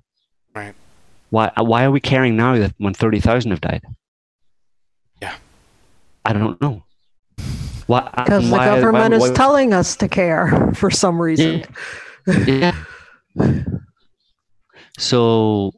Right. 1.32 1.50
Why 1.56 1.62
why 1.62 1.84
are 1.84 1.90
we 1.90 2.00
caring 2.00 2.36
now 2.36 2.58
that 2.58 2.74
when 2.78 2.94
thirty 2.94 3.20
thousand 3.20 3.50
have 3.52 3.60
died? 3.60 3.82
Yeah. 5.20 5.34
I 6.24 6.32
don't 6.32 6.60
know. 6.60 6.84
Why, 7.86 8.10
because 8.16 8.48
the 8.48 8.56
government 8.56 9.12
why, 9.12 9.18
why, 9.18 9.26
is 9.26 9.32
telling 9.32 9.72
us 9.72 9.96
to 9.96 10.08
care 10.08 10.72
for 10.74 10.90
some 10.90 11.20
reason. 11.20 11.64
Yeah. 12.46 12.74
yeah. 13.36 13.62
So, 14.98 15.72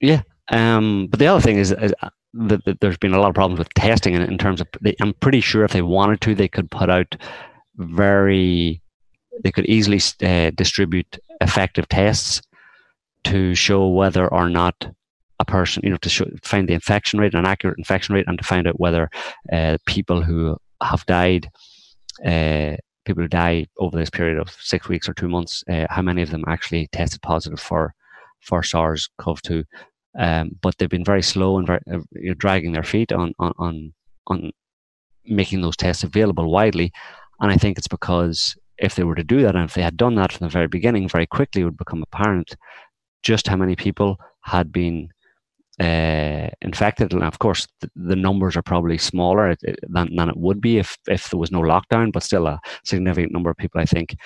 yeah. 0.00 0.22
Um, 0.50 1.06
but 1.10 1.18
the 1.18 1.26
other 1.26 1.40
thing 1.40 1.56
is, 1.56 1.72
is 1.72 1.94
uh, 2.02 2.10
that, 2.34 2.64
that, 2.64 2.80
there's 2.80 2.98
been 2.98 3.14
a 3.14 3.20
lot 3.20 3.28
of 3.28 3.34
problems 3.34 3.58
with 3.58 3.72
testing 3.74 4.14
in, 4.14 4.22
in 4.22 4.38
terms 4.38 4.60
of, 4.60 4.68
they, 4.80 4.94
I'm 5.00 5.14
pretty 5.14 5.40
sure 5.40 5.64
if 5.64 5.72
they 5.72 5.82
wanted 5.82 6.20
to, 6.22 6.34
they 6.34 6.48
could 6.48 6.70
put 6.70 6.90
out 6.90 7.16
very, 7.76 8.82
they 9.42 9.50
could 9.50 9.66
easily 9.66 10.00
uh, 10.22 10.50
distribute 10.50 11.18
effective 11.40 11.88
tests 11.88 12.42
to 13.24 13.54
show 13.54 13.88
whether 13.88 14.28
or 14.28 14.48
not 14.48 14.90
a 15.40 15.44
person, 15.44 15.82
you 15.84 15.90
know, 15.90 15.96
to 15.98 16.08
show, 16.08 16.26
find 16.42 16.68
the 16.68 16.74
infection 16.74 17.20
rate, 17.20 17.34
an 17.34 17.46
accurate 17.46 17.78
infection 17.78 18.14
rate, 18.14 18.24
and 18.26 18.38
to 18.38 18.44
find 18.44 18.66
out 18.66 18.80
whether 18.80 19.08
uh, 19.52 19.78
people 19.86 20.22
who 20.22 20.56
have 20.82 21.04
died 21.06 21.48
uh, 22.24 22.76
people 23.04 23.22
who 23.22 23.28
die 23.28 23.66
over 23.78 23.96
this 23.96 24.10
period 24.10 24.38
of 24.38 24.50
six 24.60 24.88
weeks 24.88 25.08
or 25.08 25.14
two 25.14 25.28
months, 25.28 25.64
uh, 25.70 25.86
how 25.88 26.02
many 26.02 26.22
of 26.22 26.30
them 26.30 26.44
actually 26.46 26.88
tested 26.88 27.22
positive 27.22 27.60
for 27.60 27.94
for 28.40 28.62
SARS-CoV-2. 28.62 29.64
Um, 30.18 30.50
but 30.60 30.76
they've 30.78 30.88
been 30.88 31.04
very 31.04 31.22
slow 31.22 31.58
and 31.58 31.66
very, 31.66 31.80
uh, 31.92 32.34
dragging 32.36 32.72
their 32.72 32.82
feet 32.82 33.12
on, 33.12 33.34
on 33.38 33.52
on 33.58 33.92
on 34.26 34.50
making 35.24 35.60
those 35.60 35.76
tests 35.76 36.04
available 36.04 36.50
widely. 36.50 36.92
And 37.40 37.50
I 37.52 37.56
think 37.56 37.78
it's 37.78 37.88
because 37.88 38.56
if 38.78 38.94
they 38.94 39.04
were 39.04 39.14
to 39.14 39.24
do 39.24 39.42
that, 39.42 39.54
and 39.56 39.64
if 39.64 39.74
they 39.74 39.82
had 39.82 39.96
done 39.96 40.14
that 40.16 40.32
from 40.32 40.46
the 40.46 40.52
very 40.52 40.68
beginning, 40.68 41.08
very 41.08 41.26
quickly 41.26 41.62
it 41.62 41.64
would 41.64 41.76
become 41.76 42.02
apparent 42.02 42.56
just 43.28 43.48
how 43.48 43.56
many 43.56 43.76
people 43.76 44.16
had 44.40 44.72
been 44.72 45.08
uh, 45.80 46.48
infected. 46.62 47.12
And 47.12 47.22
of 47.22 47.38
course, 47.38 47.68
the, 47.80 47.90
the 47.94 48.16
numbers 48.16 48.56
are 48.56 48.62
probably 48.62 48.98
smaller 48.98 49.54
than, 49.94 50.16
than 50.16 50.28
it 50.28 50.36
would 50.36 50.60
be 50.60 50.78
if, 50.78 50.96
if 51.06 51.28
there 51.28 51.38
was 51.38 51.52
no 51.52 51.60
lockdown, 51.60 52.12
but 52.12 52.22
still 52.22 52.46
a 52.46 52.60
significant 52.84 53.32
number 53.32 53.50
of 53.50 53.56
people, 53.56 53.80
I 53.80 53.84
think, 53.84 54.16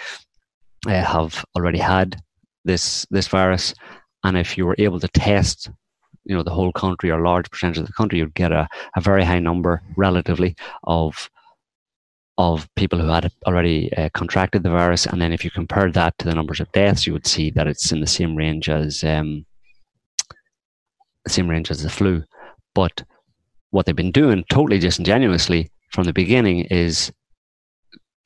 uh, 0.87 1.03
have 1.03 1.45
already 1.57 1.79
had 1.79 2.23
this 2.65 3.07
this 3.11 3.29
virus. 3.29 3.75
And 4.25 4.37
if 4.37 4.57
you 4.57 4.67
were 4.67 4.77
able 4.79 5.01
to 5.01 5.09
test, 5.09 5.71
you 6.25 6.35
know, 6.35 6.45
the 6.45 6.55
whole 6.55 6.73
country 6.73 7.11
or 7.11 7.21
large 7.23 7.51
percentage 7.51 7.79
of 7.79 7.87
the 7.87 7.93
country, 7.93 8.19
you'd 8.19 8.35
get 8.35 8.53
a, 8.53 8.69
a 8.97 9.01
very 9.01 9.25
high 9.25 9.41
number 9.41 9.83
relatively 9.97 10.55
of 10.85 11.29
of 12.39 12.69
people 12.77 12.99
who 12.99 13.09
had 13.09 13.31
already 13.47 13.93
uh, 13.95 14.09
contracted 14.15 14.63
the 14.63 14.71
virus. 14.71 15.07
And 15.07 15.21
then 15.21 15.33
if 15.33 15.45
you 15.45 15.51
compared 15.51 15.95
that 15.95 16.17
to 16.19 16.25
the 16.27 16.35
numbers 16.35 16.61
of 16.61 16.73
deaths, 16.73 17.07
you 17.07 17.13
would 17.13 17.27
see 17.27 17.51
that 17.51 17.67
it's 17.67 17.93
in 17.93 18.01
the 18.01 18.07
same 18.07 18.35
range 18.35 18.69
as 18.69 19.05
um, 19.05 19.45
the 21.25 21.31
same 21.31 21.49
range 21.49 21.71
as 21.71 21.83
the 21.83 21.91
flu. 21.91 22.25
But 22.75 23.05
what 23.71 23.87
they've 23.87 23.95
been 23.97 24.13
doing 24.13 24.45
totally 24.51 24.79
disingenuously 24.79 25.71
from 25.91 26.05
the 26.05 26.13
beginning 26.13 26.61
is 26.67 27.13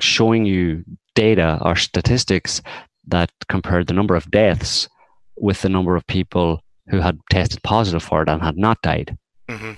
showing 0.00 0.44
you 0.44 0.84
data 1.14 1.58
or 1.62 1.74
statistics 1.74 2.62
that 3.08 3.30
compared 3.48 3.86
the 3.86 3.94
number 3.94 4.14
of 4.14 4.30
deaths 4.30 4.88
with 5.36 5.62
the 5.62 5.68
number 5.68 5.96
of 5.96 6.06
people 6.06 6.60
who 6.88 7.00
had 7.00 7.18
tested 7.30 7.62
positive 7.62 8.02
for 8.02 8.22
it 8.22 8.28
and 8.28 8.42
had 8.42 8.56
not 8.56 8.80
died. 8.82 9.16
Mm-hmm. 9.48 9.72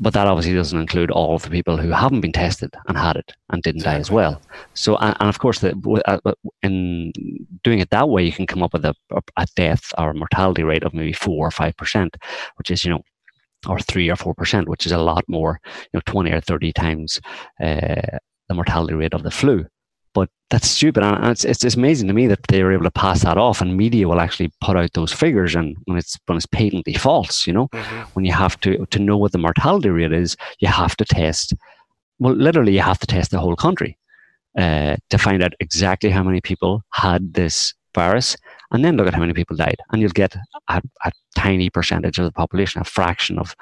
But 0.00 0.12
that 0.14 0.26
obviously 0.28 0.54
doesn't 0.54 0.80
include 0.80 1.10
all 1.10 1.34
of 1.34 1.42
the 1.42 1.50
people 1.50 1.76
who 1.76 1.90
haven't 1.90 2.20
been 2.20 2.32
tested 2.32 2.70
and 2.86 2.96
had 2.96 3.16
it 3.16 3.32
and 3.50 3.62
didn't 3.62 3.80
exactly. 3.80 3.96
die 3.96 4.00
as 4.00 4.10
well. 4.10 4.40
So, 4.74 4.96
and, 4.96 5.16
and 5.18 5.28
of 5.28 5.38
course, 5.40 5.58
the, 5.58 5.74
uh, 6.06 6.18
uh, 6.24 6.32
in 6.62 7.12
doing 7.64 7.80
it 7.80 7.90
that 7.90 8.08
way, 8.08 8.22
you 8.22 8.32
can 8.32 8.46
come 8.46 8.62
up 8.62 8.72
with 8.72 8.84
a, 8.84 8.94
a 9.36 9.46
death 9.56 9.92
or 9.98 10.14
mortality 10.14 10.62
rate 10.62 10.84
of 10.84 10.94
maybe 10.94 11.12
four 11.12 11.46
or 11.46 11.50
five 11.50 11.76
percent, 11.76 12.16
which 12.56 12.70
is 12.70 12.84
you 12.84 12.90
know 12.92 13.02
or 13.66 13.80
three 13.80 14.08
or 14.08 14.16
four 14.16 14.34
percent, 14.34 14.68
which 14.68 14.86
is 14.86 14.92
a 14.92 14.98
lot 14.98 15.24
more, 15.28 15.60
you 15.64 15.90
know, 15.94 16.00
twenty 16.06 16.30
or 16.30 16.40
thirty 16.40 16.72
times 16.72 17.20
uh, 17.60 18.18
the 18.48 18.54
mortality 18.54 18.94
rate 18.94 19.14
of 19.14 19.24
the 19.24 19.30
flu. 19.30 19.66
But 20.14 20.30
that's 20.50 20.70
stupid, 20.70 21.02
and 21.02 21.26
it's, 21.26 21.44
it's, 21.44 21.62
it's 21.64 21.76
amazing 21.76 22.08
to 22.08 22.14
me 22.14 22.26
that 22.26 22.46
they 22.48 22.62
were 22.62 22.72
able 22.72 22.84
to 22.84 22.90
pass 22.90 23.22
that 23.22 23.36
off, 23.36 23.60
and 23.60 23.76
media 23.76 24.08
will 24.08 24.20
actually 24.20 24.50
put 24.60 24.76
out 24.76 24.92
those 24.94 25.12
figures, 25.12 25.54
and 25.54 25.76
when 25.84 25.98
it's 25.98 26.18
when 26.26 26.36
it's 26.36 26.46
patently 26.46 26.94
false, 26.94 27.46
you 27.46 27.52
know, 27.52 27.68
mm-hmm. 27.68 28.00
when 28.14 28.24
you 28.24 28.32
have 28.32 28.58
to 28.60 28.86
to 28.86 28.98
know 28.98 29.18
what 29.18 29.32
the 29.32 29.38
mortality 29.38 29.90
rate 29.90 30.12
is, 30.12 30.36
you 30.60 30.68
have 30.68 30.96
to 30.96 31.04
test. 31.04 31.54
Well, 32.18 32.34
literally, 32.34 32.72
you 32.72 32.80
have 32.80 32.98
to 33.00 33.06
test 33.06 33.30
the 33.30 33.38
whole 33.38 33.56
country 33.56 33.98
uh, 34.56 34.96
to 35.10 35.18
find 35.18 35.42
out 35.42 35.52
exactly 35.60 36.10
how 36.10 36.22
many 36.22 36.40
people 36.40 36.82
had 36.92 37.34
this 37.34 37.74
virus, 37.94 38.36
and 38.70 38.84
then 38.84 38.96
look 38.96 39.06
at 39.06 39.14
how 39.14 39.20
many 39.20 39.34
people 39.34 39.56
died, 39.56 39.76
and 39.92 40.00
you'll 40.00 40.10
get 40.10 40.34
a, 40.68 40.82
a 41.04 41.12
tiny 41.36 41.68
percentage 41.68 42.18
of 42.18 42.24
the 42.24 42.32
population, 42.32 42.80
a 42.80 42.84
fraction 42.84 43.38
of 43.38 43.54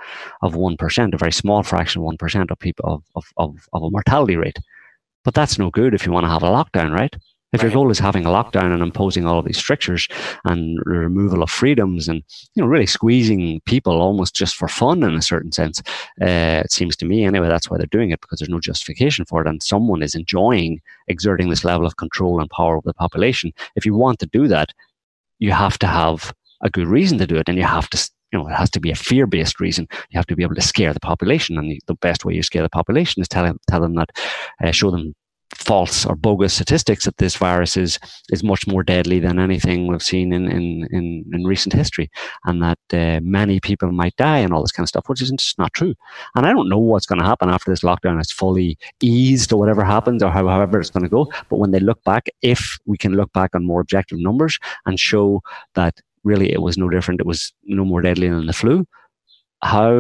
of 0.43 0.55
one 0.55 0.77
percent, 0.77 1.15
a 1.15 1.19
very 1.19 1.33
small 1.33 1.65
fraction, 1.65 2.03
one 2.03 2.17
percent 2.17 2.51
of 2.51 2.59
people 2.61 2.85
of, 2.87 3.03
of, 3.17 3.25
of, 3.37 3.69
of 3.73 3.83
a 3.83 3.91
mortality 3.91 4.37
rate. 4.37 4.59
But 5.27 5.35
that's 5.35 5.59
no 5.59 5.71
good 5.71 5.93
if 5.93 6.07
you 6.07 6.13
want 6.13 6.25
to 6.25 6.31
have 6.31 6.45
a 6.45 6.47
lockdown, 6.47 6.93
right? 6.93 7.13
If 7.53 7.61
right. 7.61 7.65
your 7.65 7.73
goal 7.73 7.91
is 7.91 7.99
having 7.99 8.25
a 8.27 8.29
lockdown 8.29 8.73
and 8.73 8.81
imposing 8.81 9.27
all 9.27 9.41
of 9.41 9.45
these 9.45 9.59
strictures 9.59 10.07
and 10.45 10.79
removal 10.87 11.43
of 11.43 11.51
freedoms 11.51 12.07
and 12.07 12.23
you 12.55 12.63
know 12.63 12.69
really 12.69 12.87
squeezing 12.87 13.61
people 13.67 14.01
almost 14.01 14.37
just 14.37 14.55
for 14.55 14.69
fun 14.69 15.03
in 15.03 15.17
a 15.17 15.23
certain 15.23 15.51
sense, 15.51 15.81
uh, 16.23 16.63
it 16.65 16.71
seems 16.71 16.95
to 16.99 17.05
me 17.05 17.25
anyway 17.25 17.49
that's 17.49 17.69
why 17.69 17.77
they're 17.77 17.87
doing 17.89 18.11
it 18.13 18.21
because 18.21 18.39
there's 18.39 18.49
no 18.49 18.61
justification 18.61 19.25
for 19.25 19.43
it 19.43 19.49
and 19.49 19.65
someone 19.65 20.01
is 20.01 20.15
enjoying 20.15 20.81
exerting 21.09 21.51
this 21.51 21.65
level 21.65 21.87
of 21.87 21.97
control 21.97 22.41
and 22.41 22.49
power 22.51 22.77
over 22.77 22.87
the 22.87 22.95
population. 22.95 23.53
If 23.75 23.85
you 23.85 23.97
want 23.97 24.21
to 24.21 24.27
do 24.27 24.47
that, 24.47 24.73
you 25.41 25.51
have 25.51 25.77
to 25.81 25.89
have 25.89 26.33
a 26.61 26.71
good 26.71 26.87
reason 26.87 27.19
to 27.19 27.27
do 27.27 27.37
it 27.37 27.49
and 27.49 27.59
you 27.59 27.65
have 27.65 27.91
to 27.91 28.11
you 28.37 28.43
know, 28.43 28.49
it 28.49 28.55
has 28.57 28.71
to 28.71 28.81
be 28.81 28.91
a 28.91 28.95
fear-based 28.95 29.61
reason. 29.61 29.89
You 30.11 30.19
have 30.19 30.27
to 30.27 30.37
be 30.37 30.43
able 30.43 30.55
to 30.55 30.61
scare 30.61 30.93
the 30.93 31.01
population, 31.01 31.59
and 31.59 31.81
the 31.87 31.95
best 31.95 32.25
way 32.25 32.35
you 32.35 32.43
scare 32.43 32.63
the 32.63 32.69
population 32.69 33.23
is 33.23 33.29
tell 33.29 33.51
tell 33.69 33.81
them 33.81 33.95
that, 33.95 34.11
uh, 34.63 34.73
show 34.73 34.91
them 34.91 35.15
false 35.55 36.05
or 36.05 36.17
bogus 36.17 36.55
statistics 36.55 37.05
that 37.05 37.17
this 37.19 37.37
virus 37.37 37.77
is 37.77 37.99
is 38.31 38.43
much 38.43 38.67
more 38.67 38.83
deadly 38.83 39.21
than 39.21 39.39
anything 39.39 39.87
we've 39.87 40.03
seen 40.03 40.33
in 40.33 40.51
in, 40.51 40.87
in, 40.91 41.25
in 41.33 41.45
recent 41.45 41.73
history, 41.73 42.11
and 42.45 42.63
that 42.63 42.79
uh, 42.93 43.21
many 43.23 43.59
people 43.61 43.91
might 43.91 44.17
die 44.17 44.39
and 44.39 44.53
all 44.53 44.61
this 44.61 44.73
kind 44.73 44.85
of 44.85 44.89
stuff, 44.89 45.09
which 45.09 45.23
is 45.23 45.31
just 45.31 45.59
not 45.59 45.73
true. 45.73 45.95
And 46.35 46.47
I 46.47 46.53
don't 46.53 46.69
know 46.69 46.79
what's 46.79 47.07
going 47.07 47.21
to 47.21 47.27
happen 47.27 47.49
after 47.49 47.71
this 47.71 47.81
lockdown 47.81 48.21
is 48.21 48.33
fully 48.33 48.77
eased 49.01 49.53
or 49.53 49.59
whatever 49.59 49.85
happens 49.85 50.23
or 50.23 50.31
however 50.31 50.79
it's 50.79 50.91
going 50.91 51.05
to 51.05 51.09
go. 51.09 51.31
But 51.49 51.59
when 51.59 51.71
they 51.71 51.81
look 51.81 52.03
back, 52.05 52.27
if 52.43 52.79
we 52.85 52.99
can 52.99 53.15
look 53.15 53.33
back 53.33 53.55
on 53.55 53.65
more 53.65 53.81
objective 53.81 54.19
numbers 54.19 54.59
and 54.85 55.01
show 55.01 55.43
that 55.75 56.01
really 56.27 56.53
it 56.53 56.63
was 56.63 56.77
no 56.77 56.89
different. 56.89 57.21
It 57.21 57.27
was 57.27 57.53
no 57.65 57.85
more 57.85 58.03
deadly 58.03 58.29
than 58.29 58.47
the 58.47 58.53
flu. 58.53 58.87
How 59.63 59.91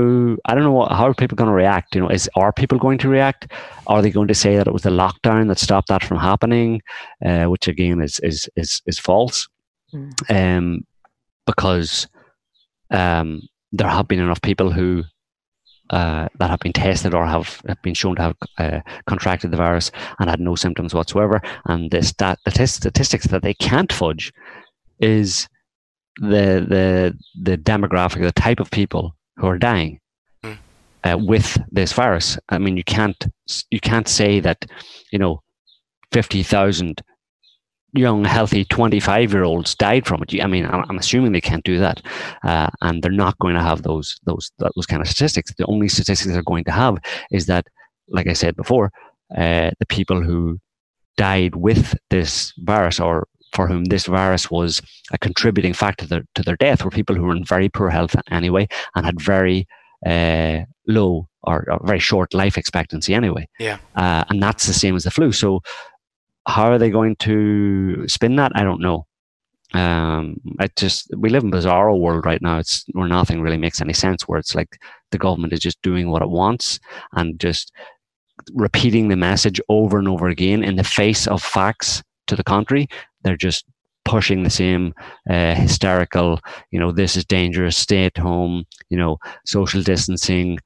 I 0.44 0.54
don't 0.54 0.64
know 0.64 0.72
what, 0.72 0.92
how 0.92 1.06
are 1.06 1.14
people 1.14 1.36
going 1.36 1.48
to 1.48 1.54
react? 1.54 1.94
You 1.94 2.02
know, 2.02 2.08
is 2.08 2.28
are 2.36 2.52
people 2.52 2.78
going 2.78 2.98
to 2.98 3.08
react? 3.08 3.52
Are 3.86 4.02
they 4.02 4.10
going 4.10 4.28
to 4.28 4.34
say 4.34 4.56
that 4.56 4.66
it 4.66 4.72
was 4.72 4.82
the 4.82 4.90
lockdown 4.90 5.48
that 5.48 5.58
stopped 5.58 5.88
that 5.88 6.04
from 6.04 6.18
happening, 6.18 6.82
uh, 7.24 7.46
which 7.46 7.68
again 7.68 8.02
is 8.02 8.20
is 8.22 8.48
is 8.56 8.82
is 8.86 8.98
false, 8.98 9.48
mm. 9.94 10.12
um, 10.28 10.84
because 11.46 12.06
um, 12.90 13.40
there 13.72 13.88
have 13.88 14.08
been 14.08 14.20
enough 14.20 14.42
people 14.42 14.70
who 14.70 15.04
uh, 15.90 16.28
that 16.38 16.50
have 16.50 16.60
been 16.60 16.72
tested 16.72 17.14
or 17.14 17.24
have, 17.26 17.60
have 17.68 17.80
been 17.82 17.94
shown 17.94 18.16
to 18.16 18.22
have 18.22 18.36
uh, 18.58 18.80
contracted 19.06 19.50
the 19.52 19.56
virus 19.56 19.92
and 20.18 20.28
had 20.28 20.40
no 20.40 20.56
symptoms 20.56 20.92
whatsoever. 20.92 21.40
And 21.66 21.90
the, 21.90 22.02
stat, 22.02 22.38
the 22.44 22.66
statistics 22.66 23.28
that 23.28 23.42
they 23.42 23.54
can't 23.54 23.92
fudge 23.92 24.32
is 24.98 25.48
the 26.18 26.64
the 26.68 27.18
the 27.40 27.58
demographic, 27.58 28.22
the 28.22 28.32
type 28.32 28.60
of 28.60 28.70
people 28.70 29.14
who 29.36 29.46
are 29.46 29.58
dying 29.58 30.00
hmm. 30.42 30.52
uh, 31.04 31.16
with 31.18 31.58
this 31.70 31.92
virus. 31.92 32.38
I 32.48 32.58
mean, 32.58 32.76
you 32.76 32.84
can't 32.84 33.22
you 33.70 33.80
can't 33.80 34.08
say 34.08 34.40
that 34.40 34.64
you 35.12 35.18
know 35.18 35.42
50,000 36.12 37.02
young, 37.92 38.24
healthy 38.24 38.64
25 38.64 39.32
year 39.32 39.44
olds 39.44 39.74
died 39.74 40.06
from 40.06 40.22
it. 40.22 40.42
I 40.42 40.46
mean, 40.46 40.66
I'm, 40.66 40.98
assuming 40.98 41.32
they 41.32 41.40
can't 41.40 41.64
do 41.64 41.78
that. 41.78 42.02
Uh, 42.44 42.68
and 42.82 43.02
they're 43.02 43.10
not 43.10 43.38
going 43.38 43.54
to 43.54 43.62
have 43.62 43.82
those, 43.82 44.18
those, 44.24 44.50
those 44.58 44.86
kind 44.86 45.02
of 45.02 45.08
statistics. 45.08 45.52
The 45.56 45.66
only 45.66 45.88
statistics 45.88 46.32
they're 46.32 46.42
going 46.42 46.64
to 46.64 46.72
have 46.72 46.98
is 47.30 47.46
that, 47.46 47.66
like 48.08 48.26
I 48.26 48.32
said 48.32 48.56
before, 48.56 48.92
uh, 49.36 49.70
the 49.78 49.86
people 49.88 50.22
who 50.22 50.58
died 51.16 51.56
with 51.56 51.96
this 52.10 52.52
virus 52.58 53.00
or 53.00 53.26
for 53.56 53.66
whom 53.66 53.84
this 53.86 54.04
virus 54.04 54.50
was 54.50 54.82
a 55.12 55.18
contributing 55.18 55.72
factor 55.72 56.04
to 56.04 56.08
their, 56.10 56.24
to 56.34 56.42
their 56.42 56.56
death 56.56 56.84
were 56.84 56.90
people 56.90 57.16
who 57.16 57.22
were 57.22 57.34
in 57.34 57.44
very 57.44 57.70
poor 57.70 57.88
health 57.88 58.14
anyway 58.30 58.68
and 58.94 59.06
had 59.06 59.18
very 59.18 59.66
uh, 60.04 60.60
low 60.86 61.26
or, 61.42 61.64
or, 61.70 61.80
very 61.86 61.98
short 61.98 62.34
life 62.34 62.58
expectancy 62.58 63.14
anyway. 63.14 63.48
Yeah. 63.58 63.78
Uh, 63.94 64.24
and 64.28 64.42
that's 64.42 64.66
the 64.66 64.74
same 64.74 64.94
as 64.94 65.04
the 65.04 65.10
flu. 65.10 65.32
So 65.32 65.62
how 66.46 66.70
are 66.70 66.76
they 66.76 66.90
going 66.90 67.16
to 67.16 68.06
spin 68.08 68.36
that? 68.36 68.52
I 68.54 68.62
don't 68.62 68.82
know. 68.82 69.06
Um, 69.72 70.36
I 70.60 70.68
just 70.76 71.10
we 71.16 71.30
live 71.30 71.42
in 71.42 71.50
bizarro 71.50 71.98
world 71.98 72.26
right 72.26 72.40
now. 72.42 72.58
It's 72.58 72.84
where 72.92 73.08
nothing 73.08 73.40
really 73.40 73.56
makes 73.56 73.80
any 73.80 73.94
sense. 73.94 74.28
Where 74.28 74.38
it's 74.38 74.54
like 74.54 74.78
the 75.10 75.18
government 75.18 75.52
is 75.54 75.60
just 75.60 75.82
doing 75.82 76.10
what 76.10 76.22
it 76.22 76.30
wants 76.30 76.78
and 77.14 77.40
just 77.40 77.72
repeating 78.52 79.08
the 79.08 79.16
message 79.16 79.60
over 79.68 79.98
and 79.98 80.08
over 80.08 80.28
again 80.28 80.62
in 80.62 80.76
the 80.76 80.84
face 80.84 81.26
of 81.26 81.42
facts 81.42 82.02
to 82.26 82.36
the 82.36 82.44
contrary. 82.44 82.88
They're 83.26 83.36
just 83.36 83.64
pushing 84.04 84.44
the 84.44 84.50
same 84.50 84.94
uh, 85.28 85.54
hysterical, 85.56 86.38
you 86.70 86.78
know, 86.78 86.92
this 86.92 87.16
is 87.16 87.24
dangerous, 87.24 87.76
stay 87.76 88.04
at 88.04 88.16
home, 88.16 88.64
you 88.88 88.96
know, 88.96 89.18
social 89.44 89.82
distancing 89.82 90.58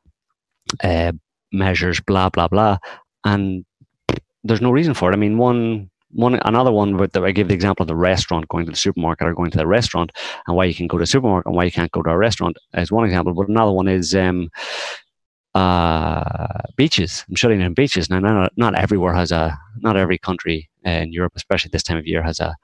uh, 0.85 1.13
measures, 1.51 2.01
blah 2.01 2.29
blah 2.29 2.49
blah, 2.49 2.77
and 3.25 3.65
there's 4.45 4.61
no 4.61 4.71
reason 4.71 4.95
for 4.95 5.11
it. 5.11 5.15
I 5.15 5.17
mean, 5.17 5.39
one 5.39 5.91
one 6.13 6.35
another 6.45 6.73
one 6.73 6.97
with 6.97 7.13
the, 7.13 7.23
I 7.23 7.31
give 7.31 7.49
the 7.49 7.55
example 7.55 7.85
of 7.85 7.89
the 7.89 7.97
restaurant 7.97 8.49
going 8.49 8.67
to 8.67 8.73
the 8.73 8.77
supermarket 8.77 9.27
or 9.27 9.35
going 9.35 9.51
to 9.53 9.59
the 9.59 9.67
restaurant 9.67 10.11
and 10.47 10.57
why 10.57 10.65
you 10.65 10.75
can 10.75 10.87
go 10.87 10.99
to 10.99 11.03
the 11.03 11.07
supermarket 11.07 11.47
and 11.47 11.57
why 11.57 11.65
you 11.65 11.73
can't 11.73 11.93
go 11.93 12.03
to 12.03 12.11
a 12.11 12.17
restaurant 12.17 12.57
as 12.75 12.93
one 12.93 13.05
example. 13.05 13.33
But 13.33 13.49
another 13.49 13.73
one 13.73 13.89
is 13.89 14.15
um, 14.15 14.51
uh, 15.55 16.63
beaches. 16.77 17.25
I'm 17.29 17.35
shutting 17.35 17.61
down 17.61 17.75
beaches 17.75 18.11
now. 18.11 18.21
Not, 18.21 18.53
not 18.57 18.75
everywhere 18.75 19.15
has 19.15 19.33
a 19.33 19.59
not 19.79 19.97
every 19.97 20.19
country 20.19 20.69
in 20.85 21.13
Europe, 21.13 21.33
especially 21.37 21.71
this 21.73 21.83
time 21.83 21.99
of 21.99 22.07
year, 22.07 22.23
has 22.23 22.41
a 22.41 22.55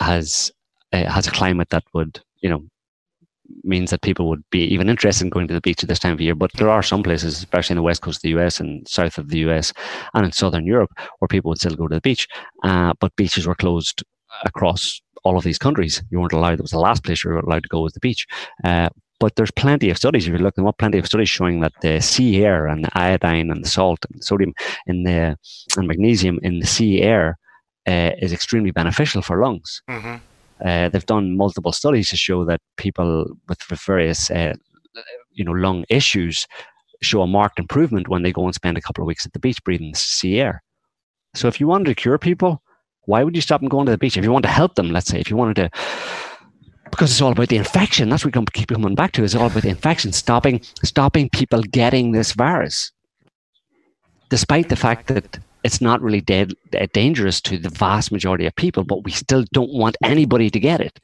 has 0.00 0.52
uh, 0.92 1.10
has 1.10 1.26
a 1.26 1.30
climate 1.30 1.70
that 1.70 1.84
would 1.94 2.20
you 2.40 2.50
know 2.50 2.64
means 3.62 3.90
that 3.90 4.02
people 4.02 4.28
would 4.28 4.42
be 4.50 4.64
even 4.64 4.88
interested 4.88 5.24
in 5.24 5.30
going 5.30 5.46
to 5.46 5.54
the 5.54 5.60
beach 5.60 5.82
at 5.82 5.88
this 5.88 5.98
time 5.98 6.12
of 6.12 6.20
year. 6.20 6.34
But 6.34 6.52
there 6.54 6.70
are 6.70 6.82
some 6.82 7.02
places, 7.02 7.38
especially 7.38 7.74
in 7.74 7.78
the 7.78 7.82
west 7.82 8.02
coast 8.02 8.18
of 8.18 8.22
the 8.22 8.40
US 8.40 8.60
and 8.60 8.86
south 8.88 9.18
of 9.18 9.28
the 9.28 9.38
US 9.40 9.72
and 10.14 10.24
in 10.24 10.32
southern 10.32 10.66
Europe, 10.66 10.90
where 11.18 11.28
people 11.28 11.50
would 11.50 11.58
still 11.58 11.76
go 11.76 11.88
to 11.88 11.94
the 11.94 12.00
beach. 12.00 12.26
Uh, 12.62 12.94
but 13.00 13.14
beaches 13.16 13.46
were 13.46 13.54
closed 13.54 14.02
across 14.44 15.00
all 15.24 15.36
of 15.36 15.44
these 15.44 15.58
countries. 15.58 16.02
You 16.10 16.20
weren't 16.20 16.32
allowed. 16.32 16.54
It 16.58 16.62
was 16.62 16.70
the 16.70 16.78
last 16.78 17.04
place 17.04 17.24
you 17.24 17.30
were 17.30 17.38
allowed 17.38 17.62
to 17.62 17.68
go 17.68 17.80
was 17.80 17.92
the 17.92 18.00
beach. 18.00 18.26
Uh, 18.62 18.88
but 19.20 19.36
there's 19.36 19.50
plenty 19.50 19.90
of 19.90 19.96
studies, 19.96 20.26
if 20.26 20.32
you 20.32 20.38
look 20.38 20.54
them 20.54 20.66
up, 20.66 20.78
plenty 20.78 20.98
of 20.98 21.06
studies 21.06 21.30
showing 21.30 21.60
that 21.60 21.72
the 21.82 22.00
sea 22.00 22.44
air 22.44 22.66
and 22.66 22.84
the 22.84 22.98
iodine 22.98 23.50
and 23.50 23.64
the 23.64 23.68
salt 23.68 24.04
and 24.12 24.22
sodium 24.22 24.54
in 24.86 25.04
the 25.04 25.36
and 25.76 25.88
magnesium 25.88 26.38
in 26.42 26.58
the 26.58 26.66
sea 26.66 27.02
air 27.02 27.38
uh, 27.86 28.10
is 28.18 28.32
extremely 28.32 28.70
beneficial 28.70 29.22
for 29.22 29.40
lungs. 29.40 29.82
Mm-hmm. 29.88 30.16
Uh, 30.64 30.88
they've 30.88 31.06
done 31.06 31.36
multiple 31.36 31.72
studies 31.72 32.08
to 32.10 32.16
show 32.16 32.44
that 32.44 32.60
people 32.76 33.26
with, 33.48 33.58
with 33.70 33.80
various, 33.80 34.30
uh, 34.30 34.54
you 35.32 35.44
know, 35.44 35.52
lung 35.52 35.84
issues 35.88 36.46
show 37.02 37.22
a 37.22 37.26
marked 37.26 37.58
improvement 37.58 38.08
when 38.08 38.22
they 38.22 38.32
go 38.32 38.44
and 38.44 38.54
spend 38.54 38.78
a 38.78 38.80
couple 38.80 39.02
of 39.02 39.06
weeks 39.06 39.26
at 39.26 39.32
the 39.32 39.38
beach 39.38 39.62
breathing 39.64 39.92
the 39.92 39.98
sea 39.98 40.40
air. 40.40 40.62
So 41.34 41.48
if 41.48 41.60
you 41.60 41.66
wanted 41.66 41.86
to 41.86 41.94
cure 41.94 42.18
people, 42.18 42.62
why 43.06 43.22
would 43.22 43.34
you 43.36 43.42
stop 43.42 43.60
them 43.60 43.68
going 43.68 43.86
to 43.86 43.92
the 43.92 43.98
beach? 43.98 44.16
If 44.16 44.24
you 44.24 44.32
want 44.32 44.44
to 44.44 44.50
help 44.50 44.76
them, 44.76 44.90
let's 44.90 45.08
say, 45.08 45.20
if 45.20 45.28
you 45.28 45.36
wanted 45.36 45.56
to, 45.56 45.70
because 46.94 47.10
it's 47.10 47.20
all 47.20 47.32
about 47.32 47.48
the 47.48 47.56
infection. 47.56 48.08
That's 48.08 48.24
what 48.24 48.36
we 48.36 48.44
keep 48.52 48.68
coming 48.68 48.94
back 48.94 49.10
to. 49.12 49.24
It's 49.24 49.34
all 49.34 49.48
about 49.48 49.64
the 49.64 49.68
infection, 49.68 50.12
stopping, 50.12 50.60
stopping 50.84 51.28
people 51.28 51.60
getting 51.62 52.12
this 52.12 52.32
virus. 52.32 52.92
Despite 54.30 54.68
the 54.68 54.76
fact 54.76 55.08
that 55.08 55.38
it's 55.64 55.80
not 55.80 56.00
really 56.00 56.20
dead, 56.20 56.52
uh, 56.78 56.86
dangerous 56.92 57.40
to 57.42 57.58
the 57.58 57.68
vast 57.68 58.12
majority 58.12 58.46
of 58.46 58.54
people, 58.54 58.84
but 58.84 59.02
we 59.02 59.10
still 59.10 59.44
don't 59.52 59.72
want 59.72 59.96
anybody 60.04 60.50
to 60.50 60.60
get 60.60 60.80
it, 60.80 61.00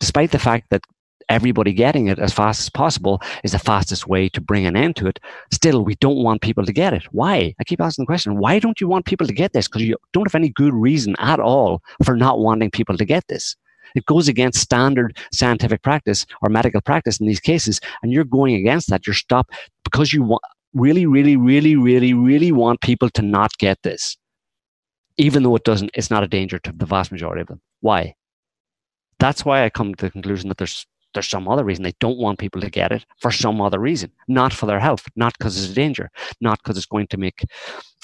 despite 0.00 0.32
the 0.32 0.40
fact 0.40 0.70
that 0.70 0.82
everybody 1.28 1.72
getting 1.72 2.08
it 2.08 2.18
as 2.18 2.32
fast 2.32 2.60
as 2.62 2.70
possible 2.70 3.20
is 3.44 3.52
the 3.52 3.60
fastest 3.60 4.08
way 4.08 4.28
to 4.30 4.40
bring 4.40 4.66
an 4.66 4.76
end 4.76 4.96
to 4.96 5.06
it. 5.06 5.20
Still, 5.52 5.84
we 5.84 5.94
don't 5.96 6.24
want 6.24 6.42
people 6.42 6.64
to 6.64 6.72
get 6.72 6.94
it. 6.94 7.04
Why? 7.12 7.54
I 7.60 7.64
keep 7.64 7.80
asking 7.80 8.04
the 8.04 8.06
question 8.06 8.38
why 8.38 8.58
don't 8.58 8.80
you 8.80 8.88
want 8.88 9.04
people 9.04 9.26
to 9.26 9.32
get 9.32 9.52
this? 9.52 9.68
Because 9.68 9.82
you 9.82 9.96
don't 10.12 10.26
have 10.26 10.34
any 10.34 10.48
good 10.48 10.74
reason 10.74 11.14
at 11.20 11.38
all 11.38 11.80
for 12.02 12.16
not 12.16 12.40
wanting 12.40 12.72
people 12.72 12.96
to 12.96 13.04
get 13.04 13.28
this. 13.28 13.54
It 13.94 14.06
goes 14.06 14.28
against 14.28 14.60
standard 14.60 15.16
scientific 15.32 15.82
practice 15.82 16.26
or 16.42 16.48
medical 16.48 16.80
practice 16.80 17.20
in 17.20 17.26
these 17.26 17.40
cases, 17.40 17.80
and 18.02 18.12
you're 18.12 18.24
going 18.24 18.54
against 18.54 18.90
that. 18.90 19.06
You're 19.06 19.14
stopped 19.14 19.52
because 19.84 20.12
you 20.12 20.22
want 20.22 20.42
really, 20.74 21.06
really, 21.06 21.36
really, 21.36 21.76
really, 21.76 22.14
really 22.14 22.52
want 22.52 22.80
people 22.80 23.10
to 23.10 23.22
not 23.22 23.56
get 23.58 23.82
this, 23.82 24.16
even 25.16 25.42
though 25.42 25.56
it 25.56 25.64
doesn't, 25.64 25.90
it's 25.94 26.10
not 26.10 26.22
a 26.22 26.28
danger 26.28 26.58
to 26.60 26.72
the 26.72 26.86
vast 26.86 27.10
majority 27.10 27.40
of 27.40 27.48
them. 27.48 27.60
Why? 27.80 28.14
That's 29.18 29.44
why 29.44 29.64
I 29.64 29.70
come 29.70 29.94
to 29.94 30.06
the 30.06 30.10
conclusion 30.10 30.48
that 30.48 30.58
there's 30.58 30.86
there's 31.18 31.28
some 31.28 31.48
other 31.48 31.64
reason 31.64 31.82
they 31.82 31.94
don't 32.00 32.18
want 32.18 32.38
people 32.38 32.60
to 32.60 32.70
get 32.70 32.92
it 32.92 33.04
for 33.20 33.30
some 33.30 33.60
other 33.60 33.78
reason, 33.78 34.10
not 34.28 34.52
for 34.52 34.66
their 34.66 34.80
health, 34.80 35.08
not 35.16 35.36
because 35.38 35.58
it's 35.58 35.72
a 35.72 35.74
danger, 35.74 36.10
not 36.40 36.58
because 36.62 36.76
it's 36.76 36.86
going 36.86 37.08
to 37.08 37.16
make 37.16 37.44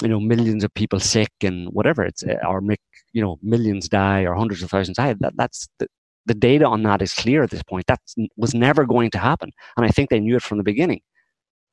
you 0.03 0.09
know 0.09 0.21
millions 0.21 0.65
of 0.65 0.75
people 0.75 1.01
sick 1.01 1.33
and 1.43 1.69
whatever 1.69 2.03
it's 2.03 2.23
uh, 2.25 2.37
or 2.49 2.61
make 2.61 2.81
you 3.13 3.23
know 3.23 3.39
millions 3.43 3.89
die 3.89 4.23
or 4.23 4.35
hundreds 4.35 4.63
of 4.63 4.71
thousands 4.71 4.97
die. 4.97 5.15
That 5.21 5.35
that's 5.37 5.69
the, 5.79 5.89
the 6.27 6.35
data 6.35 6.67
on 6.67 6.83
that 6.83 7.03
is 7.03 7.15
clear 7.15 7.43
at 7.43 7.51
this 7.51 7.63
point. 7.63 7.87
That 7.87 8.01
was 8.37 8.55
never 8.55 8.85
going 8.85 9.11
to 9.13 9.19
happen, 9.19 9.51
and 9.77 9.87
I 9.87 9.89
think 9.89 10.11
they 10.11 10.21
knew 10.21 10.37
it 10.37 10.43
from 10.43 10.59
the 10.59 10.65
beginning 10.65 11.01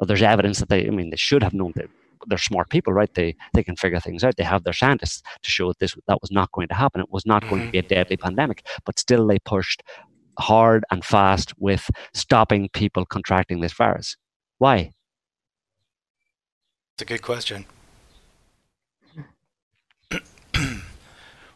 well, 0.02 0.08
there's 0.08 0.24
evidence 0.24 0.58
that 0.60 0.70
they, 0.70 0.88
I 0.88 0.90
mean, 0.90 1.12
they 1.12 1.16
should 1.16 1.44
have 1.44 1.54
known 1.54 1.74
that 1.76 1.88
they're 2.26 2.40
smart 2.40 2.70
people, 2.70 2.92
right? 2.92 3.14
They 3.14 3.36
they 3.54 3.64
can 3.64 3.76
figure 3.76 4.00
things 4.00 4.24
out. 4.24 4.36
They 4.36 4.44
have 4.44 4.64
their 4.64 4.74
scientists 4.74 5.22
to 5.44 5.50
show 5.52 5.68
that 5.70 5.80
this 5.80 5.96
that 6.08 6.22
was 6.22 6.32
not 6.32 6.52
going 6.52 6.68
to 6.70 6.74
happen. 6.74 7.02
It 7.02 7.12
was 7.12 7.26
not 7.26 7.44
going 7.44 7.58
to 7.58 7.62
mm-hmm. 7.66 7.72
be 7.72 7.78
a 7.78 7.84
deadly 7.84 8.18
pandemic, 8.18 8.66
but 8.84 8.98
still 8.98 9.28
they 9.28 9.38
pushed 9.40 9.84
hard 10.40 10.84
and 10.92 11.04
fast 11.04 11.54
with 11.58 11.90
stopping 12.14 12.70
people 12.70 13.06
contracting 13.06 13.62
this 13.62 13.74
virus. 13.74 14.18
Why? 14.58 14.92
It's 16.96 17.02
a 17.02 17.06
good 17.06 17.22
question. 17.22 17.66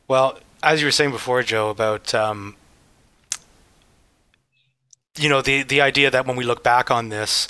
well, 0.07 0.39
as 0.63 0.81
you 0.81 0.87
were 0.87 0.91
saying 0.91 1.11
before, 1.11 1.43
Joe, 1.43 1.69
about 1.69 2.13
um, 2.13 2.55
you 5.17 5.29
know 5.29 5.41
the 5.41 5.63
the 5.63 5.81
idea 5.81 6.09
that 6.09 6.25
when 6.25 6.35
we 6.35 6.43
look 6.43 6.63
back 6.63 6.89
on 6.89 7.09
this, 7.09 7.47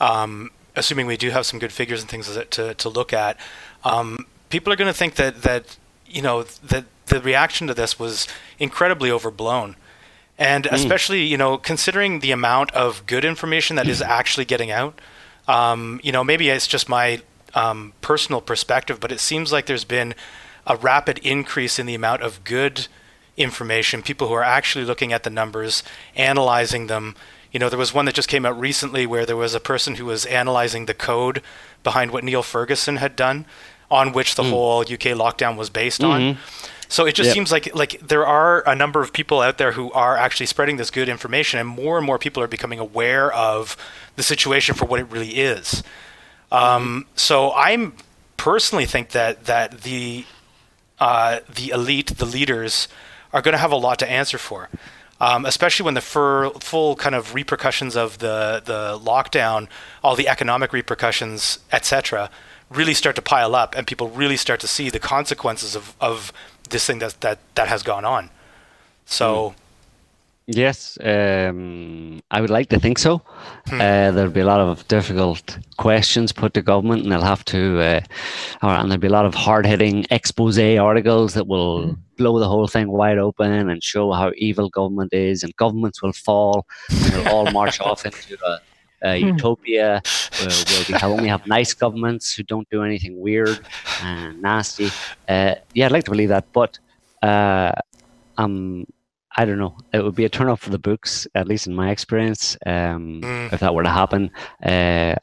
um, 0.00 0.50
assuming 0.76 1.06
we 1.06 1.16
do 1.16 1.30
have 1.30 1.46
some 1.46 1.58
good 1.58 1.72
figures 1.72 2.00
and 2.00 2.08
things 2.08 2.38
to, 2.50 2.74
to 2.74 2.88
look 2.88 3.12
at, 3.12 3.38
um, 3.84 4.26
people 4.50 4.72
are 4.72 4.76
going 4.76 4.92
to 4.92 4.96
think 4.96 5.14
that, 5.14 5.42
that, 5.42 5.76
you 6.06 6.22
know, 6.22 6.42
that 6.42 6.84
the 7.06 7.20
reaction 7.20 7.66
to 7.66 7.74
this 7.74 7.98
was 7.98 8.28
incredibly 8.58 9.10
overblown. 9.10 9.74
And 10.38 10.64
mm. 10.64 10.72
especially, 10.72 11.22
you 11.22 11.36
know, 11.36 11.58
considering 11.58 12.20
the 12.20 12.32
amount 12.32 12.72
of 12.72 13.06
good 13.06 13.24
information 13.24 13.76
that 13.76 13.88
is 13.88 14.02
actually 14.02 14.44
getting 14.44 14.70
out, 14.70 15.00
um, 15.48 16.00
you 16.02 16.12
know, 16.12 16.24
maybe 16.24 16.48
it's 16.48 16.66
just 16.66 16.88
my 16.88 17.22
um, 17.54 17.92
personal 18.00 18.40
perspective, 18.40 19.00
but 19.00 19.12
it 19.12 19.20
seems 19.20 19.52
like 19.52 19.66
there's 19.66 19.84
been 19.84 20.14
a 20.66 20.76
rapid 20.76 21.18
increase 21.18 21.78
in 21.78 21.86
the 21.86 21.94
amount 21.94 22.22
of 22.22 22.42
good 22.44 22.88
information, 23.36 24.02
people 24.02 24.28
who 24.28 24.34
are 24.34 24.42
actually 24.42 24.84
looking 24.84 25.12
at 25.12 25.22
the 25.22 25.30
numbers, 25.30 25.82
analyzing 26.16 26.86
them, 26.88 27.14
you 27.56 27.60
know, 27.60 27.70
there 27.70 27.78
was 27.78 27.94
one 27.94 28.04
that 28.04 28.14
just 28.14 28.28
came 28.28 28.44
out 28.44 28.60
recently 28.60 29.06
where 29.06 29.24
there 29.24 29.36
was 29.36 29.54
a 29.54 29.60
person 29.60 29.94
who 29.94 30.04
was 30.04 30.26
analyzing 30.26 30.84
the 30.84 30.92
code 30.92 31.40
behind 31.82 32.10
what 32.10 32.24
Neil 32.24 32.42
Ferguson 32.42 32.96
had 32.96 33.16
done, 33.16 33.46
on 33.90 34.12
which 34.12 34.34
the 34.34 34.42
mm. 34.42 34.50
whole 34.50 34.80
UK 34.80 35.16
lockdown 35.16 35.56
was 35.56 35.70
based 35.70 36.02
mm-hmm. 36.02 36.10
on. 36.10 36.38
So 36.88 37.06
it 37.06 37.14
just 37.14 37.28
yep. 37.28 37.34
seems 37.34 37.52
like 37.52 37.74
like 37.74 38.00
there 38.00 38.26
are 38.26 38.66
a 38.68 38.74
number 38.74 39.02
of 39.02 39.12
people 39.12 39.40
out 39.40 39.58
there 39.58 39.72
who 39.72 39.92
are 39.92 40.16
actually 40.16 40.46
spreading 40.46 40.76
this 40.76 40.90
good 40.90 41.08
information, 41.08 41.58
and 41.58 41.68
more 41.68 41.96
and 41.96 42.06
more 42.06 42.18
people 42.18 42.42
are 42.42 42.48
becoming 42.48 42.78
aware 42.78 43.32
of 43.32 43.76
the 44.16 44.22
situation 44.22 44.74
for 44.74 44.86
what 44.86 45.00
it 45.00 45.10
really 45.10 45.36
is. 45.36 45.82
Um. 46.52 47.06
So 47.16 47.52
I'm 47.54 47.94
personally 48.36 48.86
think 48.86 49.10
that 49.10 49.46
that 49.46 49.82
the 49.82 50.24
uh, 50.98 51.40
the 51.52 51.70
elite, 51.70 52.18
the 52.18 52.26
leaders, 52.26 52.88
are 53.32 53.42
going 53.42 53.52
to 53.52 53.58
have 53.58 53.72
a 53.72 53.76
lot 53.76 53.98
to 53.98 54.10
answer 54.10 54.38
for 54.38 54.68
um, 55.20 55.46
especially 55.46 55.84
when 55.84 55.94
the 55.94 56.00
fur, 56.00 56.50
full 56.50 56.96
kind 56.96 57.14
of 57.14 57.34
repercussions 57.34 57.96
of 57.96 58.18
the 58.18 58.62
the 58.64 58.98
lockdown, 59.02 59.68
all 60.02 60.14
the 60.14 60.28
economic 60.28 60.72
repercussions, 60.72 61.60
etc., 61.72 62.30
really 62.70 62.94
start 62.94 63.16
to 63.16 63.22
pile 63.22 63.54
up, 63.54 63.74
and 63.76 63.86
people 63.86 64.08
really 64.08 64.36
start 64.36 64.60
to 64.60 64.68
see 64.68 64.90
the 64.90 64.98
consequences 64.98 65.74
of, 65.74 65.94
of 66.00 66.32
this 66.70 66.86
thing 66.86 66.98
that 66.98 67.20
that 67.20 67.38
that 67.54 67.68
has 67.68 67.82
gone 67.82 68.04
on. 68.04 68.30
So, 69.06 69.54
Yes, 70.48 70.96
um, 71.02 72.20
I 72.30 72.40
would 72.40 72.50
like 72.50 72.68
to 72.68 72.78
think 72.78 72.98
so. 72.98 73.20
Hmm. 73.66 73.80
Uh, 73.80 74.10
there'll 74.12 74.30
be 74.30 74.40
a 74.40 74.46
lot 74.46 74.60
of 74.60 74.86
difficult 74.86 75.58
questions 75.76 76.30
put 76.30 76.54
to 76.54 76.62
government, 76.62 77.02
and 77.02 77.10
they'll 77.10 77.20
have 77.20 77.44
to, 77.46 77.80
uh, 77.80 78.00
and 78.62 78.88
there'll 78.88 79.00
be 79.00 79.08
a 79.08 79.10
lot 79.10 79.26
of 79.26 79.34
hard-hitting 79.34 80.06
expose 80.12 80.56
articles 80.78 81.34
that 81.34 81.48
will 81.48 81.88
hmm. 81.88 81.94
blow 82.16 82.38
the 82.38 82.48
whole 82.48 82.68
thing 82.68 82.88
wide 82.92 83.18
open 83.18 83.68
and 83.68 83.82
show 83.82 84.12
how 84.12 84.30
evil 84.36 84.68
government 84.68 85.12
is, 85.12 85.42
and 85.42 85.54
governments 85.56 86.00
will 86.00 86.12
fall, 86.12 86.64
and 86.90 87.12
they'll 87.12 87.28
all 87.28 87.50
march 87.50 87.80
off 87.88 88.06
into 88.06 88.38
a, 88.46 88.60
a 89.02 89.20
hmm. 89.20 89.28
utopia 89.28 90.02
where, 90.40 90.50
where 90.50 90.84
we 90.88 90.94
have 90.94 91.10
only 91.10 91.28
have 91.28 91.46
nice 91.46 91.74
governments 91.74 92.34
who 92.34 92.42
don't 92.42 92.68
do 92.70 92.82
anything 92.82 93.20
weird 93.20 93.60
and 94.02 94.40
nasty. 94.42 94.88
Uh, 95.28 95.54
yeah, 95.74 95.86
I'd 95.86 95.92
like 95.92 96.04
to 96.04 96.10
believe 96.10 96.30
that, 96.30 96.52
but. 96.52 96.78
Uh, 97.22 97.72
um, 98.38 98.86
I 99.36 99.44
don't 99.44 99.58
know. 99.58 99.76
It 99.92 100.02
would 100.02 100.14
be 100.14 100.24
a 100.24 100.30
turn 100.30 100.48
off 100.48 100.60
for 100.60 100.70
the 100.70 100.78
books, 100.78 101.26
at 101.34 101.46
least 101.46 101.66
in 101.66 101.74
my 101.74 101.90
experience. 101.90 102.56
Um, 102.64 103.20
mm. 103.22 103.52
If 103.52 103.60
that 103.60 103.74
were 103.74 103.82
to 103.82 103.90
happen, 103.90 104.30
uh, 104.62 105.14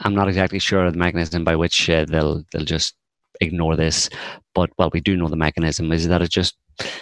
I'm 0.00 0.14
not 0.14 0.28
exactly 0.28 0.58
sure 0.58 0.84
of 0.84 0.92
the 0.92 0.98
mechanism 0.98 1.44
by 1.44 1.56
which 1.56 1.88
uh, 1.88 2.04
they'll 2.04 2.44
they'll 2.52 2.64
just 2.64 2.94
ignore 3.40 3.74
this. 3.76 4.10
But 4.54 4.70
well, 4.78 4.90
we 4.92 5.00
do 5.00 5.16
know 5.16 5.28
the 5.28 5.36
mechanism 5.36 5.92
is 5.92 6.08
that 6.08 6.20
it 6.20 6.30
just, 6.30 6.56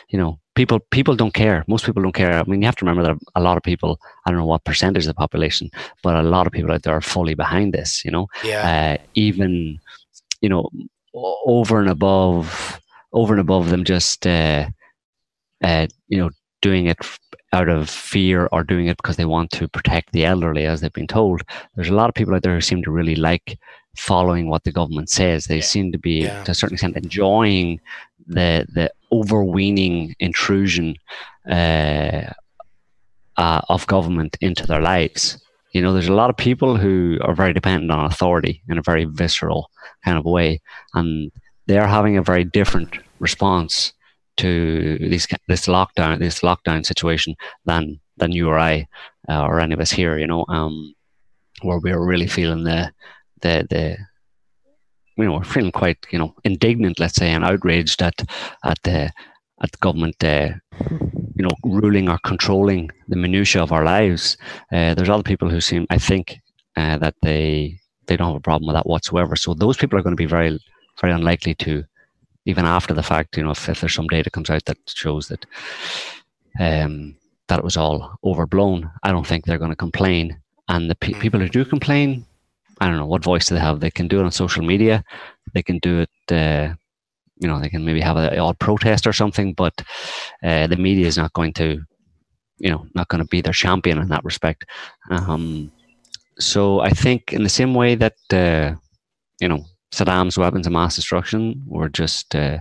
you 0.08 0.18
know, 0.18 0.38
people 0.54 0.80
people 0.90 1.16
don't 1.16 1.34
care. 1.34 1.64
Most 1.66 1.84
people 1.84 2.02
don't 2.02 2.14
care. 2.14 2.32
I 2.32 2.44
mean, 2.44 2.62
you 2.62 2.66
have 2.66 2.76
to 2.76 2.84
remember 2.84 3.02
that 3.04 3.18
a 3.34 3.40
lot 3.40 3.56
of 3.56 3.62
people. 3.62 4.00
I 4.26 4.30
don't 4.30 4.38
know 4.38 4.46
what 4.46 4.64
percentage 4.64 5.04
of 5.04 5.08
the 5.08 5.14
population, 5.14 5.70
but 6.02 6.16
a 6.16 6.22
lot 6.22 6.46
of 6.46 6.52
people 6.52 6.72
out 6.72 6.82
there 6.82 6.96
are 6.96 7.00
fully 7.00 7.34
behind 7.34 7.72
this. 7.72 8.04
You 8.04 8.10
know, 8.10 8.26
yeah. 8.44 8.98
Uh, 8.98 9.02
even, 9.14 9.80
you 10.40 10.48
know, 10.48 10.68
over 11.14 11.80
and 11.80 11.88
above, 11.88 12.80
over 13.12 13.34
and 13.34 13.40
above 13.40 13.70
them 13.70 13.84
just. 13.84 14.26
Uh, 14.26 14.68
uh, 15.62 15.86
you 16.08 16.18
know, 16.18 16.30
doing 16.60 16.86
it 16.86 16.98
out 17.52 17.68
of 17.68 17.90
fear 17.90 18.48
or 18.52 18.64
doing 18.64 18.86
it 18.86 18.96
because 18.96 19.16
they 19.16 19.24
want 19.24 19.50
to 19.50 19.68
protect 19.68 20.12
the 20.12 20.24
elderly, 20.24 20.64
as 20.64 20.80
they've 20.80 20.92
been 20.92 21.06
told. 21.06 21.42
There's 21.74 21.88
a 21.88 21.94
lot 21.94 22.08
of 22.08 22.14
people 22.14 22.34
out 22.34 22.42
there 22.42 22.54
who 22.54 22.60
seem 22.60 22.82
to 22.82 22.90
really 22.90 23.14
like 23.14 23.58
following 23.96 24.48
what 24.48 24.64
the 24.64 24.72
government 24.72 25.10
says. 25.10 25.44
They 25.44 25.56
yeah. 25.56 25.62
seem 25.62 25.92
to 25.92 25.98
be, 25.98 26.22
yeah. 26.22 26.42
to 26.44 26.52
a 26.52 26.54
certain 26.54 26.74
extent, 26.74 26.96
enjoying 26.96 27.80
the 28.26 28.66
the 28.72 28.92
overweening 29.10 30.14
intrusion 30.20 30.96
uh, 31.48 32.22
uh, 33.36 33.60
of 33.68 33.86
government 33.86 34.36
into 34.40 34.66
their 34.66 34.80
lives. 34.80 35.38
You 35.72 35.80
know, 35.80 35.92
there's 35.92 36.08
a 36.08 36.14
lot 36.14 36.30
of 36.30 36.36
people 36.36 36.76
who 36.76 37.18
are 37.22 37.34
very 37.34 37.52
dependent 37.52 37.90
on 37.90 38.04
authority 38.04 38.62
in 38.68 38.78
a 38.78 38.82
very 38.82 39.04
visceral 39.04 39.70
kind 40.04 40.18
of 40.18 40.24
way, 40.24 40.60
and 40.94 41.32
they're 41.66 41.86
having 41.86 42.16
a 42.16 42.22
very 42.22 42.44
different 42.44 42.98
response 43.18 43.92
to 44.36 44.98
this 44.98 45.26
this 45.48 45.66
lockdown 45.66 46.18
this 46.18 46.40
lockdown 46.40 46.84
situation 46.84 47.34
than 47.64 48.00
than 48.16 48.32
you 48.32 48.48
or 48.48 48.58
I 48.58 48.86
uh, 49.28 49.44
or 49.44 49.60
any 49.60 49.74
of 49.74 49.80
us 49.80 49.90
here. 49.90 50.18
You 50.18 50.26
know, 50.26 50.44
um, 50.48 50.94
where 51.62 51.78
we're 51.78 52.04
really 52.04 52.26
feeling 52.26 52.64
the 52.64 52.92
the 53.40 53.66
the 53.70 53.96
you 55.16 55.24
know 55.24 55.34
we're 55.34 55.44
feeling 55.44 55.72
quite 55.72 55.98
you 56.10 56.18
know 56.18 56.34
indignant, 56.44 56.98
let's 56.98 57.16
say, 57.16 57.30
and 57.30 57.44
outraged 57.44 58.02
at 58.02 58.20
at 58.64 58.78
the 58.82 59.10
at 59.62 59.72
the 59.72 59.78
government. 59.78 60.22
Uh, 60.22 60.50
you 61.34 61.48
know, 61.48 61.56
ruling 61.64 62.08
or 62.08 62.18
controlling 62.18 62.90
the 63.08 63.16
minutiae 63.16 63.62
of 63.62 63.72
our 63.72 63.84
lives. 63.84 64.36
Uh, 64.70 64.94
there's 64.94 65.08
other 65.08 65.22
people 65.22 65.48
who 65.48 65.60
seem, 65.60 65.86
I 65.88 65.98
think, 65.98 66.40
uh, 66.76 66.98
that 66.98 67.14
they 67.22 67.80
they 68.06 68.16
don't 68.16 68.28
have 68.28 68.36
a 68.36 68.40
problem 68.40 68.66
with 68.66 68.76
that 68.76 68.86
whatsoever. 68.86 69.34
So 69.36 69.54
those 69.54 69.76
people 69.76 69.98
are 69.98 70.02
going 70.02 70.16
to 70.16 70.22
be 70.22 70.26
very 70.26 70.58
very 71.00 71.12
unlikely 71.12 71.54
to 71.56 71.84
even 72.44 72.64
after 72.64 72.92
the 72.92 73.02
fact, 73.02 73.36
you 73.36 73.44
know, 73.44 73.52
if, 73.52 73.68
if 73.68 73.80
there's 73.80 73.94
some 73.94 74.08
data 74.08 74.30
comes 74.30 74.50
out 74.50 74.64
that 74.64 74.78
shows 74.86 75.28
that 75.28 75.46
um, 76.58 77.16
that 77.48 77.58
it 77.58 77.64
was 77.64 77.76
all 77.76 78.18
overblown, 78.24 78.90
I 79.02 79.12
don't 79.12 79.26
think 79.26 79.44
they're 79.44 79.58
going 79.58 79.70
to 79.70 79.76
complain. 79.76 80.38
And 80.68 80.90
the 80.90 80.94
pe- 80.94 81.12
people 81.14 81.40
who 81.40 81.48
do 81.48 81.64
complain, 81.64 82.24
I 82.82 82.88
don't 82.88 82.96
know 82.96 83.06
what 83.06 83.22
voice 83.22 83.46
do 83.46 83.54
they 83.54 83.60
have. 83.60 83.78
They 83.78 83.92
can 83.98 84.08
do 84.08 84.18
it 84.18 84.24
on 84.24 84.32
social 84.32 84.64
media. 84.64 85.04
They 85.54 85.62
can 85.62 85.78
do 85.78 86.00
it. 86.04 86.32
Uh, 86.40 86.74
you 87.36 87.48
know, 87.48 87.60
they 87.60 87.68
can 87.68 87.84
maybe 87.84 88.00
have 88.00 88.16
an 88.16 88.38
odd 88.38 88.58
protest 88.58 89.06
or 89.06 89.12
something, 89.12 89.54
but 89.54 89.74
uh, 90.42 90.66
the 90.66 90.76
media 90.76 91.06
is 91.06 91.16
not 91.16 91.32
going 91.32 91.52
to, 91.54 91.80
you 92.58 92.70
know, 92.70 92.84
not 92.94 93.08
going 93.08 93.22
to 93.22 93.28
be 93.28 93.40
their 93.40 93.52
champion 93.52 93.98
in 93.98 94.08
that 94.08 94.24
respect. 94.24 94.64
Um, 95.10 95.70
so 96.38 96.80
I 96.80 96.90
think 96.90 97.32
in 97.32 97.44
the 97.44 97.48
same 97.60 97.72
way 97.74 97.94
that, 97.94 98.16
uh, 98.32 98.74
you 99.40 99.48
know, 99.48 99.64
Saddam's 99.92 100.38
weapons 100.38 100.66
of 100.66 100.72
mass 100.72 100.96
destruction 100.96 101.62
were 101.66 101.88
just 101.88 102.34
uh, 102.34 102.58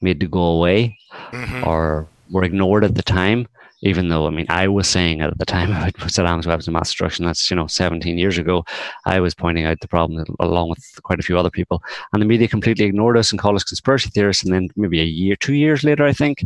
made 0.00 0.20
to 0.20 0.28
go 0.28 0.44
away 0.56 0.96
mm-hmm. 1.30 1.68
or 1.68 2.06
were 2.30 2.44
ignored 2.44 2.84
at 2.84 2.94
the 2.94 3.02
time. 3.02 3.46
Even 3.82 4.08
though, 4.08 4.26
I 4.26 4.30
mean, 4.30 4.46
I 4.48 4.68
was 4.68 4.88
saying 4.88 5.20
at 5.20 5.36
the 5.38 5.44
time 5.44 5.70
about 5.70 5.94
Saddam's 5.94 6.46
weapons 6.46 6.68
of 6.68 6.74
mass 6.74 6.88
destruction, 6.88 7.24
that's, 7.24 7.50
you 7.50 7.56
know, 7.56 7.66
17 7.66 8.16
years 8.16 8.38
ago, 8.38 8.64
I 9.06 9.20
was 9.20 9.34
pointing 9.34 9.64
out 9.64 9.80
the 9.80 9.88
problem 9.88 10.24
along 10.40 10.70
with 10.70 11.00
quite 11.02 11.18
a 11.18 11.22
few 11.22 11.38
other 11.38 11.50
people. 11.50 11.82
And 12.12 12.22
the 12.22 12.26
media 12.26 12.48
completely 12.48 12.84
ignored 12.84 13.18
us 13.18 13.32
and 13.32 13.40
called 13.40 13.56
us 13.56 13.64
conspiracy 13.64 14.10
theorists. 14.10 14.44
And 14.44 14.54
then 14.54 14.68
maybe 14.76 15.00
a 15.00 15.04
year, 15.04 15.36
two 15.36 15.54
years 15.54 15.82
later, 15.82 16.04
I 16.04 16.12
think, 16.12 16.44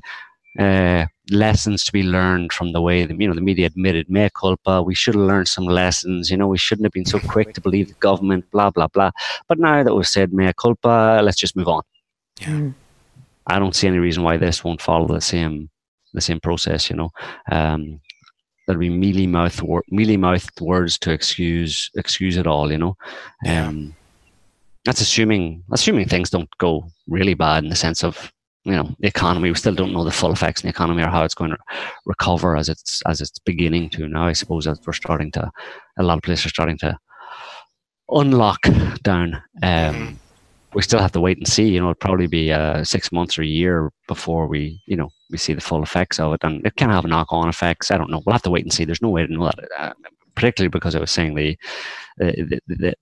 uh, 0.58 1.06
lessons 1.30 1.84
to 1.84 1.92
be 1.92 2.02
learned 2.02 2.52
from 2.52 2.72
the 2.72 2.80
way 2.80 3.04
the, 3.04 3.14
you 3.14 3.28
know 3.28 3.34
the 3.34 3.40
media 3.40 3.66
admitted 3.66 4.08
mea 4.08 4.30
culpa. 4.30 4.82
We 4.82 4.94
should 4.94 5.14
have 5.14 5.24
learned 5.24 5.48
some 5.48 5.64
lessons. 5.64 6.30
You 6.30 6.36
know, 6.36 6.48
we 6.48 6.56
shouldn't 6.56 6.86
have 6.86 6.92
been 6.92 7.04
so 7.04 7.18
quick 7.18 7.52
to 7.54 7.60
believe 7.60 7.88
the 7.88 7.94
government. 7.94 8.50
Blah 8.50 8.70
blah 8.70 8.86
blah. 8.86 9.10
But 9.48 9.58
now 9.58 9.82
that 9.82 9.94
we've 9.94 10.08
said 10.08 10.32
mea 10.32 10.52
culpa, 10.54 11.20
let's 11.22 11.36
just 11.36 11.56
move 11.56 11.68
on. 11.68 11.82
Yeah. 12.40 12.48
Mm. 12.48 12.74
I 13.48 13.58
don't 13.58 13.76
see 13.76 13.86
any 13.86 13.98
reason 13.98 14.22
why 14.22 14.38
this 14.38 14.64
won't 14.64 14.82
follow 14.82 15.06
the 15.06 15.20
same 15.20 15.70
the 16.14 16.20
same 16.20 16.40
process. 16.40 16.90
You 16.90 16.96
know, 16.96 17.10
um, 17.50 18.00
there'll 18.66 18.80
be 18.80 18.90
mealy 18.90 19.26
mouth 19.26 19.62
wor- 19.62 19.84
mealy 19.90 20.16
mouthed 20.16 20.60
words 20.60 20.98
to 20.98 21.12
excuse 21.12 21.90
excuse 21.96 22.36
it 22.36 22.46
all. 22.46 22.70
You 22.70 22.78
know, 22.78 22.96
um, 23.46 23.94
that's 24.84 25.00
assuming 25.00 25.62
assuming 25.72 26.08
things 26.08 26.30
don't 26.30 26.50
go 26.58 26.88
really 27.08 27.34
bad 27.34 27.64
in 27.64 27.70
the 27.70 27.76
sense 27.76 28.04
of 28.04 28.32
you 28.64 28.72
know 28.72 28.94
the 28.98 29.08
economy. 29.08 29.48
We 29.48 29.56
still 29.56 29.74
don't 29.74 29.92
know 29.92 30.04
the 30.04 30.10
full 30.10 30.32
effects 30.32 30.62
in 30.62 30.66
the 30.66 30.70
economy 30.70 31.02
or 31.02 31.08
how 31.08 31.24
it's 31.24 31.34
going 31.34 31.50
to 31.50 31.58
recover 32.04 32.56
as 32.56 32.68
it's 32.68 33.02
as 33.06 33.20
it's 33.20 33.38
beginning 33.38 33.90
to 33.90 34.08
now. 34.08 34.26
I 34.26 34.32
suppose 34.32 34.66
as 34.66 34.80
we're 34.86 34.92
starting 34.92 35.30
to, 35.32 35.50
a 35.98 36.02
lot 36.02 36.18
of 36.18 36.22
places 36.22 36.46
are 36.46 36.50
starting 36.50 36.78
to 36.78 36.98
unlock 38.10 38.60
down. 39.02 39.34
Um, 39.62 39.94
mm-hmm. 39.94 40.14
we 40.74 40.82
still 40.82 41.00
have 41.00 41.12
to 41.12 41.20
wait 41.20 41.38
and 41.38 41.48
see. 41.48 41.68
You 41.68 41.80
know, 41.80 41.90
it'll 41.90 41.94
probably 41.94 42.26
be 42.26 42.52
uh, 42.52 42.84
six 42.84 43.12
months 43.12 43.38
or 43.38 43.42
a 43.42 43.46
year 43.46 43.90
before 44.08 44.46
we, 44.46 44.80
you 44.86 44.96
know, 44.96 45.10
we 45.30 45.38
see 45.38 45.52
the 45.52 45.60
full 45.60 45.82
effects 45.82 46.18
of 46.20 46.32
it, 46.34 46.44
and 46.44 46.64
it 46.66 46.76
can 46.76 46.90
have 46.90 47.04
knock-on 47.04 47.48
effects. 47.48 47.90
I 47.90 47.98
don't 47.98 48.10
know. 48.10 48.22
We'll 48.24 48.34
have 48.34 48.42
to 48.42 48.50
wait 48.50 48.64
and 48.64 48.72
see. 48.72 48.84
There's 48.84 49.02
no 49.02 49.10
way 49.10 49.26
to 49.26 49.32
know 49.32 49.46
that, 49.46 49.68
uh, 49.78 49.92
particularly 50.34 50.68
because 50.68 50.94
I 50.94 51.00
was 51.00 51.10
saying 51.10 51.34
the, 51.34 51.58
uh, 52.20 52.32
the, 52.36 52.60
the 52.66 52.94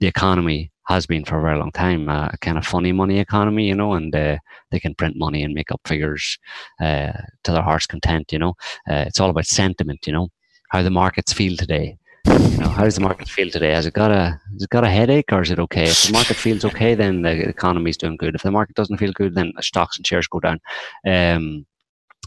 the 0.00 0.08
economy 0.08 0.72
has 0.88 1.06
been 1.06 1.24
for 1.24 1.38
a 1.38 1.42
very 1.42 1.56
long 1.56 1.70
time 1.70 2.08
uh, 2.08 2.28
a 2.32 2.38
kind 2.38 2.58
of 2.58 2.66
funny 2.66 2.90
money 2.90 3.20
economy, 3.20 3.68
you 3.68 3.74
know, 3.74 3.92
and 3.94 4.14
uh, 4.14 4.36
they 4.72 4.80
can 4.80 4.94
print 4.96 5.16
money 5.16 5.44
and 5.44 5.54
make 5.54 5.70
up 5.70 5.80
figures 5.86 6.38
uh, 6.80 7.12
to 7.44 7.52
their 7.52 7.62
heart's 7.62 7.86
content, 7.86 8.32
you 8.32 8.38
know. 8.38 8.54
Uh, 8.90 9.04
it's 9.06 9.20
all 9.20 9.30
about 9.30 9.46
sentiment, 9.46 10.04
you 10.06 10.12
know, 10.12 10.28
how 10.70 10.82
the 10.82 10.90
markets 10.90 11.32
feel 11.32 11.56
today. 11.56 11.96
You 12.26 12.58
know, 12.58 12.68
how 12.68 12.84
does 12.84 12.96
the 12.96 13.00
market 13.00 13.28
feel 13.28 13.50
today? 13.50 13.72
Has 13.72 13.86
it 13.86 13.94
got 13.94 14.10
a 14.10 14.40
has 14.52 14.62
it 14.62 14.70
got 14.70 14.84
a 14.84 14.90
headache 14.90 15.32
or 15.32 15.42
is 15.42 15.50
it 15.50 15.58
okay? 15.60 15.84
If 15.84 16.04
the 16.04 16.12
market 16.12 16.36
feels 16.36 16.64
okay, 16.64 16.94
then 16.94 17.22
the 17.22 17.48
economy 17.48 17.90
is 17.90 17.96
doing 17.96 18.16
good. 18.16 18.34
If 18.34 18.42
the 18.42 18.50
market 18.50 18.74
doesn't 18.74 18.98
feel 18.98 19.12
good, 19.12 19.34
then 19.34 19.52
stocks 19.60 19.96
and 19.96 20.06
shares 20.06 20.26
go 20.26 20.40
down. 20.40 20.60
Um, 21.06 21.64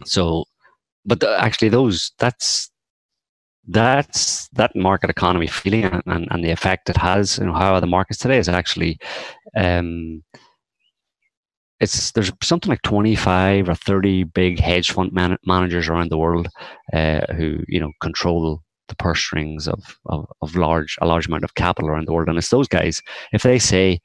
so, 0.03 0.45
but 1.05 1.19
the, 1.19 1.37
actually, 1.39 1.69
those 1.69 2.11
that's 2.19 2.69
that's 3.67 4.47
that 4.49 4.75
market 4.75 5.09
economy 5.09 5.47
feeling 5.47 5.85
and, 5.85 6.03
and, 6.05 6.27
and, 6.29 6.43
the 6.43 6.51
effect 6.51 6.87
it 6.87 6.97
has 6.97 7.39
you 7.39 7.45
know 7.45 7.53
how 7.53 7.73
are 7.73 7.81
the 7.81 7.87
markets 7.87 8.19
today 8.19 8.37
is 8.37 8.47
actually 8.47 8.95
um, 9.57 10.23
it's 11.79 12.11
there's 12.11 12.31
something 12.43 12.69
like 12.69 12.83
25 12.83 13.69
or 13.69 13.73
30 13.75 14.23
big 14.25 14.59
hedge 14.59 14.91
fund 14.91 15.11
man- 15.13 15.37
managers 15.45 15.89
around 15.89 16.11
the 16.11 16.17
world 16.17 16.47
uh, 16.93 17.21
who 17.35 17.59
you 17.67 17.79
know 17.79 17.91
control 18.01 18.61
the 18.87 18.95
purse 18.95 19.19
strings 19.19 19.67
of, 19.67 19.97
of, 20.07 20.27
of 20.41 20.55
large 20.55 20.97
a 21.01 21.05
large 21.05 21.27
amount 21.27 21.43
of 21.43 21.55
capital 21.55 21.89
around 21.89 22.07
the 22.07 22.13
world. 22.13 22.29
And 22.29 22.37
it's 22.37 22.49
those 22.49 22.67
guys 22.67 23.01
if 23.33 23.43
they 23.43 23.59
say 23.59 23.99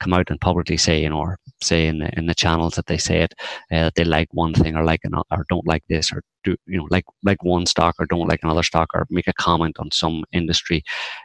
come 0.00 0.12
out 0.12 0.30
and 0.30 0.40
publicly 0.40 0.76
say, 0.76 1.02
you 1.02 1.08
know, 1.08 1.18
or 1.18 1.38
say 1.62 1.86
in 1.86 1.98
the, 1.98 2.10
in 2.18 2.26
the 2.26 2.34
channels 2.34 2.74
that 2.74 2.86
they 2.86 2.98
say 2.98 3.22
it, 3.22 3.34
uh, 3.72 3.84
that 3.84 3.94
they 3.94 4.04
like 4.04 4.28
one 4.32 4.54
thing 4.54 4.76
or 4.76 4.84
like 4.84 5.00
another, 5.04 5.24
or 5.30 5.44
don't 5.48 5.66
like 5.66 5.84
this, 5.88 6.12
or 6.12 6.22
do 6.44 6.56
you 6.66 6.78
know 6.78 6.86
like 6.90 7.04
like 7.22 7.42
one 7.42 7.66
stock 7.66 7.94
or 7.98 8.06
don't 8.06 8.28
like 8.28 8.40
another 8.42 8.62
stock, 8.62 8.90
or 8.94 9.06
make 9.10 9.28
a 9.28 9.32
comment 9.34 9.76
on 9.78 9.90
some 9.90 10.24
industry. 10.32 10.82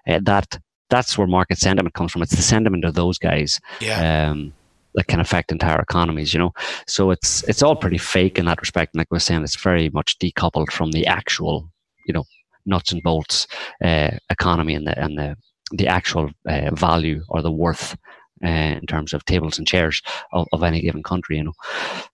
Uh, 0.07 0.19
that 0.23 0.59
that's 0.89 1.17
where 1.17 1.27
market 1.27 1.57
sentiment 1.57 1.93
comes 1.93 2.11
from. 2.11 2.21
It's 2.21 2.35
the 2.35 2.41
sentiment 2.41 2.85
of 2.85 2.95
those 2.95 3.17
guys. 3.17 3.59
Yeah. 3.79 4.29
Um, 4.29 4.53
that 4.95 5.05
can 5.05 5.19
affect 5.19 5.51
entire 5.51 5.79
economies, 5.79 6.33
you 6.33 6.39
know. 6.39 6.51
So 6.87 7.11
it's 7.11 7.43
it's 7.47 7.61
all 7.61 7.75
pretty 7.75 7.99
fake 7.99 8.39
in 8.39 8.45
that 8.45 8.59
respect. 8.59 8.93
And 8.93 8.99
like 8.99 9.07
I 9.11 9.15
was 9.15 9.23
saying, 9.23 9.43
it's 9.43 9.55
very 9.55 9.89
much 9.89 10.17
decoupled 10.17 10.71
from 10.71 10.91
the 10.91 11.05
actual, 11.05 11.69
you 12.07 12.13
know, 12.13 12.23
nuts 12.65 12.91
and 12.91 13.03
bolts 13.03 13.47
uh, 13.83 14.11
economy 14.29 14.75
and 14.75 14.87
the 14.87 14.99
and 14.99 15.17
the 15.17 15.35
the 15.71 15.87
actual 15.87 16.31
uh, 16.47 16.71
value 16.73 17.23
or 17.29 17.41
the 17.41 17.51
worth 17.51 17.95
uh, 18.43 18.77
in 18.79 18.85
terms 18.87 19.13
of 19.13 19.25
tables 19.25 19.57
and 19.57 19.67
chairs 19.67 20.01
of, 20.33 20.47
of 20.53 20.63
any 20.63 20.81
given 20.81 21.03
country, 21.03 21.37
you 21.37 21.43
know. 21.43 21.53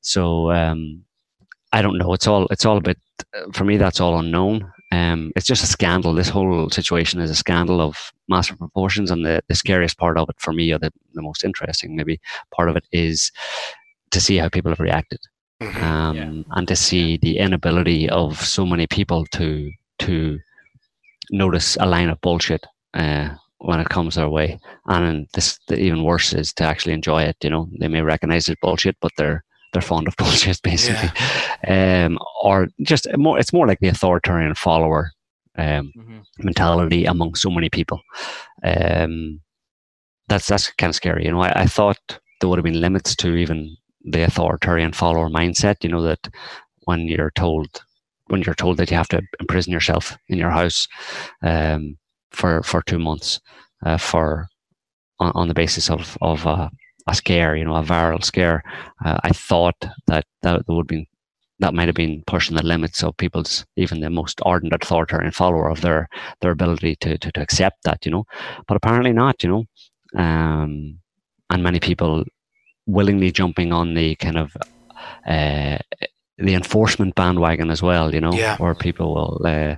So 0.01 0.51
um, 0.51 1.03
I 1.71 1.81
don't 1.81 1.97
know. 1.97 2.13
It's 2.13 2.27
all 2.27 2.47
it's 2.51 2.65
all 2.65 2.77
a 2.77 2.81
bit 2.81 2.97
for 3.53 3.63
me. 3.63 3.77
That's 3.77 3.99
all 3.99 4.17
unknown. 4.17 4.71
Um, 4.91 5.31
it's 5.35 5.47
just 5.47 5.63
a 5.63 5.67
scandal. 5.67 6.13
This 6.13 6.29
whole 6.29 6.69
situation 6.69 7.19
is 7.19 7.29
a 7.29 7.35
scandal 7.35 7.81
of 7.81 8.13
massive 8.29 8.57
proportions, 8.57 9.11
and 9.11 9.25
the, 9.25 9.43
the 9.47 9.55
scariest 9.55 9.97
part 9.97 10.17
of 10.17 10.29
it 10.29 10.35
for 10.39 10.53
me, 10.53 10.71
or 10.71 10.79
the, 10.79 10.91
the 11.13 11.21
most 11.21 11.43
interesting 11.43 11.95
maybe 11.95 12.19
part 12.55 12.69
of 12.69 12.77
it, 12.77 12.85
is 12.91 13.31
to 14.11 14.21
see 14.21 14.37
how 14.37 14.47
people 14.47 14.71
have 14.71 14.79
reacted, 14.79 15.19
mm-hmm. 15.61 15.83
um, 15.83 16.15
yeah. 16.15 16.43
and 16.51 16.67
to 16.67 16.75
see 16.75 17.17
the 17.17 17.37
inability 17.39 18.09
of 18.09 18.39
so 18.39 18.65
many 18.65 18.87
people 18.87 19.25
to 19.27 19.71
to 19.99 20.39
notice 21.31 21.77
a 21.79 21.85
line 21.85 22.09
of 22.09 22.21
bullshit 22.21 22.65
uh, 22.93 23.29
when 23.65 23.79
it 23.79 23.89
comes 23.89 24.15
their 24.15 24.29
way. 24.29 24.59
And 24.85 25.27
this, 25.33 25.59
the 25.67 25.79
even 25.79 26.03
worse 26.03 26.33
is 26.33 26.53
to 26.53 26.63
actually 26.63 26.93
enjoy 26.93 27.23
it. 27.23 27.37
You 27.41 27.49
know, 27.49 27.67
they 27.79 27.87
may 27.87 28.01
recognize 28.01 28.47
it's 28.47 28.59
bullshit, 28.61 28.95
but 29.01 29.11
they're 29.17 29.43
they're 29.73 29.81
fond 29.81 30.07
of 30.07 30.15
bullshit 30.17 30.61
basically, 30.61 31.09
yeah. 31.67 32.05
um, 32.05 32.19
or 32.43 32.67
just 32.81 33.07
more. 33.17 33.39
It's 33.39 33.53
more 33.53 33.67
like 33.67 33.79
the 33.79 33.89
authoritarian 33.89 34.53
follower 34.55 35.11
um, 35.57 35.91
mm-hmm. 35.97 36.19
mentality 36.39 37.05
among 37.05 37.35
so 37.35 37.49
many 37.49 37.69
people. 37.69 37.99
Um, 38.63 39.41
that's 40.27 40.47
that's 40.47 40.71
kind 40.73 40.91
of 40.91 40.95
scary. 40.95 41.25
You 41.25 41.31
know, 41.31 41.41
I, 41.41 41.61
I 41.61 41.65
thought 41.65 42.19
there 42.39 42.49
would 42.49 42.59
have 42.59 42.63
been 42.63 42.81
limits 42.81 43.15
to 43.17 43.35
even 43.35 43.75
the 44.03 44.23
authoritarian 44.23 44.93
follower 44.93 45.29
mindset. 45.29 45.83
You 45.83 45.89
know 45.89 46.03
that 46.03 46.29
when 46.85 47.07
you're 47.07 47.31
told 47.31 47.83
when 48.27 48.41
you're 48.43 48.55
told 48.55 48.77
that 48.77 48.89
you 48.89 48.97
have 48.97 49.09
to 49.09 49.21
imprison 49.39 49.73
yourself 49.73 50.17
in 50.29 50.37
your 50.37 50.49
house 50.49 50.87
um, 51.43 51.95
for 52.35 52.63
for 52.63 52.81
two 52.81 52.99
months 52.99 53.39
uh, 53.85 53.97
for 53.97 54.47
on, 55.19 55.31
on, 55.35 55.47
the 55.47 55.53
basis 55.53 55.89
of 55.89 56.17
of 56.21 56.45
uh, 56.45 56.69
a 57.07 57.15
scare, 57.15 57.55
you 57.55 57.65
know, 57.65 57.75
a 57.75 57.83
viral 57.83 58.23
scare. 58.23 58.63
Uh, 59.03 59.17
I 59.23 59.29
thought 59.29 59.85
that 60.07 60.25
that 60.41 60.63
would 60.67 60.87
be 60.87 61.07
that 61.59 61.73
might 61.73 61.87
have 61.87 61.95
been 61.95 62.23
pushing 62.27 62.55
the 62.55 62.65
limits 62.65 63.03
of 63.03 63.15
people's 63.17 63.65
even 63.77 64.01
the 64.01 64.09
most 64.09 64.41
ardent 64.43 64.73
authoritarian 64.73 65.31
follower 65.31 65.69
of 65.69 65.81
their 65.81 66.07
their 66.41 66.51
ability 66.51 66.95
to 66.97 67.17
to, 67.17 67.31
to 67.31 67.41
accept 67.41 67.83
that, 67.83 68.05
you 68.05 68.11
know, 68.11 68.25
but 68.67 68.77
apparently 68.77 69.13
not, 69.13 69.43
you 69.43 69.49
know, 69.49 69.63
um, 70.21 70.99
and 71.49 71.63
many 71.63 71.79
people 71.79 72.23
willingly 72.85 73.31
jumping 73.31 73.73
on 73.73 73.93
the 73.93 74.15
kind 74.15 74.37
of 74.37 74.55
uh, 75.27 75.77
the 76.37 76.53
enforcement 76.53 77.15
bandwagon 77.15 77.71
as 77.71 77.81
well, 77.81 78.13
you 78.13 78.19
know, 78.19 78.33
yeah. 78.33 78.57
where 78.57 78.75
people 78.75 79.13
will, 79.13 79.41
uh, 79.45 79.75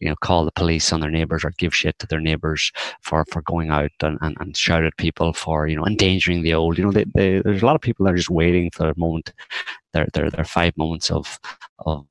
you 0.00 0.08
know, 0.08 0.16
call 0.16 0.44
the 0.44 0.52
police 0.52 0.92
on 0.92 1.00
their 1.00 1.10
neighbors 1.10 1.44
or 1.44 1.52
give 1.58 1.74
shit 1.74 1.98
to 1.98 2.06
their 2.06 2.20
neighbors 2.20 2.72
for, 3.02 3.24
for 3.30 3.42
going 3.42 3.70
out 3.70 3.90
and, 4.02 4.18
and, 4.20 4.36
and 4.40 4.56
shout 4.56 4.84
at 4.84 4.96
people 4.96 5.32
for, 5.32 5.66
you 5.66 5.76
know, 5.76 5.86
endangering 5.86 6.42
the 6.42 6.54
old. 6.54 6.78
You 6.78 6.84
know, 6.84 6.92
they, 6.92 7.04
they, 7.14 7.40
there's 7.40 7.62
a 7.62 7.66
lot 7.66 7.76
of 7.76 7.82
people 7.82 8.04
that 8.04 8.12
are 8.12 8.16
just 8.16 8.30
waiting 8.30 8.70
for 8.70 8.84
their 8.84 8.94
moment, 8.96 9.32
their, 9.92 10.06
their, 10.12 10.30
their 10.30 10.44
five 10.44 10.76
moments 10.76 11.10
of, 11.10 11.38
of, 11.80 12.06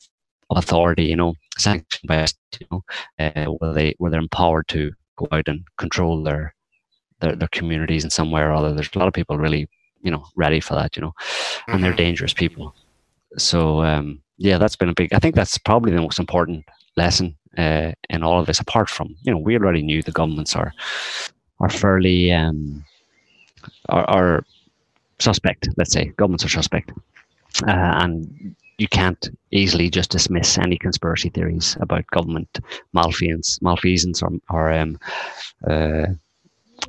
authority, 0.55 1.05
you 1.05 1.15
know, 1.15 1.33
sanctioned 1.57 2.07
by 2.07 2.19
us, 2.19 2.33
you 2.59 2.67
know, 2.69 2.83
uh, 3.17 3.45
where 3.45 3.73
they, 3.73 3.95
where 3.97 4.11
they're 4.11 4.19
empowered 4.19 4.67
to 4.67 4.91
go 5.15 5.27
out 5.31 5.47
and 5.47 5.63
control 5.77 6.21
their, 6.21 6.53
their, 7.21 7.35
their 7.35 7.47
communities 7.47 8.03
in 8.03 8.11
some 8.11 8.29
way 8.29 8.41
or 8.41 8.51
other. 8.51 8.71
There's 8.71 8.89
a 8.93 8.99
lot 8.99 9.07
of 9.07 9.15
people 9.15 9.39
really, 9.39 9.67
you 10.01 10.11
know, 10.11 10.23
ready 10.35 10.59
for 10.59 10.75
that, 10.75 10.95
you 10.95 11.01
know, 11.01 11.13
and 11.65 11.75
mm-hmm. 11.75 11.83
they're 11.83 11.93
dangerous 11.93 12.33
people 12.33 12.75
so 13.37 13.83
um, 13.83 14.21
yeah, 14.37 14.57
that's 14.57 14.75
been 14.75 14.89
a 14.89 14.93
big. 14.93 15.13
I 15.13 15.19
think 15.19 15.35
that's 15.35 15.57
probably 15.57 15.91
the 15.91 16.01
most 16.01 16.19
important 16.19 16.65
lesson 16.97 17.37
uh, 17.57 17.91
in 18.09 18.23
all 18.23 18.39
of 18.39 18.45
this. 18.45 18.59
Apart 18.59 18.89
from 18.89 19.15
you 19.23 19.31
know, 19.31 19.39
we 19.39 19.55
already 19.55 19.81
knew 19.81 20.01
the 20.01 20.11
governments 20.11 20.55
are 20.55 20.73
are 21.59 21.69
fairly 21.69 22.31
um, 22.31 22.83
are, 23.89 24.09
are 24.09 24.45
suspect. 25.19 25.69
Let's 25.77 25.93
say 25.93 26.05
governments 26.17 26.45
are 26.45 26.49
suspect, 26.49 26.91
uh, 27.67 27.93
and 28.01 28.55
you 28.77 28.87
can't 28.87 29.29
easily 29.51 29.89
just 29.89 30.11
dismiss 30.11 30.57
any 30.57 30.77
conspiracy 30.77 31.29
theories 31.29 31.77
about 31.79 32.07
government 32.07 32.59
malfeasance, 32.93 33.61
malfeasance 33.61 34.21
or, 34.21 34.31
or 34.49 34.71
um, 34.71 34.99
uh, 35.69 36.07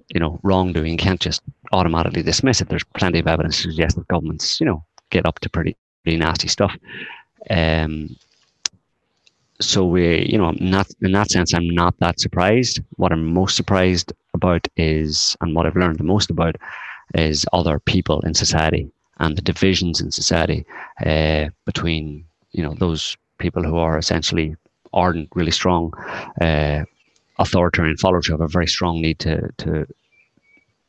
you 0.08 0.20
know 0.20 0.40
wrongdoing. 0.42 0.92
You 0.92 0.98
can't 0.98 1.20
just 1.20 1.42
automatically 1.72 2.22
dismiss 2.22 2.60
it. 2.60 2.68
There's 2.68 2.84
plenty 2.96 3.18
of 3.18 3.26
evidence 3.26 3.56
to 3.56 3.70
suggest 3.70 3.96
that 3.96 4.08
governments, 4.08 4.60
you 4.60 4.66
know, 4.66 4.84
get 5.10 5.26
up 5.26 5.40
to 5.40 5.50
pretty 5.50 5.76
really 6.04 6.18
nasty 6.18 6.48
stuff. 6.48 6.74
Um, 7.50 8.16
so 9.60 9.84
we, 9.84 10.26
you 10.26 10.38
know, 10.38 10.52
not 10.60 10.88
in 11.00 11.12
that 11.12 11.30
sense, 11.30 11.54
I'm 11.54 11.68
not 11.68 11.98
that 11.98 12.20
surprised. 12.20 12.80
What 12.96 13.12
I'm 13.12 13.32
most 13.32 13.56
surprised 13.56 14.12
about 14.34 14.66
is, 14.76 15.36
and 15.40 15.54
what 15.54 15.66
I've 15.66 15.76
learned 15.76 15.98
the 15.98 16.04
most 16.04 16.30
about, 16.30 16.56
is 17.14 17.46
other 17.52 17.78
people 17.78 18.20
in 18.20 18.34
society 18.34 18.90
and 19.18 19.36
the 19.36 19.42
divisions 19.42 20.00
in 20.00 20.10
society 20.10 20.66
uh, 21.06 21.46
between, 21.66 22.24
you 22.52 22.62
know, 22.62 22.74
those 22.74 23.16
people 23.38 23.62
who 23.62 23.76
are 23.76 23.98
essentially 23.98 24.56
ardent, 24.92 25.28
really 25.34 25.50
strong, 25.52 25.92
uh, 26.40 26.84
authoritarian 27.38 27.96
followers 27.96 28.26
who 28.26 28.32
have 28.32 28.40
a 28.40 28.48
very 28.48 28.66
strong 28.66 29.00
need 29.00 29.18
to 29.18 29.50
to 29.58 29.86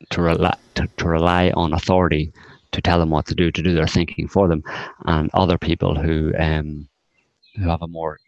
to 0.09 0.21
rely 0.21 0.55
to, 0.75 0.87
to 0.97 1.07
rely 1.07 1.51
on 1.55 1.73
authority 1.73 2.31
to 2.71 2.81
tell 2.81 2.99
them 2.99 3.09
what 3.09 3.25
to 3.25 3.35
do, 3.35 3.51
to 3.51 3.63
do 3.63 3.73
their 3.73 3.87
thinking 3.87 4.27
for 4.27 4.47
them, 4.47 4.63
and 5.05 5.29
other 5.33 5.57
people 5.57 5.95
who 5.95 6.33
um, 6.37 6.87
who 7.55 7.69
have 7.69 7.81
a 7.81 7.87
more 7.87 8.19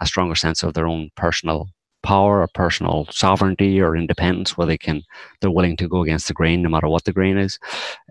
a 0.00 0.06
stronger 0.06 0.34
sense 0.34 0.62
of 0.62 0.74
their 0.74 0.86
own 0.86 1.10
personal 1.16 1.68
power 2.02 2.42
or 2.42 2.48
personal 2.54 3.06
sovereignty 3.10 3.80
or 3.80 3.96
independence, 3.96 4.56
where 4.56 4.66
they 4.66 4.78
can 4.78 5.02
they're 5.40 5.50
willing 5.50 5.76
to 5.76 5.88
go 5.88 6.02
against 6.02 6.28
the 6.28 6.34
grain 6.34 6.62
no 6.62 6.68
matter 6.68 6.88
what 6.88 7.04
the 7.04 7.12
grain 7.12 7.38
is. 7.38 7.58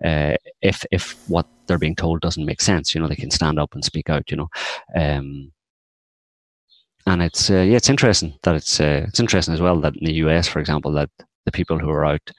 Uh, 0.04 0.34
if 0.62 0.84
if 0.90 1.16
what 1.28 1.46
they're 1.66 1.78
being 1.78 1.96
told 1.96 2.20
doesn't 2.20 2.44
make 2.44 2.60
sense, 2.60 2.94
you 2.94 3.00
know, 3.00 3.08
they 3.08 3.16
can 3.16 3.30
stand 3.30 3.58
up 3.58 3.74
and 3.74 3.84
speak 3.84 4.10
out. 4.10 4.30
You 4.30 4.36
know. 4.36 4.48
Um, 4.94 5.52
and 7.06 7.22
it's 7.22 7.50
uh, 7.50 7.62
yeah, 7.62 7.76
it's 7.76 7.90
interesting 7.90 8.34
that 8.42 8.54
it's 8.54 8.80
uh, 8.80 9.04
it's 9.08 9.20
interesting 9.20 9.54
as 9.54 9.60
well 9.60 9.80
that 9.80 9.96
in 9.96 10.04
the 10.06 10.14
US, 10.24 10.48
for 10.48 10.58
example, 10.58 10.92
that 10.92 11.10
the 11.44 11.52
people 11.52 11.78
who 11.78 11.90
are 11.90 12.04
out 12.04 12.30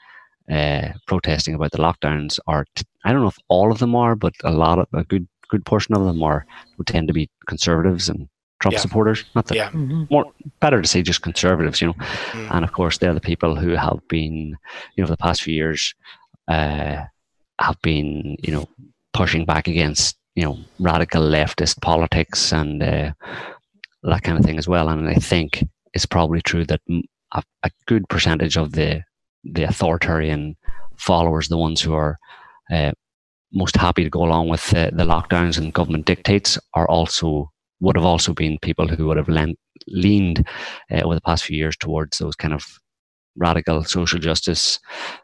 uh, 0.52 0.90
protesting 1.08 1.56
about 1.56 1.72
the 1.72 1.78
lockdowns 1.78 2.40
are 2.48 2.66
I 3.04 3.12
don't 3.12 3.22
know 3.22 3.28
if 3.28 3.38
all 3.48 3.72
of 3.72 3.80
them 3.80 3.96
are, 3.96 4.16
but 4.16 4.34
a 4.44 4.52
lot 4.52 4.80
of 4.80 4.88
a 4.94 5.04
good 5.04 5.28
good 5.50 5.66
portion 5.66 5.96
of 5.96 6.04
them 6.04 6.24
are 6.24 6.46
would 6.78 6.88
tend 6.88 7.08
to 7.08 7.14
be 7.14 7.30
conservatives 7.48 8.10
and 8.10 8.28
Trump 8.60 8.74
yeah. 8.74 8.80
supporters. 8.80 9.24
Not 9.36 9.48
that 9.48 9.56
yeah. 9.56 9.70
Mm-hmm. 9.70 10.06
more 10.10 10.26
better 10.60 10.82
to 10.82 10.88
say 10.88 11.02
just 11.02 11.22
conservatives, 11.22 11.82
you 11.82 11.88
know. 11.88 11.94
Mm. 11.94 12.52
And 12.52 12.66
of 12.66 12.72
course, 12.72 12.98
they're 12.98 13.14
the 13.14 13.20
people 13.20 13.56
who 13.56 13.70
have 13.72 14.00
been, 14.08 14.58
you 14.96 15.02
know, 15.02 15.08
for 15.08 15.14
the 15.14 15.18
past 15.18 15.44
few 15.44 15.54
years, 15.54 15.94
uh, 16.48 17.04
have 17.60 17.82
been, 17.82 18.38
you 18.42 18.54
know, 18.54 18.68
pushing 19.14 19.46
back 19.46 19.68
against, 19.68 20.18
you 20.36 20.44
know, 20.44 20.58
radical 20.80 21.22
leftist 21.22 21.82
politics 21.82 22.52
and 22.52 22.82
uh, 22.82 23.12
that 24.04 24.24
kind 24.24 24.38
of 24.38 24.46
thing 24.46 24.58
as 24.58 24.68
well. 24.68 24.90
And 24.90 25.08
I 25.08 25.16
think 25.16 25.64
it's 25.94 26.06
probably 26.06 26.42
true 26.42 26.66
that 26.66 26.82
a, 27.32 27.44
a 27.64 27.72
good 27.86 28.08
percentage 28.10 28.58
of 28.58 28.74
the 28.74 29.04
the 29.44 29.64
authoritarian 29.64 30.56
followers, 30.98 31.48
the 31.48 31.58
ones 31.58 31.82
who 31.82 31.94
are 31.94 32.18
uh, 32.72 32.92
most 33.54 33.76
happy 33.76 34.04
to 34.04 34.10
go 34.10 34.24
along 34.24 34.50
with 34.50 34.74
uh, 34.74 34.90
the 34.92 35.04
lockdowns 35.04 35.58
and 35.58 35.74
government 35.74 36.06
dictates, 36.06 36.58
are 36.74 36.88
also 36.88 37.52
would 37.86 37.96
have 37.96 38.06
also 38.06 38.34
been 38.34 38.58
people 38.62 38.88
who 38.88 39.06
would 39.06 39.18
have 39.18 39.30
lent, 39.30 39.58
leaned 39.88 40.46
uh, 40.92 41.02
over 41.02 41.16
the 41.16 41.22
past 41.22 41.46
few 41.46 41.56
years 41.58 41.78
towards 41.78 42.18
those 42.18 42.36
kind 42.36 42.54
of 42.54 42.80
radical 43.36 43.84
social 43.84 44.20
justice 44.20 44.80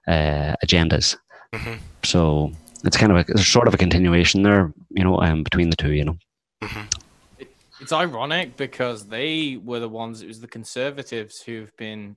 uh, 0.08 0.56
agendas. 0.64 1.18
Mm-hmm. 1.54 1.74
So 2.04 2.52
it's 2.84 2.98
kind 2.98 3.12
of 3.12 3.28
a 3.28 3.38
sort 3.40 3.68
of 3.68 3.74
a 3.74 3.78
continuation 3.78 4.44
there, 4.44 4.74
you 4.92 5.04
know, 5.04 5.20
um, 5.22 5.44
between 5.44 5.70
the 5.70 5.76
two, 5.76 5.94
you 5.94 6.06
know. 6.06 6.18
Mm-hmm. 6.62 7.46
it's 7.80 7.92
ironic 7.92 8.56
because 8.56 9.08
they 9.08 9.58
were 9.58 9.80
the 9.80 9.90
ones. 9.90 10.22
It 10.22 10.28
was 10.28 10.40
the 10.40 10.48
conservatives 10.48 11.42
who've 11.42 11.76
been 11.78 12.16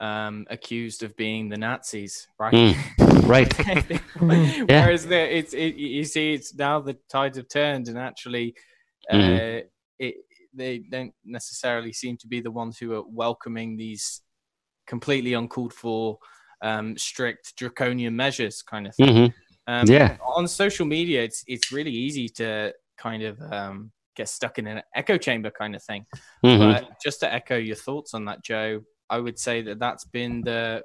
um, 0.00 0.46
accused 0.50 1.04
of 1.04 1.16
being 1.16 1.48
the 1.48 1.56
Nazis, 1.56 2.26
right? 2.40 2.52
Mm, 2.52 2.76
right. 3.28 4.00
Whereas 4.68 5.06
yeah. 5.06 5.18
it's 5.18 5.54
it, 5.54 5.76
you 5.76 6.04
see, 6.04 6.34
it's 6.34 6.52
now 6.54 6.80
the 6.80 6.98
tides 7.08 7.36
have 7.36 7.48
turned, 7.48 7.86
and 7.86 7.96
actually, 7.96 8.56
uh, 9.08 9.16
mm. 9.16 9.62
It 9.98 10.16
they 10.52 10.78
don't 10.78 11.12
necessarily 11.24 11.92
seem 11.92 12.16
to 12.18 12.28
be 12.28 12.40
the 12.40 12.50
ones 12.50 12.78
who 12.78 12.94
are 12.94 13.02
welcoming 13.08 13.76
these 13.76 14.22
completely 14.86 15.34
uncalled 15.34 15.72
for, 15.72 16.18
um, 16.62 16.96
strict 16.96 17.56
draconian 17.56 18.14
measures, 18.14 18.62
kind 18.62 18.86
of 18.86 18.94
thing. 18.94 19.08
Mm-hmm. 19.08 19.72
Um, 19.72 19.86
yeah. 19.88 20.16
On 20.36 20.46
social 20.46 20.86
media, 20.86 21.22
it's 21.22 21.42
it's 21.46 21.72
really 21.72 21.90
easy 21.90 22.28
to 22.30 22.72
kind 22.98 23.22
of 23.22 23.40
um, 23.50 23.92
get 24.14 24.28
stuck 24.28 24.58
in 24.58 24.66
an 24.66 24.82
echo 24.94 25.16
chamber 25.16 25.50
kind 25.50 25.74
of 25.74 25.82
thing. 25.82 26.06
Mm-hmm. 26.44 26.72
But 26.84 27.00
just 27.02 27.20
to 27.20 27.32
echo 27.32 27.56
your 27.56 27.76
thoughts 27.76 28.14
on 28.14 28.24
that, 28.26 28.44
Joe, 28.44 28.82
I 29.10 29.18
would 29.18 29.38
say 29.38 29.62
that 29.62 29.78
that's 29.78 30.04
been 30.04 30.42
the 30.42 30.84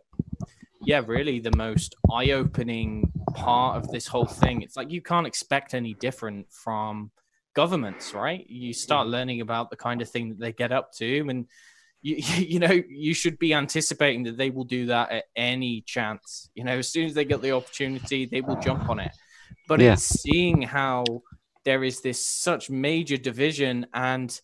yeah, 0.82 1.02
really 1.06 1.40
the 1.40 1.56
most 1.56 1.96
eye-opening 2.12 3.12
part 3.36 3.78
of 3.78 3.92
this 3.92 4.08
whole 4.08 4.26
thing. 4.26 4.62
It's 4.62 4.78
like 4.78 4.92
you 4.92 5.02
can't 5.02 5.28
expect 5.28 5.74
any 5.74 5.94
different 5.94 6.48
from 6.52 7.12
governments, 7.56 8.14
right? 8.14 8.46
You 8.50 8.74
start 8.74 9.08
learning 9.08 9.42
about 9.42 9.70
the 9.70 9.76
kind 9.76 10.02
of 10.02 10.10
thing 10.10 10.30
that 10.30 10.40
they 10.40 10.52
get 10.52 10.72
up 10.72 10.92
to, 10.94 11.28
and 11.30 11.46
you 12.02 12.16
you 12.38 12.60
know 12.60 12.72
you 12.90 13.14
should 13.14 13.40
be 13.40 13.54
anticipating 13.54 14.24
that 14.24 14.38
they 14.38 14.50
will 14.50 14.66
do 14.66 14.88
that 14.88 15.12
at 15.12 15.26
any 15.36 15.82
chance. 15.82 16.50
You 16.56 16.64
know, 16.64 16.78
as 16.78 16.90
soon 16.90 17.06
as 17.06 17.14
they 17.14 17.26
get 17.26 17.42
the 17.42 17.52
opportunity, 17.52 18.26
they 18.26 18.42
will 18.42 18.58
jump 18.58 18.90
on 18.90 19.00
it. 19.00 19.12
But 19.68 19.80
yeah. 19.80 19.94
it's 19.94 20.04
seeing 20.04 20.62
how 20.62 21.06
there 21.66 21.84
is 21.84 22.02
this 22.02 22.26
such 22.26 22.70
major 22.70 23.18
division 23.18 23.86
and 23.94 24.40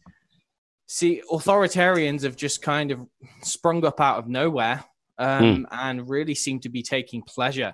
see 0.88 1.22
authoritarians 1.32 2.24
have 2.24 2.36
just 2.36 2.62
kind 2.62 2.91
of 2.91 2.99
sprung 3.41 3.84
up 3.86 3.99
out 3.99 4.20
of 4.20 4.28
nowhere 4.28 4.84
um, 5.18 5.43
mm. 5.43 5.66
and 5.72 6.10
really 6.10 6.36
seem 6.36 6.60
to 6.60 6.70
be 6.70 6.84
taking 6.84 7.24
pleasure 7.24 7.74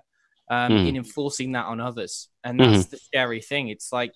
um, 0.49 0.71
mm. 0.71 0.87
in 0.87 0.95
enforcing 0.95 1.51
that 1.51 1.65
on 1.65 1.79
others 1.81 2.29
and 2.43 2.59
that's 2.59 2.85
mm. 2.85 2.89
the 2.91 2.97
scary 2.97 3.41
thing 3.41 3.67
it's 3.67 3.91
like 3.91 4.15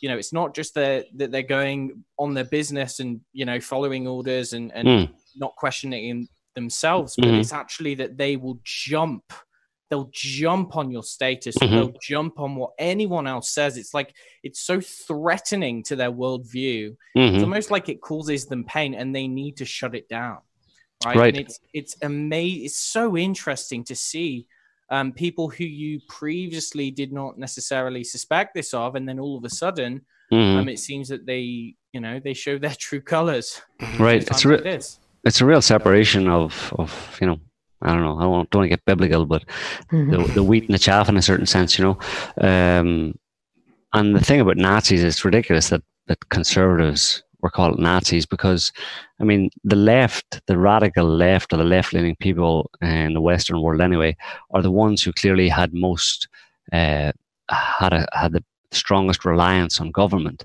you 0.00 0.08
know 0.08 0.16
it's 0.16 0.32
not 0.32 0.54
just 0.54 0.74
that 0.74 1.06
they're 1.14 1.42
going 1.42 2.04
on 2.18 2.34
their 2.34 2.44
business 2.44 3.00
and 3.00 3.20
you 3.32 3.44
know 3.44 3.60
following 3.60 4.06
orders 4.06 4.52
and, 4.52 4.72
and 4.74 4.88
hmm. 4.88 5.14
not 5.36 5.54
questioning 5.56 6.28
themselves 6.54 7.14
but 7.16 7.28
hmm. 7.28 7.34
it's 7.34 7.52
actually 7.52 7.94
that 7.94 8.16
they 8.16 8.36
will 8.36 8.58
jump 8.64 9.32
they'll 9.90 10.10
jump 10.12 10.76
on 10.76 10.90
your 10.90 11.02
status 11.02 11.56
mm-hmm. 11.56 11.74
they'll 11.74 11.94
jump 12.02 12.40
on 12.40 12.56
what 12.56 12.70
anyone 12.78 13.26
else 13.26 13.50
says 13.50 13.76
it's 13.76 13.94
like 13.94 14.14
it's 14.42 14.60
so 14.60 14.80
threatening 14.80 15.82
to 15.82 15.94
their 15.94 16.10
worldview 16.10 16.96
mm-hmm. 17.16 17.34
it's 17.34 17.42
almost 17.42 17.70
like 17.70 17.88
it 17.88 18.00
causes 18.00 18.46
them 18.46 18.64
pain 18.64 18.94
and 18.94 19.14
they 19.14 19.28
need 19.28 19.56
to 19.56 19.64
shut 19.64 19.94
it 19.94 20.08
down 20.08 20.38
right, 21.04 21.16
right. 21.16 21.36
And 21.36 21.46
it's 21.46 21.60
it's 21.72 21.96
amazing 22.02 22.64
it's 22.64 22.78
so 22.78 23.16
interesting 23.16 23.84
to 23.84 23.94
see 23.94 24.46
um, 24.90 25.12
people 25.12 25.48
who 25.48 25.64
you 25.64 26.00
previously 26.08 26.90
did 26.90 27.12
not 27.12 27.38
necessarily 27.38 28.04
suspect 28.04 28.54
this 28.54 28.72
of 28.72 28.94
and 28.94 29.08
then 29.08 29.18
all 29.18 29.36
of 29.36 29.44
a 29.44 29.50
sudden 29.50 30.00
mm-hmm. 30.32 30.58
um, 30.58 30.68
it 30.68 30.78
seems 30.78 31.08
that 31.08 31.26
they 31.26 31.74
you 31.92 32.00
know 32.00 32.20
they 32.22 32.34
show 32.34 32.58
their 32.58 32.74
true 32.78 33.00
colors 33.00 33.60
right 33.98 34.22
it's 34.28 34.44
a 34.44 34.48
re- 34.48 34.80
it's 35.24 35.40
a 35.40 35.46
real 35.46 35.62
separation 35.62 36.28
of 36.28 36.72
of 36.78 37.18
you 37.20 37.26
know 37.26 37.38
I 37.82 37.92
don't 37.92 38.02
know. 38.02 38.16
I 38.18 38.22
don't, 38.22 38.30
want 38.30 38.50
to 38.50 38.68
get 38.68 38.84
biblical, 38.84 39.26
but 39.26 39.44
mm-hmm. 39.92 40.10
the, 40.10 40.32
the 40.32 40.42
wheat 40.42 40.64
and 40.64 40.74
the 40.74 40.78
chaff 40.78 41.08
in 41.08 41.16
a 41.16 41.22
certain 41.22 41.46
sense, 41.46 41.78
you 41.78 41.84
know. 41.84 41.98
Um, 42.40 43.14
and 43.92 44.16
the 44.16 44.24
thing 44.24 44.40
about 44.40 44.56
Nazis, 44.56 45.04
it's 45.04 45.24
ridiculous 45.24 45.68
that, 45.68 45.82
that 46.06 46.28
conservatives 46.30 47.22
were 47.40 47.50
called 47.50 47.78
Nazis 47.78 48.26
because, 48.26 48.72
I 49.20 49.24
mean, 49.24 49.50
the 49.64 49.76
left, 49.76 50.40
the 50.46 50.58
radical 50.58 51.06
left, 51.06 51.52
or 51.52 51.56
the 51.56 51.64
left 51.64 51.92
leaning 51.92 52.16
people 52.16 52.70
in 52.80 53.14
the 53.14 53.20
Western 53.20 53.60
world 53.60 53.80
anyway, 53.80 54.16
are 54.50 54.62
the 54.62 54.70
ones 54.70 55.02
who 55.02 55.12
clearly 55.12 55.48
had 55.48 55.74
most, 55.74 56.28
uh, 56.72 57.12
had, 57.50 57.92
a, 57.92 58.06
had 58.12 58.32
the 58.32 58.44
strongest 58.72 59.24
reliance 59.24 59.80
on 59.80 59.90
government 59.90 60.44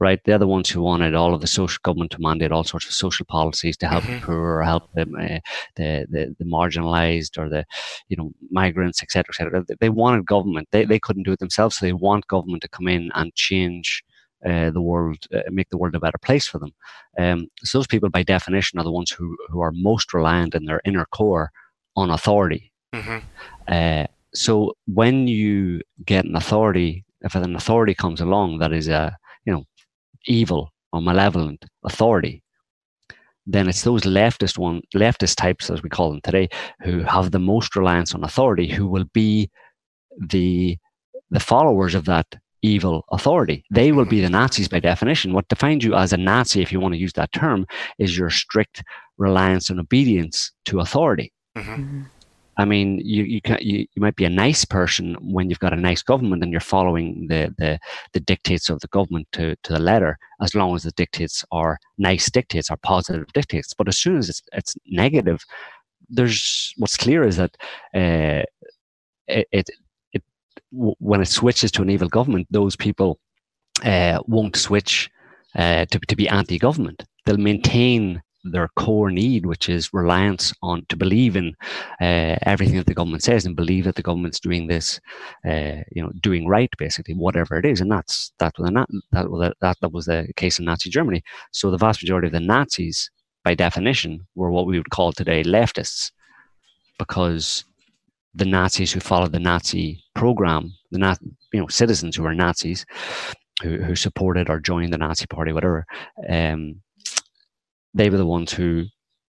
right? 0.00 0.18
They're 0.24 0.38
the 0.38 0.46
ones 0.46 0.68
who 0.70 0.80
wanted 0.80 1.14
all 1.14 1.34
of 1.34 1.42
the 1.42 1.46
social 1.46 1.78
government 1.82 2.10
to 2.12 2.20
mandate 2.20 2.50
all 2.50 2.64
sorts 2.64 2.86
of 2.86 2.92
social 2.92 3.26
policies 3.26 3.76
to 3.76 3.86
help 3.86 4.02
mm-hmm. 4.04 4.14
the 4.14 4.26
poor 4.26 4.56
or 4.56 4.62
help 4.64 4.90
them, 4.94 5.14
uh, 5.14 5.38
the, 5.76 6.06
the, 6.10 6.34
the 6.38 6.44
marginalized 6.46 7.38
or 7.38 7.48
the 7.48 7.64
you 8.08 8.16
know 8.16 8.32
migrants, 8.50 9.02
etc., 9.02 9.26
etc. 9.28 9.64
They 9.78 9.90
wanted 9.90 10.26
government. 10.26 10.68
They 10.72 10.86
they 10.86 10.98
couldn't 10.98 11.24
do 11.24 11.32
it 11.32 11.38
themselves, 11.38 11.76
so 11.76 11.86
they 11.86 11.92
want 11.92 12.26
government 12.26 12.62
to 12.62 12.68
come 12.68 12.88
in 12.88 13.10
and 13.14 13.32
change. 13.34 14.02
Uh, 14.44 14.70
the 14.70 14.80
world, 14.80 15.26
uh, 15.34 15.40
make 15.50 15.68
the 15.68 15.76
world 15.76 15.94
a 15.94 16.00
better 16.00 16.18
place 16.18 16.46
for 16.46 16.58
them. 16.58 16.72
Um, 17.18 17.48
so 17.62 17.76
those 17.76 17.86
people, 17.86 18.08
by 18.08 18.22
definition, 18.22 18.78
are 18.78 18.84
the 18.84 18.90
ones 18.90 19.10
who 19.10 19.36
who 19.50 19.60
are 19.60 19.72
most 19.72 20.14
reliant 20.14 20.54
in 20.54 20.64
their 20.64 20.80
inner 20.84 21.06
core 21.06 21.50
on 21.94 22.10
authority. 22.10 22.72
Mm-hmm. 22.94 23.18
Uh, 23.68 24.06
so 24.34 24.74
when 24.86 25.28
you 25.28 25.82
get 26.06 26.24
an 26.24 26.36
authority, 26.36 27.04
if 27.20 27.34
an 27.34 27.54
authority 27.54 27.94
comes 27.94 28.20
along 28.20 28.58
that 28.58 28.72
is 28.72 28.88
a 28.88 29.16
you 29.44 29.52
know 29.52 29.64
evil 30.26 30.72
or 30.92 31.02
malevolent 31.02 31.64
authority, 31.84 32.42
then 33.46 33.68
it's 33.68 33.82
those 33.82 34.02
leftist 34.02 34.58
one 34.58 34.80
leftist 34.94 35.36
types, 35.36 35.70
as 35.70 35.82
we 35.82 35.88
call 35.88 36.10
them 36.10 36.20
today, 36.22 36.48
who 36.82 37.02
have 37.02 37.30
the 37.30 37.38
most 37.38 37.76
reliance 37.76 38.14
on 38.14 38.24
authority, 38.24 38.68
who 38.68 38.86
will 38.86 39.06
be 39.12 39.50
the 40.18 40.78
the 41.30 41.40
followers 41.40 41.94
of 41.94 42.04
that 42.06 42.26
evil 42.62 43.04
authority. 43.10 43.64
They 43.70 43.92
will 43.92 44.04
be 44.04 44.20
the 44.20 44.30
Nazis 44.30 44.68
by 44.68 44.80
definition. 44.80 45.32
What 45.32 45.48
defines 45.48 45.84
you 45.84 45.94
as 45.94 46.12
a 46.12 46.16
Nazi, 46.16 46.62
if 46.62 46.72
you 46.72 46.80
want 46.80 46.94
to 46.94 47.00
use 47.00 47.12
that 47.14 47.32
term, 47.32 47.66
is 47.98 48.16
your 48.16 48.30
strict 48.30 48.82
reliance 49.18 49.70
and 49.70 49.80
obedience 49.80 50.52
to 50.66 50.80
authority. 50.80 51.32
Mm-hmm. 51.56 51.72
mm-hmm. 51.72 52.02
I 52.56 52.66
mean, 52.66 53.00
you 53.02 53.22
you, 53.24 53.40
can, 53.40 53.56
you 53.62 53.86
you 53.94 54.02
might 54.02 54.16
be 54.16 54.26
a 54.26 54.30
nice 54.30 54.66
person 54.66 55.16
when 55.20 55.48
you've 55.48 55.60
got 55.60 55.72
a 55.72 55.80
nice 55.80 56.02
government 56.02 56.42
and 56.42 56.52
you're 56.52 56.60
following 56.60 57.26
the 57.28 57.54
the, 57.56 57.78
the 58.12 58.20
dictates 58.20 58.68
of 58.68 58.80
the 58.80 58.88
government 58.88 59.28
to, 59.32 59.56
to 59.62 59.72
the 59.72 59.78
letter, 59.78 60.18
as 60.42 60.54
long 60.54 60.74
as 60.74 60.82
the 60.82 60.90
dictates 60.90 61.42
are 61.52 61.78
nice 61.96 62.30
dictates, 62.30 62.70
are 62.70 62.76
positive 62.82 63.32
dictates. 63.32 63.72
But 63.72 63.88
as 63.88 63.96
soon 63.96 64.18
as 64.18 64.28
it's 64.28 64.42
it's 64.52 64.74
negative, 64.86 65.42
there's 66.10 66.74
what's 66.76 66.98
clear 66.98 67.24
is 67.24 67.36
that 67.36 67.56
uh, 67.94 68.44
it, 69.26 69.48
it 69.52 69.70
when 70.70 71.20
it 71.20 71.28
switches 71.28 71.70
to 71.72 71.82
an 71.82 71.90
evil 71.90 72.08
government, 72.08 72.46
those 72.50 72.76
people 72.76 73.18
uh, 73.84 74.20
won't 74.26 74.56
switch 74.56 75.10
uh, 75.56 75.84
to 75.86 75.98
to 75.98 76.16
be 76.16 76.28
anti-government. 76.28 77.04
They'll 77.24 77.36
maintain 77.36 78.22
their 78.44 78.68
core 78.68 79.10
need, 79.10 79.44
which 79.44 79.68
is 79.68 79.92
reliance 79.92 80.54
on 80.62 80.86
to 80.88 80.96
believe 80.96 81.36
in 81.36 81.54
uh, 82.00 82.36
everything 82.42 82.78
that 82.78 82.86
the 82.86 82.94
government 82.94 83.22
says 83.22 83.44
and 83.44 83.54
believe 83.54 83.84
that 83.84 83.96
the 83.96 84.02
government's 84.02 84.40
doing 84.40 84.66
this, 84.66 84.98
uh, 85.46 85.82
you 85.92 86.02
know, 86.02 86.10
doing 86.22 86.48
right, 86.48 86.70
basically, 86.78 87.14
whatever 87.14 87.58
it 87.58 87.66
is, 87.66 87.82
and 87.82 87.90
that's 87.92 88.32
that 88.38 88.54
was 88.58 88.70
that 89.40 89.54
that, 89.60 89.76
that 89.80 89.92
was 89.92 90.06
the 90.06 90.26
case 90.36 90.58
in 90.58 90.64
Nazi 90.64 90.88
Germany. 90.88 91.22
So 91.52 91.70
the 91.70 91.76
vast 91.76 92.02
majority 92.02 92.28
of 92.28 92.32
the 92.32 92.40
Nazis, 92.40 93.10
by 93.44 93.54
definition, 93.54 94.26
were 94.34 94.50
what 94.50 94.66
we 94.66 94.78
would 94.78 94.90
call 94.90 95.12
today 95.12 95.42
leftists, 95.42 96.10
because 96.98 97.64
the 98.34 98.44
Nazis 98.44 98.92
who 98.92 99.00
followed 99.00 99.32
the 99.32 99.38
Nazi 99.40 100.02
program, 100.14 100.72
the 100.90 100.98
Nat, 100.98 101.18
you 101.52 101.60
know, 101.60 101.68
citizens 101.68 102.16
who 102.16 102.22
were 102.22 102.34
Nazis, 102.34 102.86
who, 103.62 103.78
who 103.78 103.96
supported 103.96 104.48
or 104.48 104.60
joined 104.60 104.92
the 104.92 104.98
Nazi 104.98 105.26
party, 105.26 105.52
whatever. 105.52 105.84
Um, 106.28 106.80
they 107.94 108.08
were 108.08 108.18
the 108.18 108.26
ones 108.26 108.52
who 108.52 108.84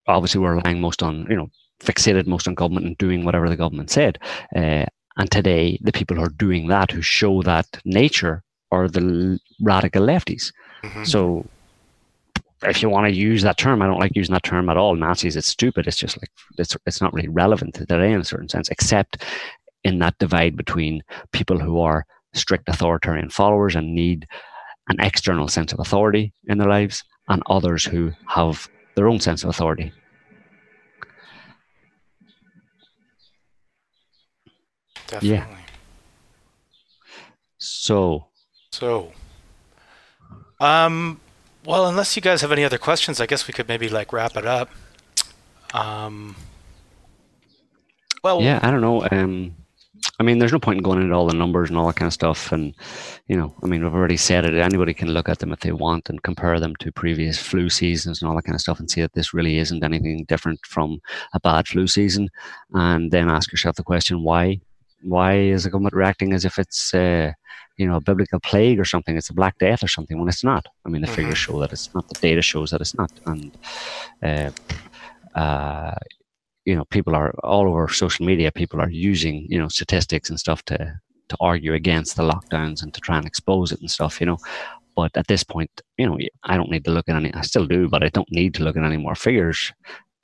obviously 0.08 0.40
were 0.40 0.56
relying 0.56 0.82
most 0.82 1.02
on, 1.02 1.26
you 1.30 1.36
know, 1.36 1.48
fixated 1.82 2.28
most 2.28 2.48
on 2.48 2.54
government 2.56 2.86
and 2.86 2.98
doing 2.98 3.26
whatever 3.26 3.50
the 3.50 3.56
government 3.56 3.90
said. 3.90 4.20
Uh, 4.56 4.86
and 5.18 5.30
today, 5.30 5.78
the 5.82 5.92
people 5.92 6.16
who 6.16 6.24
are 6.24 6.30
doing 6.30 6.68
that, 6.68 6.92
who 6.92 7.02
show 7.02 7.42
that 7.42 7.68
nature, 7.86 8.44
are 8.72 8.88
the 8.88 9.40
radical 9.62 10.04
lefties. 10.04 10.54
Mm-hmm. 10.84 11.04
So, 11.04 11.46
if 12.64 12.82
you 12.82 12.90
want 12.90 13.08
to 13.08 13.14
use 13.14 13.42
that 13.44 13.58
term, 13.58 13.82
I 13.82 13.88
don't 13.88 14.00
like 14.00 14.16
using 14.16 14.34
that 14.34 14.44
term 14.44 14.70
at 14.70 14.78
all. 14.78 14.96
Nazis, 14.96 15.36
it's 15.36 15.48
stupid. 15.48 15.88
It's 15.88 15.98
just 15.98 16.18
like 16.18 16.30
it's 16.58 16.76
it's 16.86 17.02
not 17.02 17.14
really 17.14 17.30
relevant 17.30 17.76
today 17.76 18.12
in 18.12 18.22
a 18.22 18.26
certain 18.26 18.50
sense, 18.50 18.70
except 18.70 19.24
in 19.84 20.00
that 20.00 20.18
divide 20.20 20.56
between 20.56 21.02
people 21.32 21.60
who 21.60 21.80
are 21.80 22.06
strict 22.34 22.70
authoritarian 22.70 23.30
followers 23.30 23.76
and 23.76 23.96
need 23.96 24.28
an 24.90 25.00
external 25.00 25.48
sense 25.48 25.74
of 25.74 25.80
authority 25.80 26.34
in 26.48 26.58
their 26.58 26.70
lives, 26.70 27.04
and 27.30 27.42
others 27.48 27.86
who 27.86 28.12
have 28.28 28.70
their 28.96 29.08
own 29.08 29.20
sense 29.20 29.44
of 29.44 29.50
authority. 29.50 29.92
Definitely. 35.08 35.30
Yeah. 35.30 35.46
So. 37.58 38.28
So. 38.72 39.12
Um. 40.60 41.20
Well, 41.66 41.88
unless 41.88 42.16
you 42.16 42.22
guys 42.22 42.42
have 42.42 42.52
any 42.52 42.64
other 42.64 42.78
questions, 42.78 43.22
I 43.22 43.26
guess 43.26 43.48
we 43.48 43.54
could 43.54 43.68
maybe 43.68 43.88
like 43.88 44.12
wrap 44.14 44.36
it 44.36 44.46
up. 44.46 44.70
Um. 45.74 46.36
Well. 48.24 48.42
Yeah, 48.42 48.60
I 48.62 48.72
don't 48.72 48.82
know. 48.82 49.08
Um. 49.12 49.56
I 50.20 50.24
mean, 50.24 50.40
there's 50.40 50.52
no 50.52 50.60
point 50.60 50.78
in 50.78 50.84
going 50.84 51.02
into 51.02 51.14
all 51.14 51.28
the 51.28 51.36
numbers 51.36 51.70
and 51.70 51.78
all 51.78 51.86
that 51.88 51.96
kind 51.96 52.08
of 52.08 52.14
stuff. 52.14 52.52
And, 52.52 52.74
you 53.28 53.38
know, 53.38 53.54
I 53.64 53.68
mean, 53.68 53.84
we've 53.84 53.94
already 53.94 54.18
said 54.18 54.46
it. 54.46 54.56
Anybody 54.56 54.94
can 54.94 55.10
look 55.10 55.30
at 55.30 55.40
them 55.40 55.52
if 55.52 55.60
they 55.60 55.72
want 55.72 56.10
and 56.10 56.24
compare 56.24 56.60
them 56.60 56.76
to 56.78 56.92
previous 56.92 57.40
flu 57.40 57.70
seasons 57.70 58.22
and 58.22 58.30
all 58.30 58.36
that 58.36 58.44
kind 58.44 58.56
of 58.56 58.62
stuff 58.62 58.80
and 58.80 58.90
see 58.90 59.02
that 59.02 59.14
this 59.14 59.34
really 59.34 59.58
isn't 59.58 59.84
anything 59.84 60.26
different 60.28 60.60
from 60.66 61.00
a 61.34 61.40
bad 61.40 61.68
flu 61.68 61.86
season. 61.86 62.30
And 62.74 63.12
then 63.12 63.30
ask 63.30 63.52
yourself 63.52 63.76
the 63.76 63.84
question, 63.84 64.24
why? 64.24 64.60
Why 65.02 65.38
is 65.38 65.64
the 65.64 65.70
government 65.70 65.96
reacting 65.96 66.34
as 66.34 66.46
if 66.46 66.60
it's, 66.60 66.94
uh, 66.94 67.32
you 67.78 67.88
know, 67.88 67.98
a 67.98 68.02
biblical 68.02 68.40
plague 68.40 68.80
or 68.80 68.86
something? 68.86 69.18
It's 69.18 69.30
a 69.30 69.34
black 69.34 69.58
death 69.58 69.84
or 69.84 69.88
something 69.88 70.20
when 70.20 70.30
it's 70.30 70.44
not. 70.44 70.66
I 70.86 70.90
mean, 70.90 71.02
the 71.02 71.08
mm-hmm. 71.08 71.16
figures 71.16 71.38
show 71.38 71.60
that 71.60 71.72
it's 71.72 71.94
not. 71.94 72.08
The 72.10 72.20
data 72.20 72.42
shows 72.42 72.72
that 72.72 72.82
it's 72.82 72.96
not. 72.96 73.12
And, 73.26 73.58
uh, 74.24 74.52
uh, 75.40 75.96
you 76.66 76.76
know 76.76 76.86
people 76.86 77.16
are 77.16 77.34
all 77.44 77.68
over 77.68 77.88
social 77.88 78.26
media 78.26 78.52
people 78.52 78.80
are 78.82 78.90
using 78.90 79.46
you 79.50 79.58
know 79.58 79.68
statistics 79.68 80.30
and 80.30 80.40
stuff 80.40 80.64
to 80.66 80.78
to 81.30 81.38
argue 81.40 81.74
against 81.74 82.16
the 82.16 82.24
lockdowns 82.24 82.84
and 82.84 82.94
to 82.94 83.02
try 83.02 83.18
and 83.18 83.26
expose 83.26 83.72
it 83.72 83.80
and 83.80 83.90
stuff 83.90 84.20
you 84.20 84.28
know 84.28 84.38
but 84.96 85.12
at 85.16 85.28
this 85.28 85.44
point 85.44 85.72
you 85.98 86.06
know 86.06 86.18
i 86.44 86.56
don't 86.58 86.72
need 86.72 86.86
to 86.86 86.92
look 86.92 87.08
at 87.10 87.16
any 87.16 87.34
i 87.34 87.42
still 87.42 87.66
do 87.66 87.88
but 87.90 88.04
i 88.04 88.10
don't 88.10 88.32
need 88.32 88.54
to 88.54 88.64
look 88.64 88.78
at 88.78 88.84
any 88.84 88.98
more 88.98 89.16
figures 89.16 89.74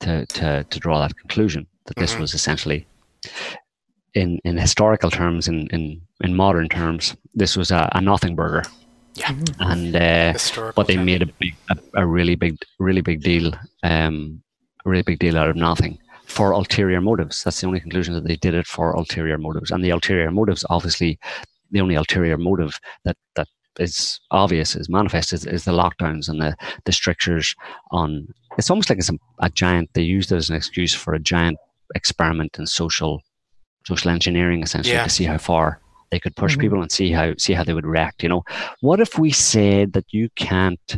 to 0.00 0.26
to, 0.26 0.64
to 0.70 0.78
draw 0.78 1.00
that 1.00 1.16
conclusion 1.16 1.66
that 1.86 1.96
this 1.96 2.12
mm-hmm. 2.12 2.22
was 2.22 2.34
essentially 2.34 2.86
in 4.14 4.38
in 4.44 4.56
historical 4.56 5.10
terms 5.10 5.48
in 5.48 5.66
in, 5.68 6.00
in 6.22 6.34
modern 6.34 6.68
terms 6.68 7.16
this 7.34 7.56
was 7.56 7.70
a, 7.70 7.88
a 7.92 8.00
nothing 8.00 8.34
burger 8.34 8.62
yeah. 9.18 9.34
And 9.58 9.96
uh, 9.96 10.72
but 10.76 10.86
they 10.86 10.96
made 10.96 11.22
a 11.22 11.26
big, 11.26 11.56
a, 11.70 11.78
a, 11.94 12.06
really 12.06 12.36
big, 12.36 12.56
really 12.78 13.00
big 13.00 13.20
deal, 13.22 13.52
um, 13.82 14.42
a 14.84 14.88
really 14.88 15.02
big 15.02 15.18
deal 15.18 15.36
out 15.36 15.48
of 15.48 15.56
nothing 15.56 15.98
for 16.26 16.52
ulterior 16.52 17.00
motives. 17.00 17.42
That's 17.42 17.60
the 17.60 17.66
only 17.66 17.80
conclusion 17.80 18.14
that 18.14 18.24
they 18.24 18.36
did 18.36 18.54
it 18.54 18.66
for 18.66 18.92
ulterior 18.92 19.38
motives. 19.38 19.70
And 19.70 19.84
the 19.84 19.90
ulterior 19.90 20.30
motives, 20.30 20.64
obviously, 20.70 21.18
the 21.70 21.80
only 21.80 21.96
ulterior 21.96 22.36
motive 22.36 22.78
that 23.04 23.16
that 23.34 23.48
is 23.80 24.20
obvious, 24.30 24.76
is 24.76 24.88
manifest, 24.88 25.32
is, 25.32 25.46
is 25.46 25.64
the 25.64 25.72
lockdowns 25.72 26.28
and 26.28 26.40
the, 26.40 26.56
the 26.84 26.92
strictures 26.92 27.56
on. 27.90 28.28
It's 28.56 28.70
almost 28.70 28.88
like 28.88 28.98
it's 28.98 29.10
a, 29.10 29.18
a 29.40 29.50
giant. 29.50 29.90
They 29.94 30.02
used 30.02 30.30
it 30.30 30.36
as 30.36 30.48
an 30.48 30.56
excuse 30.56 30.94
for 30.94 31.14
a 31.14 31.18
giant 31.18 31.58
experiment 31.94 32.58
in 32.58 32.66
social 32.66 33.22
social 33.88 34.10
engineering, 34.10 34.62
essentially, 34.62 34.94
yeah. 34.94 35.04
to 35.04 35.10
see 35.10 35.24
how 35.24 35.38
far 35.38 35.80
they 36.10 36.20
could 36.20 36.36
push 36.36 36.52
mm-hmm. 36.52 36.62
people 36.62 36.82
and 36.82 36.92
see 36.92 37.10
how 37.12 37.34
see 37.38 37.54
how 37.54 37.64
they 37.64 37.74
would 37.74 37.86
react. 37.86 38.22
You 38.22 38.28
know, 38.28 38.44
what 38.80 39.00
if 39.00 39.18
we 39.18 39.30
said 39.30 39.92
that 39.94 40.06
you 40.12 40.28
can't, 40.36 40.88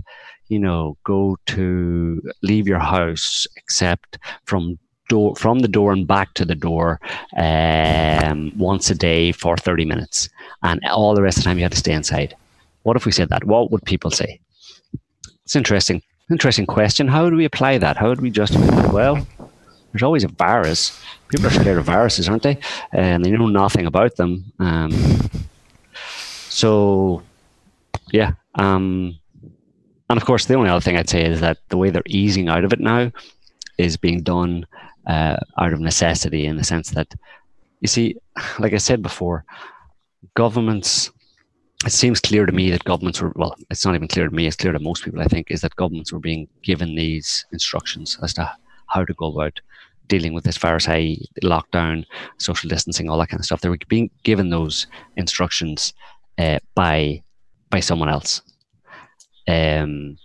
you 0.49 0.59
know, 0.59 0.97
go 1.05 1.37
to 1.47 2.21
leave 2.43 2.67
your 2.67 2.79
house 2.79 3.47
except 3.57 4.19
from 4.45 4.79
door 5.11 5.35
from 5.37 5.59
the 5.59 5.69
door 5.69 5.93
and 5.93 6.07
back 6.07 6.33
to 6.35 6.45
the 6.45 6.55
door 6.55 7.01
um, 7.37 8.53
once 8.57 8.89
a 8.91 8.95
day 8.95 9.33
for 9.33 9.57
30 9.57 9.85
minutes 9.85 10.29
and 10.63 10.81
all 10.89 11.15
the 11.15 11.23
rest 11.23 11.39
of 11.39 11.43
the 11.43 11.49
time 11.49 11.59
you 11.59 11.65
had 11.65 11.73
to 11.73 11.85
stay 11.85 11.93
inside 11.93 12.35
what 12.85 12.97
if 12.97 13.05
we 13.05 13.13
said 13.13 13.29
that 13.29 13.43
what 13.43 13.73
would 13.73 13.85
people 13.85 14.13
say 14.13 14.41
it's 15.45 15.57
interesting 15.57 16.01
interesting 16.31 16.65
question 16.65 17.09
how 17.09 17.29
do 17.29 17.35
we 17.35 17.45
apply 17.45 17.77
that 17.77 17.97
how 17.97 18.15
do 18.15 18.23
we 18.23 18.31
justify 18.31 18.65
that 18.67 18.93
well 18.93 19.27
there's 19.93 20.03
always 20.03 20.25
a 20.25 20.29
virus. 20.29 21.01
People 21.29 21.47
are 21.47 21.51
scared 21.51 21.79
of 21.79 21.85
viruses 21.85 22.29
aren't 22.29 22.43
they? 22.43 22.59
And 22.93 23.25
they 23.25 23.31
know 23.31 23.47
nothing 23.47 23.87
about 23.87 24.17
them. 24.17 24.53
Um, 24.59 24.91
so 26.49 27.23
yeah 28.13 28.33
um, 28.57 29.17
and 30.09 30.17
of 30.17 30.25
course 30.25 30.47
the 30.47 30.55
only 30.55 30.69
other 30.69 30.81
thing 30.81 30.97
i'd 30.97 31.09
say 31.09 31.25
is 31.25 31.41
that 31.41 31.59
the 31.69 31.77
way 31.77 31.91
they're 31.91 32.03
easing 32.07 32.49
out 32.49 32.65
of 32.65 32.73
it 32.73 32.81
now 32.81 33.11
is 33.79 33.97
being 33.97 34.23
done 34.23 34.67
uh, 35.07 35.37
out 35.59 35.73
of 35.73 35.81
necessity 35.81 36.47
in 36.47 36.57
the 36.57 36.65
sense 36.65 36.91
that, 36.91 37.15
you 37.81 37.89
see, 37.89 38.17
like 38.59 38.73
I 38.73 38.79
said 38.79 39.03
before, 39.03 39.45
governments, 40.35 41.11
it 41.87 41.93
seems 41.93 42.21
clear 42.21 42.45
to 42.47 42.53
me 42.53 42.71
that 42.71 42.85
governments 42.85 43.21
were, 43.21 43.33
well, 43.37 43.57
it's 43.71 43.85
not 43.85 43.95
even 43.95 44.09
clear 44.09 44.29
to 44.29 44.35
me, 44.35 44.47
it's 44.47 44.57
clear 44.57 44.73
to 44.73 44.79
most 44.79 45.05
people, 45.05 45.21
I 45.21 45.25
think, 45.25 45.51
is 45.51 45.63
that 45.63 45.77
governments 45.77 46.13
were 46.13 46.19
being 46.19 46.47
given 46.63 46.95
these 46.95 47.47
instructions 47.53 48.19
as 48.23 48.35
to 48.35 48.53
how 48.89 49.05
to 49.05 49.15
go 49.15 49.27
about 49.27 49.61
dealing 50.11 50.35
with 50.35 50.45
this 50.45 50.59
virus, 50.59 50.89
i.e., 50.89 51.27
lockdown, 51.43 52.05
social 52.39 52.69
distancing, 52.69 53.09
all 53.09 53.19
that 53.19 53.29
kind 53.29 53.41
of 53.41 53.47
stuff. 53.47 53.63
They 53.63 53.71
were 53.71 53.79
being 53.89 54.11
given 54.25 54.51
those 54.51 54.87
instructions 55.17 55.95
uh, 56.37 56.59
by 56.75 57.23
by 57.71 57.81
someone 57.81 58.11
else. 58.11 58.43
Um, 59.49 60.19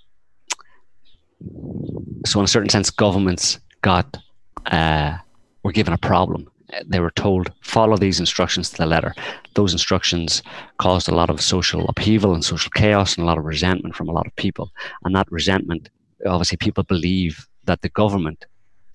so, 2.26 2.40
in 2.40 2.46
a 2.46 2.48
certain 2.56 2.70
sense, 2.70 2.90
governments 2.90 3.60
got 3.82 4.18
uh, 4.66 5.18
were 5.64 5.72
given 5.72 5.94
a 5.94 5.98
problem. 5.98 6.50
They 6.86 7.00
were 7.00 7.12
told, 7.12 7.54
follow 7.62 7.96
these 7.96 8.20
instructions 8.20 8.72
to 8.72 8.78
the 8.78 8.88
letter. 8.88 9.14
Those 9.54 9.72
instructions 9.72 10.42
caused 10.80 11.08
a 11.08 11.16
lot 11.16 11.30
of 11.30 11.40
social 11.40 11.88
upheaval 11.88 12.34
and 12.34 12.44
social 12.44 12.72
chaos 12.72 13.16
and 13.16 13.24
a 13.24 13.28
lot 13.28 13.38
of 13.38 13.46
resentment 13.46 13.96
from 13.96 14.10
a 14.10 14.12
lot 14.12 14.26
of 14.26 14.36
people. 14.36 14.72
And 15.04 15.16
that 15.16 15.32
resentment, 15.32 15.90
obviously, 16.26 16.58
people 16.58 16.84
believe 16.84 17.48
that 17.66 17.82
the 17.82 17.90
government 17.90 18.46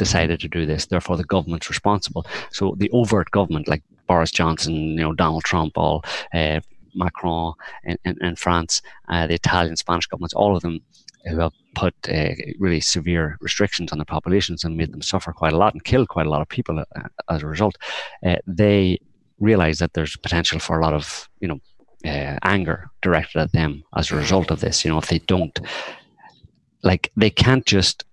decided 0.05 0.39
to 0.41 0.49
do 0.49 0.63
this. 0.67 0.87
Therefore, 0.87 1.17
the 1.17 1.33
government's 1.35 1.69
responsible. 1.75 2.25
So 2.51 2.75
the 2.83 2.91
overt 2.91 3.31
government, 3.31 3.69
like 3.69 3.83
Boris 4.09 4.33
Johnson, 4.33 4.75
you 4.75 5.05
know, 5.05 5.15
Donald 5.25 5.45
Trump, 5.45 5.73
all 5.77 5.99
uh, 6.35 6.61
Macron 6.95 7.55
in 8.25 8.37
France, 8.45 8.83
uh, 9.13 9.27
the 9.29 9.35
Italian, 9.35 9.77
Spanish 9.77 10.07
governments, 10.09 10.35
all 10.35 10.57
of 10.57 10.63
them 10.63 10.81
who 11.27 11.39
have 11.39 11.53
put 11.75 11.95
uh, 12.09 12.35
really 12.59 12.81
severe 12.81 13.37
restrictions 13.41 13.93
on 13.93 13.99
the 13.99 14.05
populations 14.17 14.65
and 14.65 14.77
made 14.77 14.93
them 14.93 15.03
suffer 15.03 15.33
quite 15.33 15.53
a 15.53 15.61
lot 15.63 15.75
and 15.75 15.85
killed 15.85 16.09
quite 16.09 16.27
a 16.27 16.31
lot 16.31 16.43
of 16.43 16.49
people 16.49 16.79
uh, 16.81 16.85
as 17.29 17.43
a 17.43 17.47
result, 17.47 17.77
uh, 18.27 18.37
they 18.47 18.99
realize 19.39 19.79
that 19.79 19.93
there's 19.95 20.17
potential 20.17 20.59
for 20.59 20.79
a 20.79 20.83
lot 20.83 20.95
of 20.95 21.29
you 21.41 21.49
know 21.49 21.59
uh, 22.05 22.39
anger 22.43 22.91
directed 23.03 23.41
at 23.41 23.53
them 23.53 23.83
as 23.97 24.11
a 24.11 24.17
result 24.17 24.51
of 24.51 24.61
this. 24.61 24.85
You 24.85 24.91
know, 24.91 24.99
if 24.99 25.09
they 25.09 25.19
don't, 25.19 25.59
like, 26.83 27.13
they 27.17 27.31
can't 27.31 27.67
just 27.67 28.05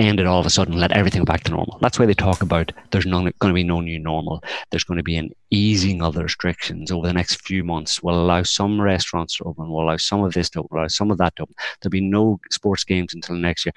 end 0.00 0.20
it 0.20 0.26
all 0.26 0.40
of 0.40 0.46
a 0.46 0.50
sudden, 0.50 0.78
let 0.78 0.92
everything 0.92 1.24
back 1.24 1.44
to 1.44 1.52
normal. 1.52 1.78
That's 1.80 1.98
why 1.98 2.06
they 2.06 2.14
talk 2.14 2.42
about 2.42 2.72
there's 2.90 3.06
no, 3.06 3.20
going 3.20 3.50
to 3.50 3.52
be 3.52 3.64
no 3.64 3.80
new 3.80 3.98
normal. 3.98 4.42
There's 4.70 4.84
going 4.84 4.98
to 4.98 5.04
be 5.04 5.16
an 5.16 5.30
easing 5.50 6.02
of 6.02 6.14
the 6.14 6.22
restrictions 6.22 6.90
over 6.90 7.06
the 7.06 7.12
next 7.12 7.46
few 7.46 7.62
months. 7.64 8.02
We'll 8.02 8.20
allow 8.20 8.42
some 8.42 8.80
restaurants 8.80 9.36
to 9.36 9.44
open. 9.44 9.70
We'll 9.70 9.84
allow 9.84 9.96
some 9.96 10.24
of 10.24 10.32
this 10.32 10.50
to 10.50 10.60
open. 10.60 10.68
We'll 10.72 10.82
allow 10.82 10.88
some 10.88 11.10
of 11.10 11.18
that 11.18 11.36
to 11.36 11.42
open. 11.42 11.54
There'll 11.80 11.90
be 11.90 12.00
no 12.00 12.40
sports 12.50 12.84
games 12.84 13.14
until 13.14 13.36
next 13.36 13.66
year. 13.66 13.72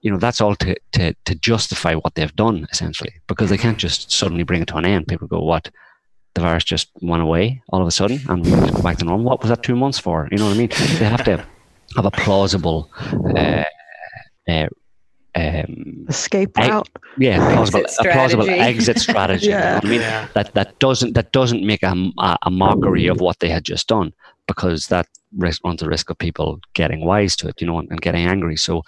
You 0.00 0.10
know, 0.10 0.18
that's 0.18 0.40
all 0.40 0.56
to, 0.56 0.76
to, 0.92 1.14
to 1.24 1.34
justify 1.36 1.94
what 1.94 2.14
they've 2.14 2.34
done, 2.34 2.66
essentially, 2.72 3.12
because 3.28 3.50
they 3.50 3.58
can't 3.58 3.78
just 3.78 4.10
suddenly 4.10 4.42
bring 4.42 4.62
it 4.62 4.68
to 4.68 4.76
an 4.76 4.84
end. 4.84 5.06
People 5.06 5.28
go, 5.28 5.42
what? 5.42 5.70
The 6.34 6.40
virus 6.40 6.64
just 6.64 6.90
went 7.02 7.22
away 7.22 7.62
all 7.68 7.82
of 7.82 7.86
a 7.86 7.90
sudden 7.90 8.18
and 8.28 8.42
we 8.42 8.50
go 8.50 8.82
back 8.82 8.96
to 8.98 9.04
normal. 9.04 9.26
What 9.26 9.42
was 9.42 9.50
that 9.50 9.62
two 9.62 9.76
months 9.76 9.98
for? 9.98 10.28
You 10.30 10.38
know 10.38 10.46
what 10.46 10.54
I 10.54 10.58
mean? 10.58 10.70
They 10.70 11.04
have 11.04 11.24
to 11.24 11.46
have 11.94 12.06
a 12.06 12.10
plausible 12.10 12.90
uh, 13.36 13.64
uh, 14.48 14.66
um, 15.34 16.06
escape 16.08 16.56
route. 16.56 16.88
yeah, 17.18 17.54
plausible, 17.54 17.84
a 18.00 18.04
plausible 18.04 18.50
exit 18.50 18.98
strategy. 19.08 19.48
yeah. 19.48 19.80
You 19.82 19.88
know 19.88 19.88
I 19.88 19.90
mean, 19.90 20.00
yeah. 20.00 20.28
that 20.34 20.54
that 20.54 20.78
doesn't 20.78 21.14
that 21.14 21.32
doesn't 21.32 21.64
make 21.64 21.82
a, 21.82 21.94
a, 22.42 22.50
mockery 22.50 23.06
of 23.06 23.20
what 23.20 23.40
they 23.40 23.48
had 23.48 23.64
just 23.64 23.88
done 23.88 24.12
because 24.46 24.88
that 24.88 25.06
risk, 25.36 25.64
runs 25.64 25.80
the 25.80 25.88
risk 25.88 26.10
of 26.10 26.18
people 26.18 26.60
getting 26.74 27.04
wise 27.04 27.36
to 27.36 27.48
it, 27.48 27.60
you 27.60 27.66
know, 27.66 27.78
and, 27.78 27.90
and 27.90 28.02
getting 28.02 28.26
angry. 28.26 28.56
So 28.56 28.82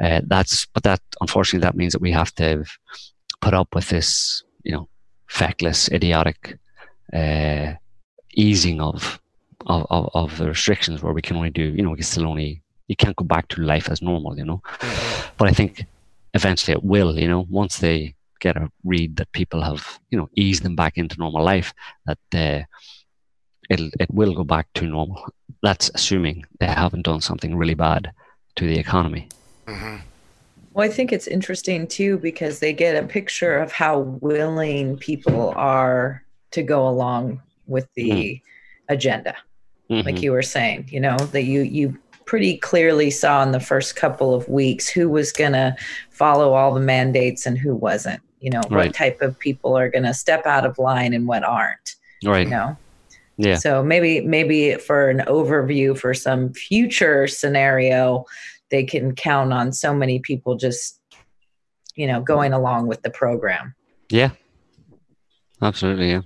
uh, 0.00 0.20
that's 0.26 0.66
but 0.66 0.82
that 0.84 1.00
unfortunately 1.20 1.64
that 1.64 1.76
means 1.76 1.92
that 1.92 2.02
we 2.02 2.12
have 2.12 2.34
to 2.36 2.64
put 3.40 3.54
up 3.54 3.74
with 3.74 3.88
this, 3.88 4.44
you 4.62 4.72
know, 4.72 4.88
feckless, 5.28 5.88
idiotic 5.90 6.58
uh, 7.12 7.72
easing 8.34 8.80
of, 8.80 9.20
of 9.66 9.86
of 9.90 10.10
of 10.14 10.38
the 10.38 10.46
restrictions 10.46 11.02
where 11.02 11.12
we 11.12 11.22
can 11.22 11.36
only 11.36 11.50
do, 11.50 11.62
you 11.62 11.82
know, 11.82 11.90
we 11.90 11.96
can 11.96 12.04
still 12.04 12.26
only 12.26 12.62
you 12.88 12.96
can't 12.96 13.16
go 13.16 13.24
back 13.24 13.48
to 13.48 13.62
life 13.62 13.88
as 13.90 14.02
normal, 14.02 14.36
you 14.36 14.44
know. 14.44 14.62
Mm-hmm. 14.64 15.28
But 15.38 15.48
I 15.48 15.52
think 15.52 15.84
eventually 16.34 16.74
it 16.74 16.84
will, 16.84 17.18
you 17.18 17.28
know, 17.28 17.46
once 17.48 17.78
they 17.78 18.14
get 18.40 18.56
a 18.56 18.70
read 18.84 19.16
that 19.16 19.32
people 19.32 19.62
have, 19.62 19.98
you 20.10 20.18
know, 20.18 20.28
eased 20.36 20.62
them 20.62 20.76
back 20.76 20.98
into 20.98 21.18
normal 21.18 21.42
life, 21.42 21.72
that 22.06 22.18
uh, 22.34 22.64
it'll 23.70 23.90
it 23.98 24.12
will 24.12 24.34
go 24.34 24.44
back 24.44 24.66
to 24.74 24.86
normal. 24.86 25.24
That's 25.62 25.90
assuming 25.94 26.44
they 26.60 26.66
haven't 26.66 27.02
done 27.02 27.20
something 27.20 27.56
really 27.56 27.74
bad 27.74 28.12
to 28.56 28.66
the 28.66 28.78
economy. 28.78 29.28
Mm-hmm. 29.66 29.96
Well, 30.74 30.86
I 30.86 30.90
think 30.90 31.12
it's 31.12 31.28
interesting 31.28 31.86
too 31.86 32.18
because 32.18 32.58
they 32.58 32.72
get 32.72 33.02
a 33.02 33.06
picture 33.06 33.56
of 33.56 33.72
how 33.72 34.00
willing 34.00 34.98
people 34.98 35.54
are 35.56 36.24
to 36.50 36.62
go 36.62 36.88
along 36.88 37.40
with 37.66 37.88
the 37.94 38.10
mm. 38.10 38.42
agenda. 38.88 39.36
Mm-hmm. 39.90 40.06
Like 40.06 40.22
you 40.22 40.32
were 40.32 40.42
saying, 40.42 40.88
you 40.90 41.00
know, 41.00 41.16
that 41.16 41.44
you 41.44 41.60
you 41.60 41.96
pretty 42.26 42.56
clearly 42.56 43.10
saw 43.10 43.42
in 43.42 43.52
the 43.52 43.60
first 43.60 43.96
couple 43.96 44.34
of 44.34 44.48
weeks 44.48 44.88
who 44.88 45.08
was 45.08 45.32
going 45.32 45.52
to 45.52 45.76
follow 46.10 46.54
all 46.54 46.74
the 46.74 46.80
mandates 46.80 47.46
and 47.46 47.58
who 47.58 47.74
wasn't. 47.74 48.20
You 48.40 48.50
know, 48.50 48.60
right. 48.70 48.86
what 48.86 48.94
type 48.94 49.22
of 49.22 49.38
people 49.38 49.76
are 49.76 49.88
going 49.88 50.04
to 50.04 50.12
step 50.12 50.44
out 50.44 50.66
of 50.66 50.78
line 50.78 51.14
and 51.14 51.26
what 51.26 51.44
aren't. 51.44 51.96
Right. 52.24 52.44
You 52.44 52.50
know. 52.50 52.76
Yeah. 53.36 53.56
So 53.56 53.82
maybe 53.82 54.20
maybe 54.20 54.76
for 54.76 55.08
an 55.08 55.20
overview 55.26 55.98
for 55.98 56.14
some 56.14 56.52
future 56.52 57.26
scenario, 57.26 58.26
they 58.70 58.84
can 58.84 59.14
count 59.14 59.52
on 59.52 59.72
so 59.72 59.94
many 59.94 60.20
people 60.20 60.56
just 60.56 61.00
you 61.96 62.06
know 62.06 62.20
going 62.20 62.52
along 62.52 62.86
with 62.86 63.02
the 63.02 63.10
program. 63.10 63.74
Yeah. 64.10 64.30
Absolutely, 65.62 66.10
yeah. 66.10 66.22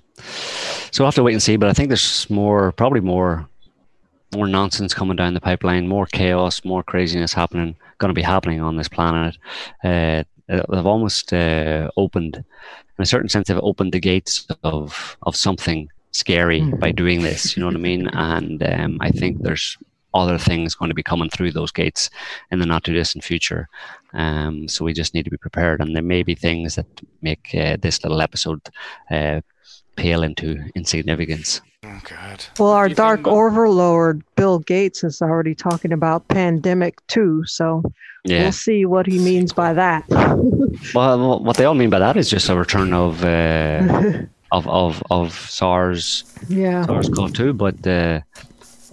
So 0.90 1.04
we'll 1.04 1.08
have 1.08 1.14
to 1.14 1.22
wait 1.22 1.34
and 1.34 1.42
see, 1.42 1.56
but 1.56 1.68
I 1.68 1.72
think 1.72 1.88
there's 1.88 2.28
more, 2.28 2.72
probably 2.72 3.00
more 3.00 3.48
more 4.34 4.46
nonsense 4.46 4.94
coming 4.94 5.16
down 5.16 5.34
the 5.34 5.40
pipeline, 5.40 5.88
more 5.88 6.06
chaos, 6.06 6.64
more 6.64 6.82
craziness 6.82 7.32
happening, 7.32 7.76
going 7.98 8.10
to 8.10 8.14
be 8.14 8.22
happening 8.22 8.60
on 8.60 8.76
this 8.76 8.88
planet. 8.88 9.36
Uh, 9.82 10.24
they've 10.48 10.86
almost 10.86 11.32
uh, 11.32 11.90
opened, 11.96 12.36
in 12.36 13.02
a 13.02 13.06
certain 13.06 13.28
sense, 13.28 13.48
they've 13.48 13.58
opened 13.58 13.92
the 13.92 14.00
gates 14.00 14.46
of 14.62 15.16
of 15.22 15.36
something 15.36 15.88
scary 16.12 16.60
mm-hmm. 16.60 16.78
by 16.78 16.90
doing 16.90 17.22
this. 17.22 17.56
You 17.56 17.60
know 17.60 17.66
what 17.66 17.76
I 17.76 17.78
mean? 17.78 18.08
And 18.12 18.62
um, 18.62 18.98
I 19.00 19.10
think 19.10 19.42
there's 19.42 19.78
other 20.14 20.38
things 20.38 20.74
going 20.74 20.88
to 20.88 20.94
be 20.94 21.02
coming 21.02 21.30
through 21.30 21.52
those 21.52 21.70
gates 21.70 22.10
in 22.50 22.58
the 22.58 22.66
not 22.66 22.84
too 22.84 22.94
distant 22.94 23.24
future. 23.24 23.68
Um, 24.14 24.68
so 24.68 24.84
we 24.84 24.92
just 24.92 25.14
need 25.14 25.24
to 25.24 25.30
be 25.30 25.36
prepared. 25.36 25.80
And 25.80 25.94
there 25.94 26.02
may 26.02 26.22
be 26.22 26.34
things 26.34 26.74
that 26.74 26.86
make 27.22 27.54
uh, 27.54 27.76
this 27.80 28.02
little 28.02 28.20
episode 28.20 28.60
uh, 29.10 29.40
pale 29.96 30.22
into 30.22 30.64
insignificance. 30.74 31.60
Oh 31.84 32.00
God. 32.02 32.44
Well, 32.58 32.70
our 32.70 32.88
dark 32.88 33.26
overlord 33.28 34.24
Bill 34.34 34.58
Gates 34.58 35.04
is 35.04 35.22
already 35.22 35.54
talking 35.54 35.92
about 35.92 36.26
pandemic 36.26 37.06
two, 37.06 37.44
so 37.46 37.82
yeah. 38.24 38.42
we'll 38.42 38.52
see 38.52 38.84
what 38.84 39.06
he 39.06 39.18
means 39.20 39.52
by 39.52 39.72
that. 39.74 40.04
well, 40.94 41.40
what 41.40 41.56
they 41.56 41.64
all 41.64 41.74
mean 41.74 41.90
by 41.90 42.00
that 42.00 42.16
is 42.16 42.28
just 42.28 42.48
a 42.48 42.56
return 42.56 42.92
of 42.92 43.22
uh, 43.22 44.24
of 44.52 44.66
of 44.66 45.02
of 45.10 45.32
SARS. 45.32 46.24
Yeah. 46.48 46.84
SARS-CoV-2, 46.84 47.56
but 47.56 47.86
uh, 47.86 48.22